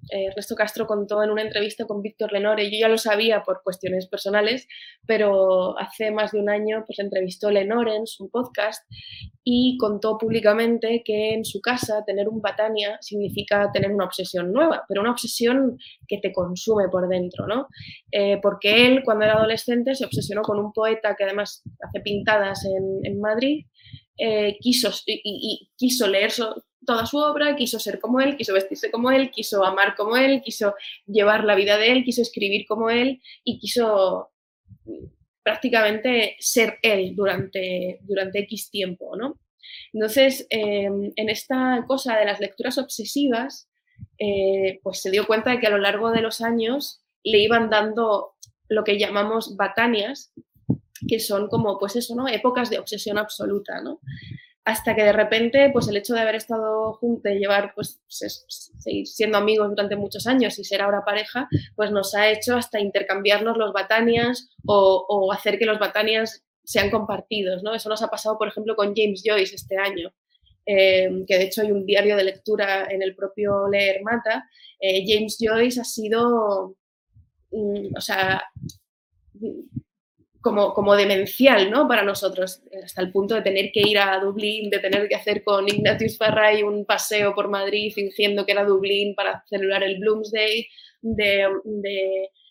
Ernesto 0.08 0.54
Castro 0.54 0.86
contó 0.86 1.22
en 1.22 1.30
una 1.30 1.42
entrevista 1.42 1.84
con 1.84 2.02
Víctor 2.02 2.32
Lenore, 2.32 2.70
yo 2.70 2.78
ya 2.78 2.88
lo 2.88 2.98
sabía 2.98 3.42
por 3.42 3.62
cuestiones 3.62 4.06
personales, 4.08 4.66
pero 5.06 5.78
hace 5.78 6.10
más 6.10 6.32
de 6.32 6.40
un 6.40 6.50
año 6.50 6.84
pues 6.86 6.98
entrevistó 6.98 7.50
Lenore 7.50 7.96
en 7.96 8.06
su 8.06 8.30
podcast 8.30 8.82
y 9.48 9.76
contó 9.78 10.18
públicamente 10.18 11.02
que 11.04 11.34
en 11.34 11.44
su 11.44 11.60
casa 11.60 12.04
tener 12.04 12.28
un 12.28 12.40
Batania 12.40 12.98
significa 13.00 13.70
tener 13.72 13.92
una 13.92 14.04
obsesión 14.04 14.52
nueva, 14.52 14.84
pero 14.88 15.00
una 15.00 15.12
obsesión 15.12 15.78
que 16.08 16.18
te 16.18 16.32
consume 16.32 16.88
por 16.90 17.08
dentro, 17.08 17.46
¿no? 17.46 17.68
Eh, 18.10 18.38
porque 18.42 18.86
él 18.86 19.02
cuando 19.04 19.24
era 19.24 19.34
adolescente 19.34 19.94
se 19.94 20.04
obsesionó 20.04 20.42
con 20.42 20.58
un 20.58 20.72
poeta 20.72 21.14
que 21.16 21.24
además 21.24 21.62
hace 21.80 22.00
pintadas 22.00 22.64
en, 22.64 23.20
Madrid 23.20 23.66
eh, 24.18 24.56
quiso, 24.60 24.90
y, 25.06 25.70
quiso 25.76 26.08
leer 26.08 26.32
toda 26.86 27.04
su 27.06 27.18
obra, 27.18 27.56
quiso 27.56 27.78
ser 27.78 28.00
como 28.00 28.20
él, 28.20 28.36
quiso 28.36 28.54
vestirse 28.54 28.90
como 28.90 29.10
él, 29.10 29.30
quiso 29.30 29.64
amar 29.64 29.94
como 29.96 30.16
él, 30.16 30.40
quiso 30.42 30.74
llevar 31.06 31.44
la 31.44 31.54
vida 31.54 31.76
de 31.76 31.92
él, 31.92 32.04
quiso 32.04 32.22
escribir 32.22 32.66
como 32.66 32.88
él 32.88 33.20
y 33.44 33.58
quiso 33.58 34.30
prácticamente 35.42 36.36
ser 36.40 36.78
él 36.82 37.14
durante, 37.14 37.98
durante 38.02 38.40
X 38.40 38.70
tiempo, 38.70 39.16
¿no? 39.16 39.38
Entonces, 39.92 40.46
em, 40.50 41.12
en 41.14 41.28
esta 41.28 41.84
cosa 41.86 42.16
de 42.16 42.24
las 42.24 42.40
lecturas 42.40 42.78
obsesivas, 42.78 43.68
eh, 44.18 44.80
pues 44.82 45.00
se 45.00 45.10
dio 45.10 45.26
cuenta 45.26 45.50
de 45.50 45.60
que 45.60 45.66
a 45.66 45.70
lo 45.70 45.78
largo 45.78 46.10
de 46.10 46.22
los 46.22 46.40
años 46.40 47.02
le 47.22 47.38
iban 47.38 47.70
dando 47.70 48.34
lo 48.68 48.84
que 48.84 48.98
llamamos 48.98 49.56
batanias, 49.56 50.32
que 51.08 51.20
son 51.20 51.48
como, 51.48 51.78
pues 51.78 51.96
eso, 51.96 52.14
¿no? 52.14 52.28
Épocas 52.28 52.70
de 52.70 52.78
obsesión 52.78 53.18
absoluta, 53.18 53.80
¿no? 53.80 54.00
Hasta 54.66 54.96
que 54.96 55.04
de 55.04 55.12
repente, 55.12 55.70
pues 55.72 55.86
el 55.86 55.96
hecho 55.96 56.12
de 56.12 56.20
haber 56.20 56.34
estado 56.34 56.94
juntos, 56.94 57.22
de 57.22 57.38
llevar, 57.38 57.72
pues, 57.72 58.00
seguir 58.08 59.06
siendo 59.06 59.38
amigos 59.38 59.68
durante 59.68 59.94
muchos 59.94 60.26
años 60.26 60.58
y 60.58 60.64
ser 60.64 60.82
ahora 60.82 61.04
pareja, 61.04 61.48
pues 61.76 61.92
nos 61.92 62.16
ha 62.16 62.28
hecho 62.30 62.56
hasta 62.56 62.80
intercambiarnos 62.80 63.56
los 63.56 63.72
batanias 63.72 64.50
o, 64.66 65.32
hacer 65.32 65.60
que 65.60 65.66
los 65.66 65.78
batanias 65.78 66.44
sean 66.64 66.90
compartidos, 66.90 67.62
¿no? 67.62 67.76
Eso 67.76 67.88
nos 67.88 68.02
ha 68.02 68.08
pasado, 68.08 68.36
por 68.38 68.48
ejemplo, 68.48 68.74
con 68.74 68.92
James 68.96 69.22
Joyce 69.24 69.54
este 69.54 69.76
año, 69.78 70.12
eh, 70.66 71.10
que 71.28 71.38
de 71.38 71.44
hecho 71.44 71.62
hay 71.62 71.70
un 71.70 71.86
diario 71.86 72.16
de 72.16 72.24
lectura 72.24 72.88
en 72.90 73.02
el 73.02 73.14
propio 73.14 73.68
Leer 73.68 74.02
Mata. 74.02 74.50
Eh, 74.80 75.04
James 75.06 75.36
Joyce 75.38 75.80
ha 75.80 75.84
sido, 75.84 76.76
mm, 77.52 77.96
o 77.96 78.00
sea, 78.00 78.42
como, 80.52 80.96
demencial 80.96 81.70
¿no? 81.70 81.86
para 81.88 82.02
nosotros, 82.02 82.62
hasta 82.84 83.02
el 83.02 83.12
punto 83.12 83.34
de 83.34 83.42
tener 83.42 83.70
que 83.72 83.80
ir 83.80 83.98
a 83.98 84.18
Dublín, 84.20 84.70
de 84.70 84.78
tener 84.78 85.08
que 85.08 85.14
hacer 85.14 85.42
con 85.42 85.68
Ignatius 85.68 86.16
Farray 86.16 86.62
un 86.62 86.84
paseo 86.84 87.34
por 87.34 87.48
Madrid 87.48 87.92
fingiendo 87.94 88.46
que 88.46 88.52
era 88.52 88.64
Dublín 88.64 89.14
para 89.14 89.44
celebrar 89.48 89.82
el 89.82 89.98
Bloomsday, 89.98 90.66
de 91.02 91.48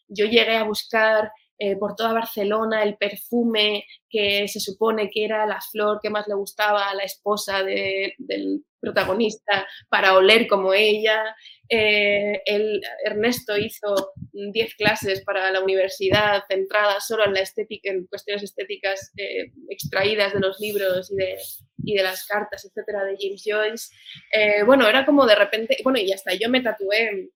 yo 0.08 0.26
llegué 0.26 0.56
a 0.56 0.64
buscar 0.64 1.32
eh, 1.58 1.78
por 1.78 1.96
toda 1.96 2.14
Barcelona 2.14 2.84
el 2.84 2.98
perfume 2.98 3.86
que 4.10 4.48
se 4.48 4.60
supone 4.60 5.10
que 5.10 5.24
era 5.24 5.46
la 5.46 5.62
flor 5.62 6.00
que 6.02 6.10
más 6.10 6.28
le 6.28 6.36
gustaba 6.36 6.90
a 6.90 6.96
la 6.96 7.04
esposa 7.04 7.64
del 7.64 8.66
protagonista 8.80 9.66
para 9.90 10.16
oler 10.16 10.48
como 10.48 10.74
ella. 10.74 11.36
Eh, 11.70 12.42
el, 12.46 12.82
Ernesto 13.04 13.58
hizo 13.58 14.14
10 14.32 14.76
clases 14.76 15.24
para 15.24 15.52
la 15.52 15.62
universidad 15.62 16.44
centradas 16.48 17.08
solo 17.08 17.26
en 17.26 17.34
la 17.34 17.40
estética, 17.40 17.92
en 17.92 18.06
cuestiones 18.06 18.44
estéticas 18.44 19.12
eh, 19.18 19.52
extraídas 19.70 20.34
de 20.34 20.40
los 20.40 20.60
libros 20.60 21.12
y 21.12 21.16
de, 21.16 21.38
y 21.84 21.96
de, 21.96 22.04
las 22.04 22.26
cartas, 22.28 22.66
etcétera, 22.66 23.04
de 23.04 23.18
James 23.20 23.44
Joyce. 23.44 24.66
bueno, 24.66 24.88
era 24.88 25.06
como 25.06 25.26
de 25.26 25.36
repente, 25.36 25.78
bueno, 25.84 26.00
y 26.00 26.12
hasta 26.12 26.34
yo 26.34 26.50
me 26.50 26.62
tatué 26.62 27.30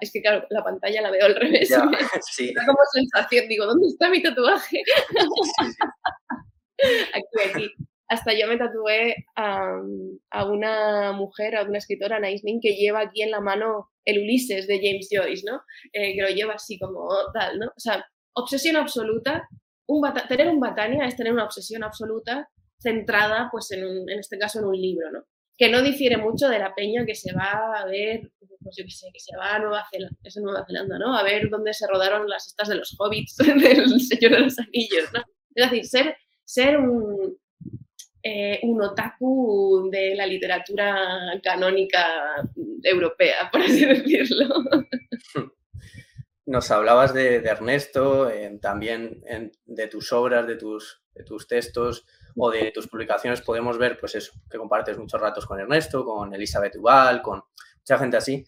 es 0.00 0.12
que 0.12 0.22
claro, 0.22 0.46
la 0.50 0.64
pantalla 0.64 1.02
la 1.02 1.10
veo 1.10 1.26
al 1.26 1.34
revés. 1.34 1.68
sí. 2.30 2.54
Da 2.54 2.64
como 2.66 2.78
sensación, 2.92 3.48
digo, 3.48 3.66
¿dónde 3.66 3.88
está 3.88 4.08
mi 4.08 4.22
tatuaje? 4.22 4.82
aquí, 7.14 7.50
aquí. 7.50 7.74
Hasta 8.08 8.32
yo 8.32 8.46
me 8.46 8.56
tatué 8.56 9.16
a, 9.36 9.80
una 10.46 11.12
mujer, 11.12 11.56
a 11.56 11.64
una 11.64 11.78
escritora, 11.78 12.20
Naismin, 12.20 12.60
que 12.60 12.74
lleva 12.74 13.00
aquí 13.00 13.22
en 13.22 13.30
la 13.30 13.40
mano 13.40 13.90
el 14.04 14.22
Ulises 14.22 14.66
de 14.66 14.78
James 14.78 15.08
Joyce, 15.10 15.44
¿no? 15.46 15.60
Eh, 15.92 16.14
que 16.14 16.22
lo 16.22 16.28
lleva 16.28 16.54
así 16.54 16.78
como 16.78 17.08
tal, 17.34 17.58
¿no? 17.58 17.66
O 17.66 17.80
sea, 17.80 18.04
obsesión 18.34 18.76
absoluta. 18.76 19.48
Un 19.86 20.02
tener 20.28 20.48
un 20.48 20.60
Batania 20.60 21.06
es 21.06 21.16
tener 21.16 21.32
una 21.32 21.44
obsesión 21.44 21.82
absoluta 21.82 22.48
centrada, 22.78 23.48
pues 23.50 23.70
en, 23.72 23.82
en 23.82 24.18
este 24.18 24.38
caso, 24.38 24.60
en 24.60 24.66
un 24.66 24.80
libro, 24.80 25.10
¿no? 25.10 25.24
que 25.58 25.68
no 25.68 25.82
difiere 25.82 26.16
mucho 26.16 26.48
de 26.48 26.60
la 26.60 26.72
peña 26.72 27.04
que 27.04 27.16
se 27.16 27.34
va 27.34 27.80
a 27.80 27.84
ver, 27.84 28.30
pues 28.62 28.76
yo 28.78 28.84
qué 28.84 28.90
sé, 28.92 29.08
que 29.12 29.18
se 29.18 29.36
va 29.36 29.56
a 29.56 29.58
Nueva 29.58 29.84
Zelanda, 29.90 30.16
es 30.22 30.36
en 30.36 30.44
Nueva 30.44 30.64
Zelanda, 30.64 30.98
¿no? 31.00 31.18
A 31.18 31.24
ver 31.24 31.50
dónde 31.50 31.74
se 31.74 31.86
rodaron 31.88 32.28
las 32.28 32.46
estas 32.46 32.68
de 32.68 32.76
los 32.76 32.94
hobbits 32.96 33.36
del 33.38 34.00
Señor 34.00 34.32
de 34.32 34.40
los 34.40 34.58
Anillos, 34.60 35.12
¿no? 35.12 35.20
Es 35.56 35.70
decir, 35.70 35.84
ser, 35.84 36.16
ser 36.44 36.78
un, 36.78 37.36
eh, 38.30 38.60
un 38.64 38.82
otaku 38.82 39.88
de 39.90 40.14
la 40.14 40.26
literatura 40.26 41.40
canónica 41.42 42.06
europea, 42.82 43.48
por 43.50 43.62
así 43.62 43.86
decirlo. 43.86 44.46
Nos 46.44 46.70
hablabas 46.70 47.14
de, 47.14 47.36
Ernesto, 47.36 48.30
también 48.60 49.22
de 49.64 49.86
tus 49.86 50.12
obras, 50.12 50.46
de 50.46 50.56
tus, 50.56 51.02
de 51.14 51.24
tus 51.24 51.46
textos 51.46 52.04
o 52.36 52.50
de 52.50 52.70
tus 52.70 52.86
publicaciones 52.86 53.40
podemos 53.40 53.78
ver, 53.78 53.98
pues 53.98 54.14
eso, 54.14 54.32
que 54.50 54.58
compartes 54.58 54.98
muchos 54.98 55.20
ratos 55.20 55.46
con 55.46 55.58
Ernesto, 55.58 56.04
con 56.04 56.34
Elizabeth 56.34 56.76
Ubal, 56.76 57.22
con 57.22 57.42
mucha 57.78 57.98
gente 57.98 58.18
así. 58.18 58.44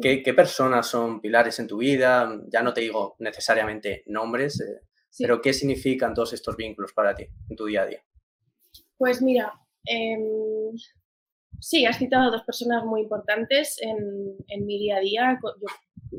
¿Qué, 0.00 0.34
personas 0.34 0.86
son 0.86 1.20
pilares 1.20 1.58
en 1.60 1.68
tu 1.68 1.78
vida? 1.78 2.30
Ya 2.48 2.62
no 2.62 2.72
te 2.72 2.80
digo 2.80 3.16
necesariamente 3.20 4.02
nombres, 4.06 4.60
eh, 4.60 4.80
pero 5.18 5.40
¿qué 5.40 5.52
significan 5.52 6.14
todos 6.14 6.32
estos 6.32 6.56
vínculos 6.56 6.92
para 6.92 7.14
ti 7.14 7.26
en 7.48 7.56
tu 7.56 7.66
día 7.66 7.82
a 7.82 7.86
día? 7.86 8.04
Pues 9.00 9.22
mira, 9.22 9.54
em, 9.86 10.76
sí, 11.58 11.86
has 11.86 11.96
citado 11.96 12.28
a 12.28 12.30
dos 12.30 12.42
personas 12.42 12.84
muy 12.84 13.00
importantes 13.00 13.78
en, 13.80 14.66
mi 14.66 14.78
día 14.78 14.98
a 14.98 15.00
día. 15.00 15.40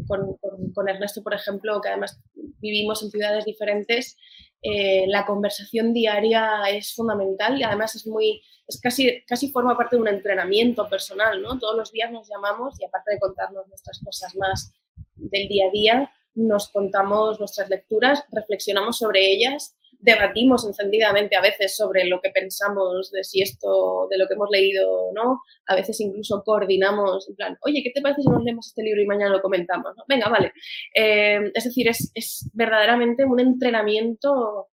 con, 0.07 0.89
Ernesto, 0.89 1.21
por 1.21 1.36
ejemplo, 1.36 1.79
que 1.79 1.89
además 1.89 2.19
vivimos 2.34 3.03
en 3.03 3.11
ciudades 3.11 3.45
diferentes, 3.45 4.17
eh, 4.63 5.05
la 5.07 5.27
conversación 5.27 5.93
diaria 5.93 6.63
es 6.71 6.95
fundamental 6.95 7.59
y 7.59 7.63
además 7.63 7.93
es 7.95 8.07
muy, 8.07 8.41
es 8.67 8.82
casi, 8.82 9.23
casi 9.27 9.51
forma 9.51 9.77
parte 9.77 9.95
de 9.95 10.01
un 10.01 10.07
entrenamiento 10.07 10.89
personal, 10.89 11.39
¿no? 11.39 11.59
Todos 11.59 11.77
los 11.77 11.91
días 11.91 12.11
nos 12.11 12.27
llamamos 12.27 12.82
y 12.82 12.86
aparte 12.86 13.13
de 13.13 13.19
contarnos 13.19 13.67
nuestras 13.67 13.99
cosas 14.03 14.36
más 14.38 14.73
del 15.17 15.47
día 15.47 15.67
a 15.67 15.71
día, 15.71 16.11
nos 16.34 16.69
contamos 16.69 17.39
nuestras 17.39 17.69
lecturas, 17.69 18.23
reflexionamos 18.32 18.97
sobre 18.97 19.32
ellas, 19.32 19.75
debatimos 20.01 20.65
encendidamente 20.65 21.35
a 21.35 21.41
veces 21.41 21.75
sobre 21.75 22.05
lo 22.05 22.19
que 22.21 22.31
pensamos 22.31 23.11
de 23.11 23.23
si 23.23 23.41
esto, 23.41 24.07
de 24.09 24.17
lo 24.17 24.27
que 24.27 24.33
hemos 24.33 24.49
leído 24.51 24.91
o 24.91 25.13
no, 25.13 25.41
a 25.67 25.75
veces 25.75 25.99
incluso 26.01 26.43
coordinamos, 26.43 27.29
en 27.29 27.35
plan, 27.35 27.57
oye, 27.61 27.81
¿qué 27.83 27.91
te 27.91 28.01
parece 28.01 28.23
si 28.23 28.29
nos 28.29 28.43
leemos 28.43 28.67
este 28.67 28.83
libro 28.83 29.01
y 29.01 29.05
mañana 29.05 29.31
lo 29.31 29.41
comentamos? 29.41 29.93
Venga, 30.07 30.27
vale. 30.27 30.53
Eh, 30.95 31.51
es 31.53 31.63
decir, 31.63 31.87
es, 31.87 32.11
es, 32.15 32.49
verdaderamente 32.53 33.25
un 33.25 33.39
entrenamiento 33.39 34.69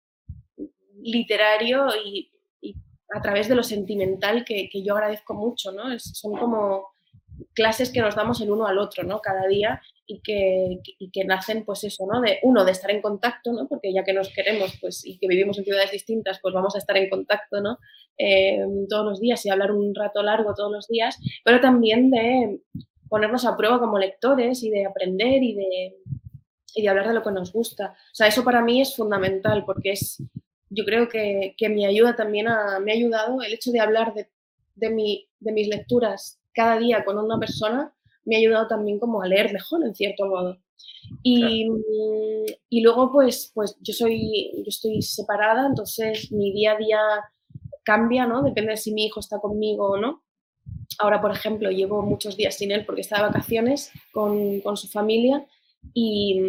literario 1.03 1.87
y, 2.05 2.31
a 3.11 3.23
través 3.23 3.49
de 3.49 3.55
lo 3.55 3.63
sentimental 3.63 4.45
que, 4.45 4.69
que 4.71 4.85
yo 4.85 4.93
agradezco 4.93 5.33
mucho, 5.33 5.73
¿no? 5.73 5.99
son 5.99 6.37
como 6.37 6.89
clases 7.55 7.91
que 7.91 8.01
nos 8.01 8.15
damos 8.15 8.41
el 8.41 8.51
uno 8.51 8.67
al 8.67 8.79
otro, 8.79 9.05
¿no? 9.05 9.21
Cada 9.21 9.47
día 9.47 9.81
y 10.07 10.21
que, 10.21 10.81
que, 11.13 11.25
nacen, 11.25 11.65
pues 11.65 11.85
eso, 11.85 12.07
¿no? 12.11 12.21
De 12.21 12.39
uno, 12.43 12.65
de 12.65 12.73
estar 12.73 12.91
en 12.91 13.03
contacto, 13.03 13.53
¿no? 13.53 13.69
Porque 13.69 13.93
ya 13.93 14.05
que 14.05 14.15
nos 14.15 14.31
queremos, 14.31 14.77
pues, 14.81 15.05
y 15.05 15.19
que 15.19 15.29
vivimos 15.29 15.59
en 15.59 15.65
ciudades 15.65 15.91
distintas, 15.91 16.39
pues 16.41 16.55
vamos 16.55 16.75
a 16.75 16.79
estar 16.79 16.97
en 16.97 17.11
contacto, 17.11 17.61
¿no? 17.61 17.79
Eh, 18.17 18.65
todos 18.89 19.05
los 19.05 19.21
días 19.21 19.45
y 19.45 19.51
hablar 19.51 19.71
un 19.73 19.95
rato 19.95 20.23
largo 20.23 20.55
todos 20.55 20.73
los 20.73 20.89
días, 20.89 21.19
pero 21.45 21.61
también 21.61 22.11
de 22.11 22.61
ponernos 23.09 23.45
a 23.45 23.57
prueba 23.57 23.79
como 23.79 23.99
lectores 23.99 24.63
y 24.63 24.71
de 24.71 24.87
aprender 24.87 25.43
y 25.43 25.55
de, 25.55 25.97
y 26.75 26.83
de 26.83 26.89
hablar 26.89 27.09
de 27.09 27.15
lo 27.15 27.23
que 27.23 27.31
nos 27.31 27.53
gusta. 27.53 27.95
O 28.13 28.15
sea, 28.15 28.27
eso 28.27 28.45
para 28.45 28.63
mí 28.63 28.81
es 28.81 28.97
fundamental 28.97 29.65
porque 29.65 29.93
es, 29.93 30.23
yo 30.71 30.85
creo 30.85 31.09
que, 31.09 31.55
que 31.57 31.69
me 31.69 31.87
ayuda 31.87 32.17
también 32.17 32.49
a, 32.49 32.81
me 32.81 32.93
ha 32.93 32.95
ayudado 32.95 33.43
el 33.43 33.53
hecho 33.53 33.73
de 33.73 33.81
hablar 33.81 34.15
de, 34.15 34.29
de, 34.75 34.91
mi, 34.91 35.29
de 35.41 35.53
mis 35.53 35.69
lecturas 35.69 36.38
cada 36.55 36.79
día 36.79 37.05
con 37.05 37.19
una 37.19 37.39
persona, 37.39 37.93
me 38.25 38.37
ha 38.37 38.39
ayudado 38.39 38.67
también 38.69 38.99
como 38.99 39.23
a 39.23 39.27
leer 39.27 39.53
mejor, 39.53 39.85
en 39.85 39.95
cierto 39.95 40.27
modo. 40.27 40.59
Y, 41.23 41.67
y, 42.69 42.81
luego, 42.83 43.11
pues, 43.13 43.51
pues 43.55 43.77
yo, 43.81 43.93
soy, 43.95 44.51
yo 44.57 44.69
estoy 44.69 45.01
separada, 45.03 45.67
entonces 45.67 46.31
mi 46.31 46.53
día 46.53 46.73
a 46.73 46.77
día 46.77 46.99
cambia, 47.83 48.27
¿no? 48.27 48.43
Depende 48.43 48.73
de 48.73 48.77
si 48.77 48.93
mi 48.93 49.07
hijo 49.07 49.21
está 49.21 49.39
conmigo 49.39 49.93
o 49.93 49.97
no. 49.97 50.23
Ahora, 50.99 51.21
por 51.21 51.31
ejemplo, 51.31 51.71
llevo 51.71 52.03
muchos 52.03 52.37
días 52.37 52.57
sin 52.57 52.71
él 52.71 52.85
porque 52.85 53.01
está 53.01 53.17
de 53.17 53.23
vacaciones 53.23 53.91
con, 54.13 54.61
con 54.61 54.77
su 54.77 54.89
familia 54.89 55.47
y, 55.95 56.41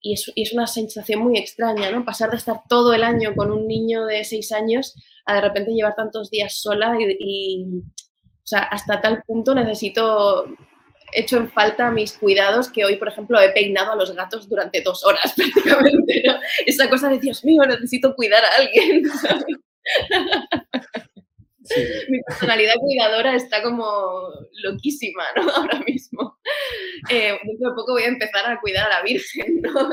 y, 0.00 0.14
es, 0.14 0.30
y, 0.34 0.42
es, 0.42 0.52
una 0.52 0.66
sensación 0.66 1.20
muy 1.20 1.38
extraña, 1.38 1.90
¿no? 1.90 2.04
Pasar 2.04 2.30
de 2.30 2.36
estar 2.36 2.62
todo 2.68 2.94
el 2.94 3.04
año 3.04 3.34
con 3.34 3.50
un 3.50 3.66
niño 3.66 4.06
de 4.06 4.24
seis 4.24 4.52
años 4.52 4.94
a 5.26 5.34
de 5.34 5.40
repente 5.40 5.72
llevar 5.72 5.94
tantos 5.94 6.30
días 6.30 6.54
sola 6.60 6.96
y, 7.00 7.66
sea, 8.50 8.60
hasta 8.60 9.00
tal 9.00 9.22
punto 9.22 9.54
necesito 9.54 10.46
hecho 11.12 11.38
en 11.38 11.50
falta 11.50 11.90
mis 11.90 12.12
cuidados 12.12 12.68
que 12.68 12.84
hoy, 12.84 12.96
por 12.96 13.08
ejemplo, 13.08 13.40
he 13.40 13.50
peinado 13.50 13.92
a 13.92 13.96
los 13.96 14.14
gatos 14.14 14.48
durante 14.48 14.80
dos 14.82 15.04
horas 15.04 15.32
prácticamente, 15.36 16.22
¿no? 16.26 16.38
Esa 16.66 16.88
cosa 16.88 17.08
de, 17.08 17.18
Dios 17.18 17.44
mío, 17.44 17.62
necesito 17.66 18.14
cuidar 18.14 18.44
a 18.44 18.56
alguien, 18.56 19.02
Mi 22.08 22.20
personalidad 22.22 22.74
cuidadora 22.80 23.36
está 23.36 23.62
como 23.62 24.28
loquísima, 24.64 25.22
¿no? 25.36 25.42
Ahora 25.54 25.78
mismo. 25.86 26.38
Eh, 27.08 27.38
dentro 27.44 27.70
de 27.70 27.76
poco 27.76 27.92
voy 27.92 28.02
a 28.02 28.08
empezar 28.08 28.50
a 28.50 28.60
cuidar 28.60 28.86
a 28.86 28.96
la 28.96 29.02
Virgen, 29.02 29.60
¿no? 29.62 29.90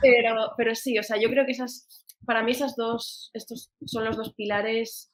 pero, 0.00 0.52
pero 0.56 0.74
sí, 0.74 0.98
o 0.98 1.02
sea, 1.02 1.18
yo 1.18 1.28
creo 1.28 1.44
que 1.44 1.52
esas, 1.52 2.06
para 2.24 2.42
mí 2.42 2.52
esas 2.52 2.74
dos, 2.74 3.30
estos 3.34 3.70
son 3.84 4.04
los 4.04 4.16
dos 4.16 4.32
pilares 4.32 5.09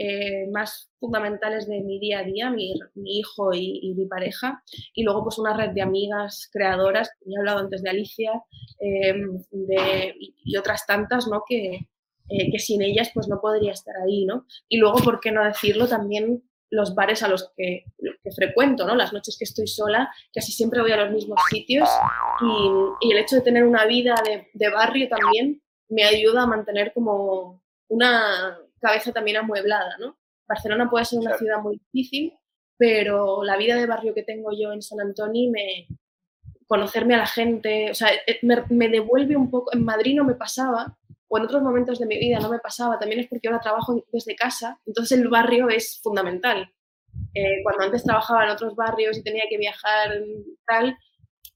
eh, 0.00 0.46
más 0.52 0.92
fundamentales 1.00 1.66
de 1.66 1.80
mi 1.80 1.98
día 1.98 2.20
a 2.20 2.22
día, 2.22 2.50
mi, 2.50 2.72
hijo 2.94 3.52
y, 3.52 3.94
mi 3.96 4.06
pareja, 4.06 4.62
y 4.94 5.02
luego 5.02 5.24
pues 5.24 5.38
una 5.38 5.56
red 5.56 5.70
de 5.70 5.82
amigas 5.82 6.48
creadoras, 6.52 7.10
he 7.26 7.36
hablado 7.36 7.58
antes 7.58 7.82
de 7.82 7.90
Alicia, 7.90 8.30
em, 8.78 9.42
y, 10.44 10.56
otras 10.56 10.86
tantas, 10.86 11.26
¿no? 11.26 11.42
Que, 11.48 11.88
eh, 12.28 12.50
que 12.52 12.58
sin 12.60 12.80
ellas 12.82 13.10
pues 13.12 13.26
no 13.26 13.40
podría 13.40 13.72
estar 13.72 13.94
ahí, 14.06 14.24
¿no? 14.24 14.46
Y 14.68 14.78
luego, 14.78 14.98
¿por 14.98 15.18
qué 15.18 15.32
no 15.32 15.44
decirlo? 15.44 15.88
También 15.88 16.44
los 16.70 16.94
bares 16.94 17.24
a 17.24 17.28
los 17.28 17.50
que, 17.56 17.84
frecuento, 18.36 18.86
¿no? 18.86 18.94
Las 18.94 19.12
noches 19.12 19.36
que 19.36 19.44
estoy 19.44 19.66
sola, 19.66 20.12
casi 20.32 20.52
siempre 20.52 20.80
voy 20.80 20.92
a 20.92 21.04
los 21.04 21.10
mismos 21.10 21.40
sitios 21.50 21.88
y, 23.00 23.12
el 23.12 23.18
hecho 23.18 23.34
de 23.34 23.42
tener 23.42 23.64
una 23.64 23.84
vida 23.84 24.14
de 24.52 24.70
barrio 24.70 25.08
también 25.08 25.60
me 25.88 26.04
ayuda 26.04 26.42
a 26.42 26.46
mantener 26.46 26.92
como 26.92 27.62
una, 27.88 28.58
cabeza 28.80 29.12
también 29.12 29.38
amueblada, 29.38 29.96
¿no? 29.98 30.18
Barcelona 30.48 30.88
puede 30.88 31.04
ser 31.04 31.18
una 31.18 31.36
ciudad 31.36 31.60
muy 31.60 31.80
difícil, 31.92 32.32
pero 32.78 33.42
la 33.44 33.56
vida 33.56 33.76
de 33.76 33.86
barrio 33.86 34.14
que 34.14 34.22
tengo 34.22 34.50
yo 34.52 34.72
en 34.72 34.82
San 34.82 35.00
Antonio 35.00 35.50
me 35.50 35.88
conocerme 36.66 37.14
a 37.14 37.18
la 37.18 37.26
gente, 37.26 37.90
o 37.90 37.94
sea, 37.94 38.10
eh, 38.26 38.38
me, 38.42 38.88
devuelve 38.88 39.36
un 39.36 39.50
poco, 39.50 39.72
en 39.72 39.84
Madrid 39.84 40.14
no 40.14 40.24
me 40.24 40.34
pasaba, 40.34 40.96
o 41.26 41.38
en 41.38 41.44
otros 41.44 41.62
momentos 41.62 41.98
de 41.98 42.06
mi 42.06 42.18
vida 42.18 42.38
no 42.40 42.50
me 42.50 42.58
pasaba, 42.58 42.98
también 42.98 43.20
es 43.20 43.26
porque 43.26 43.48
ahora 43.48 43.60
trabajo 43.60 44.04
desde 44.12 44.36
casa, 44.36 44.78
entonces 44.86 45.18
el 45.18 45.28
barrio 45.28 45.68
es 45.68 46.00
fundamental. 46.02 46.70
Eh, 47.34 47.62
cuando 47.62 47.84
antes 47.84 48.04
trabajaba 48.04 48.44
en 48.44 48.50
otros 48.50 48.76
barrios 48.76 49.16
y 49.16 49.22
tenía 49.22 49.44
que 49.48 49.56
viajar 49.56 50.12
tal, 50.66 50.96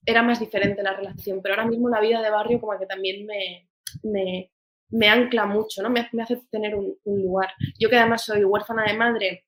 era 0.05 0.23
más 0.23 0.39
diferente 0.39 0.83
la 0.83 0.95
relación, 0.95 1.41
pero 1.41 1.55
ahora 1.55 1.67
mismo 1.67 1.89
la 1.89 2.01
vida 2.01 2.21
de 2.21 2.29
barrio 2.29 2.59
como 2.59 2.77
que 2.77 2.87
también 2.87 3.25
me, 3.25 3.69
me, 4.03 4.51
me 4.93 5.09
ancla 5.09 5.45
mucho, 5.45 5.81
¿no? 5.81 5.89
Me, 5.89 6.07
hace 6.21 6.41
tener 6.51 6.75
un, 6.75 6.97
lugar. 7.05 7.49
Yo 7.79 7.89
que 7.89 7.97
además 7.97 8.23
soy 8.23 8.43
huérfana 8.43 8.85
de 8.85 8.93
madre 8.93 9.45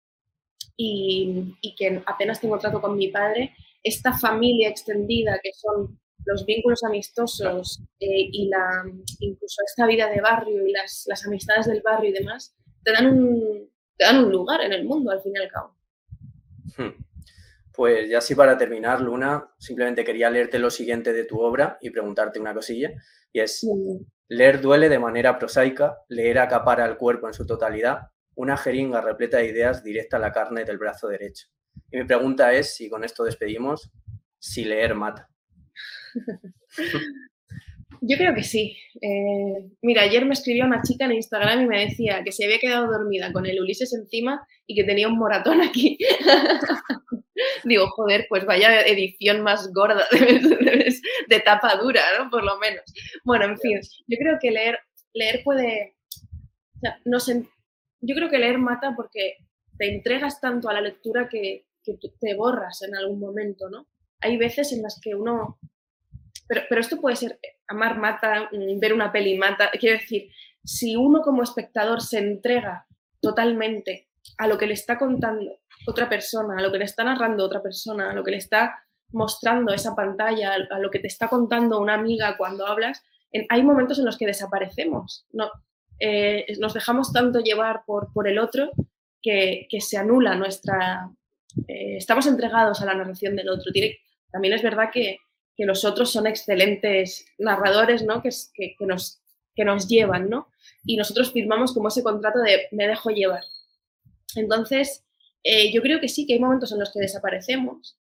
y, 0.76 1.56
que 1.78 2.02
apenas 2.06 2.42
tengo 2.42 2.58
trato 2.58 2.82
con 2.82 2.98
mi 2.98 3.10
padre, 3.10 3.56
esta 3.84 4.18
familia 4.18 4.70
extendida 4.70 5.40
que 5.42 5.52
son 5.54 6.00
los 6.26 6.46
vínculos 6.46 6.84
amistosos 6.84 7.84
eh, 8.00 8.30
y 8.32 8.50
la, 8.50 8.84
incluso 9.20 9.62
esta 9.68 9.86
vida 9.86 10.10
de 10.10 10.20
barrio 10.20 10.66
y 10.66 10.72
las, 10.72 11.08
amistades 11.28 11.68
del 11.68 11.84
barrio 11.84 12.10
y 12.10 12.14
demás, 12.14 12.56
te 12.84 12.92
dan, 12.92 13.06
un, 13.06 13.70
te 13.96 14.06
dan 14.06 14.26
un 14.26 14.32
lugar 14.32 14.62
en 14.62 14.74
el 14.74 14.86
mundo 14.86 15.12
al 15.12 15.22
fin 15.22 15.34
y 15.36 15.40
al 15.40 15.50
cabo. 15.50 15.78
Hmm. 16.78 17.06
Pues 17.72 18.10
ya 18.10 18.18
así 18.18 18.34
para 18.34 18.58
terminar, 18.58 19.02
Luna, 19.02 19.54
simplemente 19.60 20.04
quería 20.04 20.32
leerte 20.32 20.58
lo 20.58 20.72
siguiente 20.72 21.14
de 21.14 21.26
tu 21.26 21.40
obra 21.40 21.78
y 21.82 21.92
preguntarte 21.92 22.40
una 22.40 22.54
cosilla. 22.54 22.92
Y 23.32 23.42
es, 23.42 23.68
Leer 24.28 24.60
duele 24.62 24.90
de 24.90 25.00
manera 25.00 25.38
prosaica, 25.38 26.00
leer 26.10 26.40
acapara 26.40 26.86
el 26.86 26.98
cuerpo 26.98 27.28
en 27.28 27.34
su 27.34 27.46
totalidad, 27.46 28.10
una 28.36 28.58
jeringa 28.58 29.02
repleta 29.02 29.38
de 29.38 29.48
ideas 29.48 29.84
directa 29.84 30.18
a 30.18 30.20
la 30.20 30.32
carne 30.32 30.66
del 30.66 30.78
brazo 30.78 31.08
derecho. 31.08 31.48
Y 31.92 31.98
mi 31.98 32.06
pregunta 32.06 32.54
es, 32.54 32.80
y 32.82 32.90
con 32.90 33.04
esto 33.04 33.24
despedimos, 33.24 33.92
si 34.40 34.66
leer 34.66 34.96
mata. 34.96 35.30
Yo 38.02 38.18
creo 38.18 38.36
que 38.36 38.44
sí. 38.44 38.78
Eh, 39.02 39.70
mira, 39.82 40.04
ayer 40.04 40.26
me 40.26 40.34
escribió 40.34 40.66
una 40.66 40.82
chica 40.82 41.06
en 41.06 41.14
Instagram 41.14 41.62
y 41.64 41.68
me 41.68 41.86
decía 41.86 42.24
que 42.24 42.32
se 42.32 42.46
había 42.46 42.60
quedado 42.60 42.88
dormida 42.88 43.32
con 43.32 43.46
el 43.46 43.60
Ulises 43.60 43.94
encima 43.94 44.46
y 44.68 44.76
que 44.76 44.84
tenía 44.84 45.08
un 45.08 45.18
moratón 45.18 45.62
aquí. 45.62 45.98
Digo, 47.66 47.88
joder, 47.90 48.28
pues 48.30 48.46
vaya 48.46 48.82
edición 48.82 49.42
más 49.42 49.72
gorda 49.74 50.06
de, 50.12 51.40
tapa 51.40 51.76
dura, 51.76 52.02
¿no? 52.18 52.30
Por 52.30 52.44
lo 52.44 52.58
menos. 52.58 52.84
Bueno, 53.24 53.46
en 53.46 53.60
fin, 53.60 53.80
yo 54.08 54.18
creo 54.18 54.38
que 54.40 54.52
leer, 54.52 54.80
leer 55.14 55.42
puede... 55.44 55.98
no 57.06 57.20
sé, 57.20 57.48
yo 58.02 58.16
creo 58.16 58.30
que 58.30 58.38
leer 58.38 58.60
mata 58.60 58.94
porque 58.96 59.38
te 59.78 59.94
entregas 59.94 60.40
tanto 60.40 60.70
a 60.70 60.74
la 60.74 60.82
lectura 60.82 61.28
que, 61.28 61.66
que 61.84 61.98
te 62.20 62.36
borras 62.36 62.82
en 62.84 62.96
algún 62.96 63.20
momento, 63.20 63.70
¿no? 63.70 63.88
Hay 64.22 64.38
veces 64.38 64.72
en 64.72 64.82
las 64.82 65.00
que 65.02 65.16
uno... 65.16 65.60
Pero, 66.48 66.62
pero 66.70 66.82
esto 66.82 67.02
puede 67.02 67.16
ser 67.16 67.40
amar 67.68 67.98
mata, 67.98 68.50
mm, 68.52 68.80
ver 68.80 68.94
una 68.94 69.12
peli 69.12 69.38
mata. 69.38 69.72
Quiero 69.72 70.00
decir, 70.00 70.30
si 70.64 70.96
uno 70.96 71.22
como 71.22 71.44
espectador 71.44 72.02
se 72.02 72.20
entrega 72.20 72.86
totalmente 73.20 74.10
a 74.38 74.48
lo 74.48 74.58
que 74.58 74.68
le 74.68 74.74
está 74.74 74.98
contando 74.98 75.60
otra 75.88 76.10
persona, 76.10 76.58
a 76.58 76.62
lo 76.62 76.72
que 76.72 76.80
le 76.80 76.86
está 76.86 77.04
narrando 77.04 77.46
otra 77.46 77.62
persona, 77.62 78.12
a 78.12 78.14
lo 78.14 78.24
que 78.24 78.32
le 78.32 78.38
está 78.38 78.80
mostrando 79.12 79.74
esa 79.74 79.96
pantalla, 79.96 80.54
a 80.70 80.80
lo 80.80 80.90
que 80.90 81.00
te 81.00 81.08
está 81.08 81.28
contando 81.28 81.80
una 81.80 81.94
amiga 81.94 82.38
cuando 82.38 82.66
hablas, 82.66 83.04
hay 83.50 83.64
momentos 83.64 84.00
en 84.00 84.06
los 84.06 84.18
que 84.18 84.26
desaparecemos, 84.26 85.26
¿no? 85.32 85.50
Eh, 86.00 86.46
nos 86.60 86.74
dejamos 86.74 87.14
tanto 87.14 87.40
llevar 87.40 87.84
por, 87.86 88.12
por 88.14 88.28
el 88.28 88.40
otro 88.40 88.72
que, 89.22 89.68
se 89.80 89.98
anula 89.98 90.36
nuestra... 90.36 91.10
Eh, 91.68 91.98
estamos 91.98 92.28
entregados 92.28 92.82
a 92.82 92.86
la 92.86 92.94
narración 92.94 93.36
del 93.36 93.50
otro. 93.50 93.72
también 94.32 94.54
es 94.54 94.62
verdad 94.62 94.90
que, 94.94 95.20
que, 95.56 95.66
los 95.66 95.86
otros 95.86 96.12
son 96.12 96.28
excelentes 96.28 97.26
narradores, 97.38 98.04
¿no? 98.04 98.22
Que, 98.22 98.30
que, 98.54 98.76
nos, 98.86 99.22
que 99.56 99.66
nos 99.66 99.88
llevan, 99.88 100.30
¿no? 100.30 100.50
Y 100.84 100.98
nosotros 100.98 101.32
firmamos 101.32 101.74
como 101.74 101.88
ese 101.88 102.04
contrato 102.04 102.40
de 102.40 102.68
me 102.72 102.88
dejo 102.88 103.10
llevar. 103.10 103.44
Entonces, 104.36 105.06
eh, 105.48 105.72
yo 105.72 105.84
creo 105.84 106.02
que 106.02 106.10
sí, 106.10 106.26
que 106.26 106.34
hay 106.34 106.40
momentos 106.40 106.72
en 106.72 106.80
los 106.80 106.92
que 106.92 107.00
desaparecemos, 107.00 108.00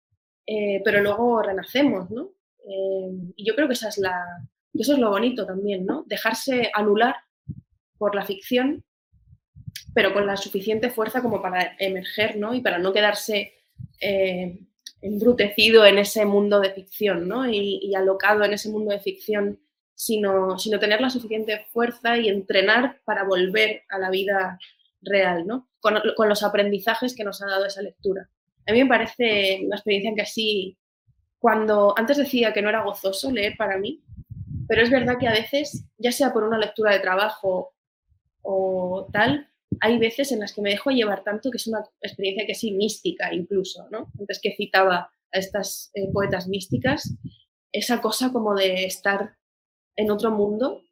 eh, 0.47 0.81
pero 0.83 1.01
luego 1.03 1.43
renacemos, 1.43 2.09
¿no? 2.09 2.31
Eh, 2.67 3.11
y 3.35 3.47
yo 3.47 3.53
creo 3.53 3.67
que 3.67 3.75
esa 3.75 3.89
es 3.89 3.99
la, 3.99 4.25
eso 4.73 4.93
es 4.93 4.99
lo 4.99 5.11
bonito 5.11 5.45
también, 5.45 5.85
¿no? 5.85 6.03
Dejarse 6.07 6.71
anular 6.73 7.15
por 7.99 8.15
la 8.15 8.25
ficción, 8.25 8.83
pero 9.93 10.13
con 10.13 10.25
la 10.25 10.35
suficiente 10.35 10.89
fuerza 10.89 11.21
como 11.21 11.39
para 11.39 11.75
emerger, 11.77 12.38
¿no? 12.38 12.55
Y 12.55 12.61
para 12.61 12.79
no 12.79 12.91
quedarse 12.91 13.53
embrutecido 15.01 15.85
en 15.85 15.99
ese 15.99 16.25
mundo 16.25 16.59
de 16.59 16.71
ficción, 16.71 17.27
¿no? 17.27 17.47
Y, 17.47 17.93
alocado 17.93 18.43
en 18.43 18.53
ese 18.53 18.69
mundo 18.69 18.91
de 18.91 18.99
ficción, 18.99 19.59
sino, 19.93 20.57
sino 20.57 20.79
tener 20.79 21.01
la 21.01 21.11
suficiente 21.11 21.67
fuerza 21.71 22.17
y 22.17 22.29
entrenar 22.29 22.99
para 23.05 23.25
volver 23.25 23.83
a 23.89 23.99
la 23.99 24.09
vida 24.09 24.59
real, 25.01 25.45
¿no? 25.45 25.69
Con, 25.79 25.95
los 26.29 26.43
aprendizajes 26.43 27.15
que 27.15 27.23
nos 27.23 27.41
ha 27.41 27.47
dado 27.47 27.65
esa 27.65 27.81
lectura. 27.81 28.29
A 28.67 28.73
mí 28.73 28.83
me 28.83 28.89
parece 28.89 29.61
una 29.65 29.77
experiencia 29.77 30.09
en 30.09 30.15
que 30.15 30.21
así, 30.23 30.77
cuando 31.39 31.93
antes 31.97 32.17
decía 32.17 32.53
que 32.53 32.61
no 32.61 32.69
era 32.69 32.83
gozoso 32.83 33.31
leer 33.31 33.55
para 33.57 33.77
mí, 33.77 34.03
pero 34.67 34.81
es 34.81 34.89
verdad 34.89 35.17
que 35.19 35.27
a 35.27 35.31
veces, 35.31 35.85
ya 35.97 36.11
sea 36.11 36.33
por 36.33 36.43
una 36.43 36.57
lectura 36.57 36.91
de 36.91 36.99
trabajo 36.99 37.73
o 38.41 39.07
tal, 39.13 39.49
hay 39.79 39.97
veces 39.97 40.31
en 40.31 40.39
las 40.39 40.53
que 40.53 40.61
me 40.61 40.71
dejo 40.71 40.91
llevar 40.91 41.23
tanto 41.23 41.51
que 41.51 41.57
es 41.57 41.67
una 41.67 41.83
experiencia 42.01 42.45
que 42.45 42.55
sí 42.55 42.71
mística 42.71 43.33
incluso, 43.33 43.87
¿no? 43.91 44.11
Antes 44.19 44.39
que 44.41 44.55
citaba 44.55 45.11
a 45.31 45.37
estas 45.37 45.91
eh, 45.93 46.09
poetas 46.11 46.47
místicas, 46.47 47.13
esa 47.71 48.01
cosa 48.01 48.31
como 48.31 48.55
de 48.55 48.85
estar 48.85 49.35
en 49.95 50.11
otro 50.11 50.31
mundo 50.31 50.83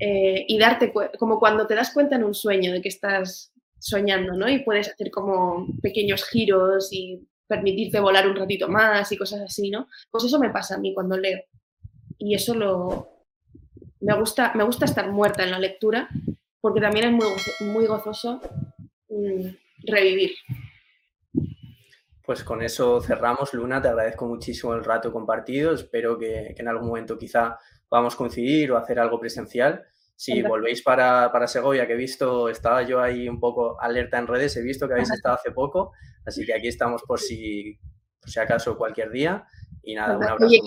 eh, 0.00 0.44
y 0.48 0.58
darte 0.58 0.92
como 1.18 1.38
cuando 1.38 1.66
te 1.66 1.74
das 1.74 1.92
cuenta 1.92 2.16
en 2.16 2.24
un 2.24 2.34
sueño 2.34 2.72
de 2.72 2.80
que 2.80 2.88
estás 2.88 3.52
soñando, 3.78 4.34
¿no? 4.34 4.48
Y 4.48 4.64
puedes 4.64 4.88
hacer 4.88 5.10
como 5.10 5.66
pequeños 5.82 6.24
giros 6.24 6.88
y 6.92 7.26
permitirte 7.46 8.00
volar 8.00 8.28
un 8.28 8.36
ratito 8.36 8.68
más 8.68 9.10
y 9.12 9.16
cosas 9.16 9.40
así, 9.42 9.70
¿no? 9.70 9.88
Pues 10.10 10.24
eso 10.24 10.38
me 10.38 10.50
pasa 10.50 10.76
a 10.76 10.78
mí 10.78 10.94
cuando 10.94 11.16
leo. 11.16 11.40
Y 12.18 12.34
eso 12.34 12.54
lo... 12.54 13.08
Me 14.00 14.18
gusta, 14.18 14.52
me 14.54 14.64
gusta 14.64 14.86
estar 14.86 15.10
muerta 15.10 15.42
en 15.42 15.50
la 15.50 15.58
lectura 15.58 16.08
porque 16.60 16.80
también 16.80 17.06
es 17.06 17.12
muy, 17.12 17.72
muy 17.72 17.86
gozoso 17.86 18.40
mm, 19.08 19.48
revivir. 19.86 20.32
Pues 22.24 22.44
con 22.44 22.62
eso 22.62 23.00
cerramos, 23.00 23.52
Luna. 23.54 23.82
Te 23.82 23.88
agradezco 23.88 24.26
muchísimo 24.26 24.74
el 24.74 24.84
rato 24.84 25.12
compartido. 25.12 25.72
Espero 25.72 26.16
que, 26.18 26.54
en 26.56 26.68
algún 26.68 26.88
momento 26.88 27.18
quizá 27.18 27.58
podamos 27.90 28.16
coincidir 28.16 28.72
o 28.72 28.78
hacer 28.78 28.98
algo 28.98 29.20
presencial. 29.20 29.84
Si 30.14 30.42
volvéis 30.42 30.82
para, 30.82 31.32
para, 31.32 31.48
Segovia, 31.48 31.86
que 31.86 31.94
he 31.94 31.96
visto, 31.96 32.48
estaba 32.48 32.82
yo 32.82 33.00
ahí 33.00 33.28
un 33.28 33.40
poco 33.40 33.80
alerta 33.80 34.18
en 34.18 34.26
redes, 34.26 34.56
he 34.56 34.62
visto 34.62 34.86
que 34.86 34.94
habéis 34.94 35.10
estado 35.10 35.34
hace 35.34 35.50
poco, 35.50 35.92
así 36.26 36.44
que 36.44 36.54
aquí 36.54 36.68
estamos 36.68 37.02
por 37.02 37.18
si, 37.18 37.78
por 38.20 38.30
si 38.30 38.38
acaso 38.38 38.76
cualquier 38.76 39.10
día. 39.10 39.46
Y 39.82 39.94
nada, 39.94 40.16
un 40.16 40.24
abrazo. 40.24 40.46
Oye, 40.46 40.60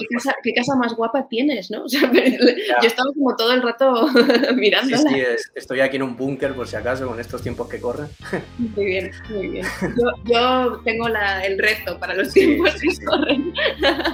¿qué 0.43 0.53
casa, 0.53 0.75
más 0.75 0.95
guapa 0.95 1.27
tienes, 1.27 1.69
¿no? 1.69 1.83
O 1.85 1.89
sea, 1.89 2.11
yo 2.11 2.87
estaba 2.87 3.09
como 3.13 3.35
todo 3.35 3.53
el 3.53 3.61
rato 3.61 4.07
mirando. 4.55 4.97
Sí, 5.03 5.09
sí, 5.09 5.23
estoy 5.55 5.79
aquí 5.81 5.97
en 5.97 6.03
un 6.03 6.15
búnker 6.15 6.53
por 6.53 6.67
si 6.67 6.75
acaso 6.75 7.07
con 7.07 7.19
estos 7.19 7.41
tiempos 7.41 7.67
que 7.67 7.79
corren. 7.79 8.07
Muy 8.57 8.85
bien, 8.85 9.11
muy 9.29 9.47
bien. 9.47 9.65
Yo, 9.81 10.11
yo 10.25 10.81
tengo 10.83 11.09
la, 11.09 11.45
el 11.45 11.57
reto 11.59 11.99
para 11.99 12.13
los 12.15 12.31
tiempos 12.33 12.73
que 12.75 13.05
corren. 13.05 13.53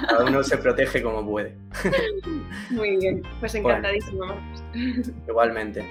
Cada 0.08 0.24
uno 0.24 0.42
se 0.42 0.56
protege 0.58 1.02
como 1.02 1.24
puede. 1.26 1.56
Muy 2.70 2.96
bien, 2.96 3.22
pues 3.40 3.54
encantadísimo. 3.54 4.24
igualmente. 5.28 5.84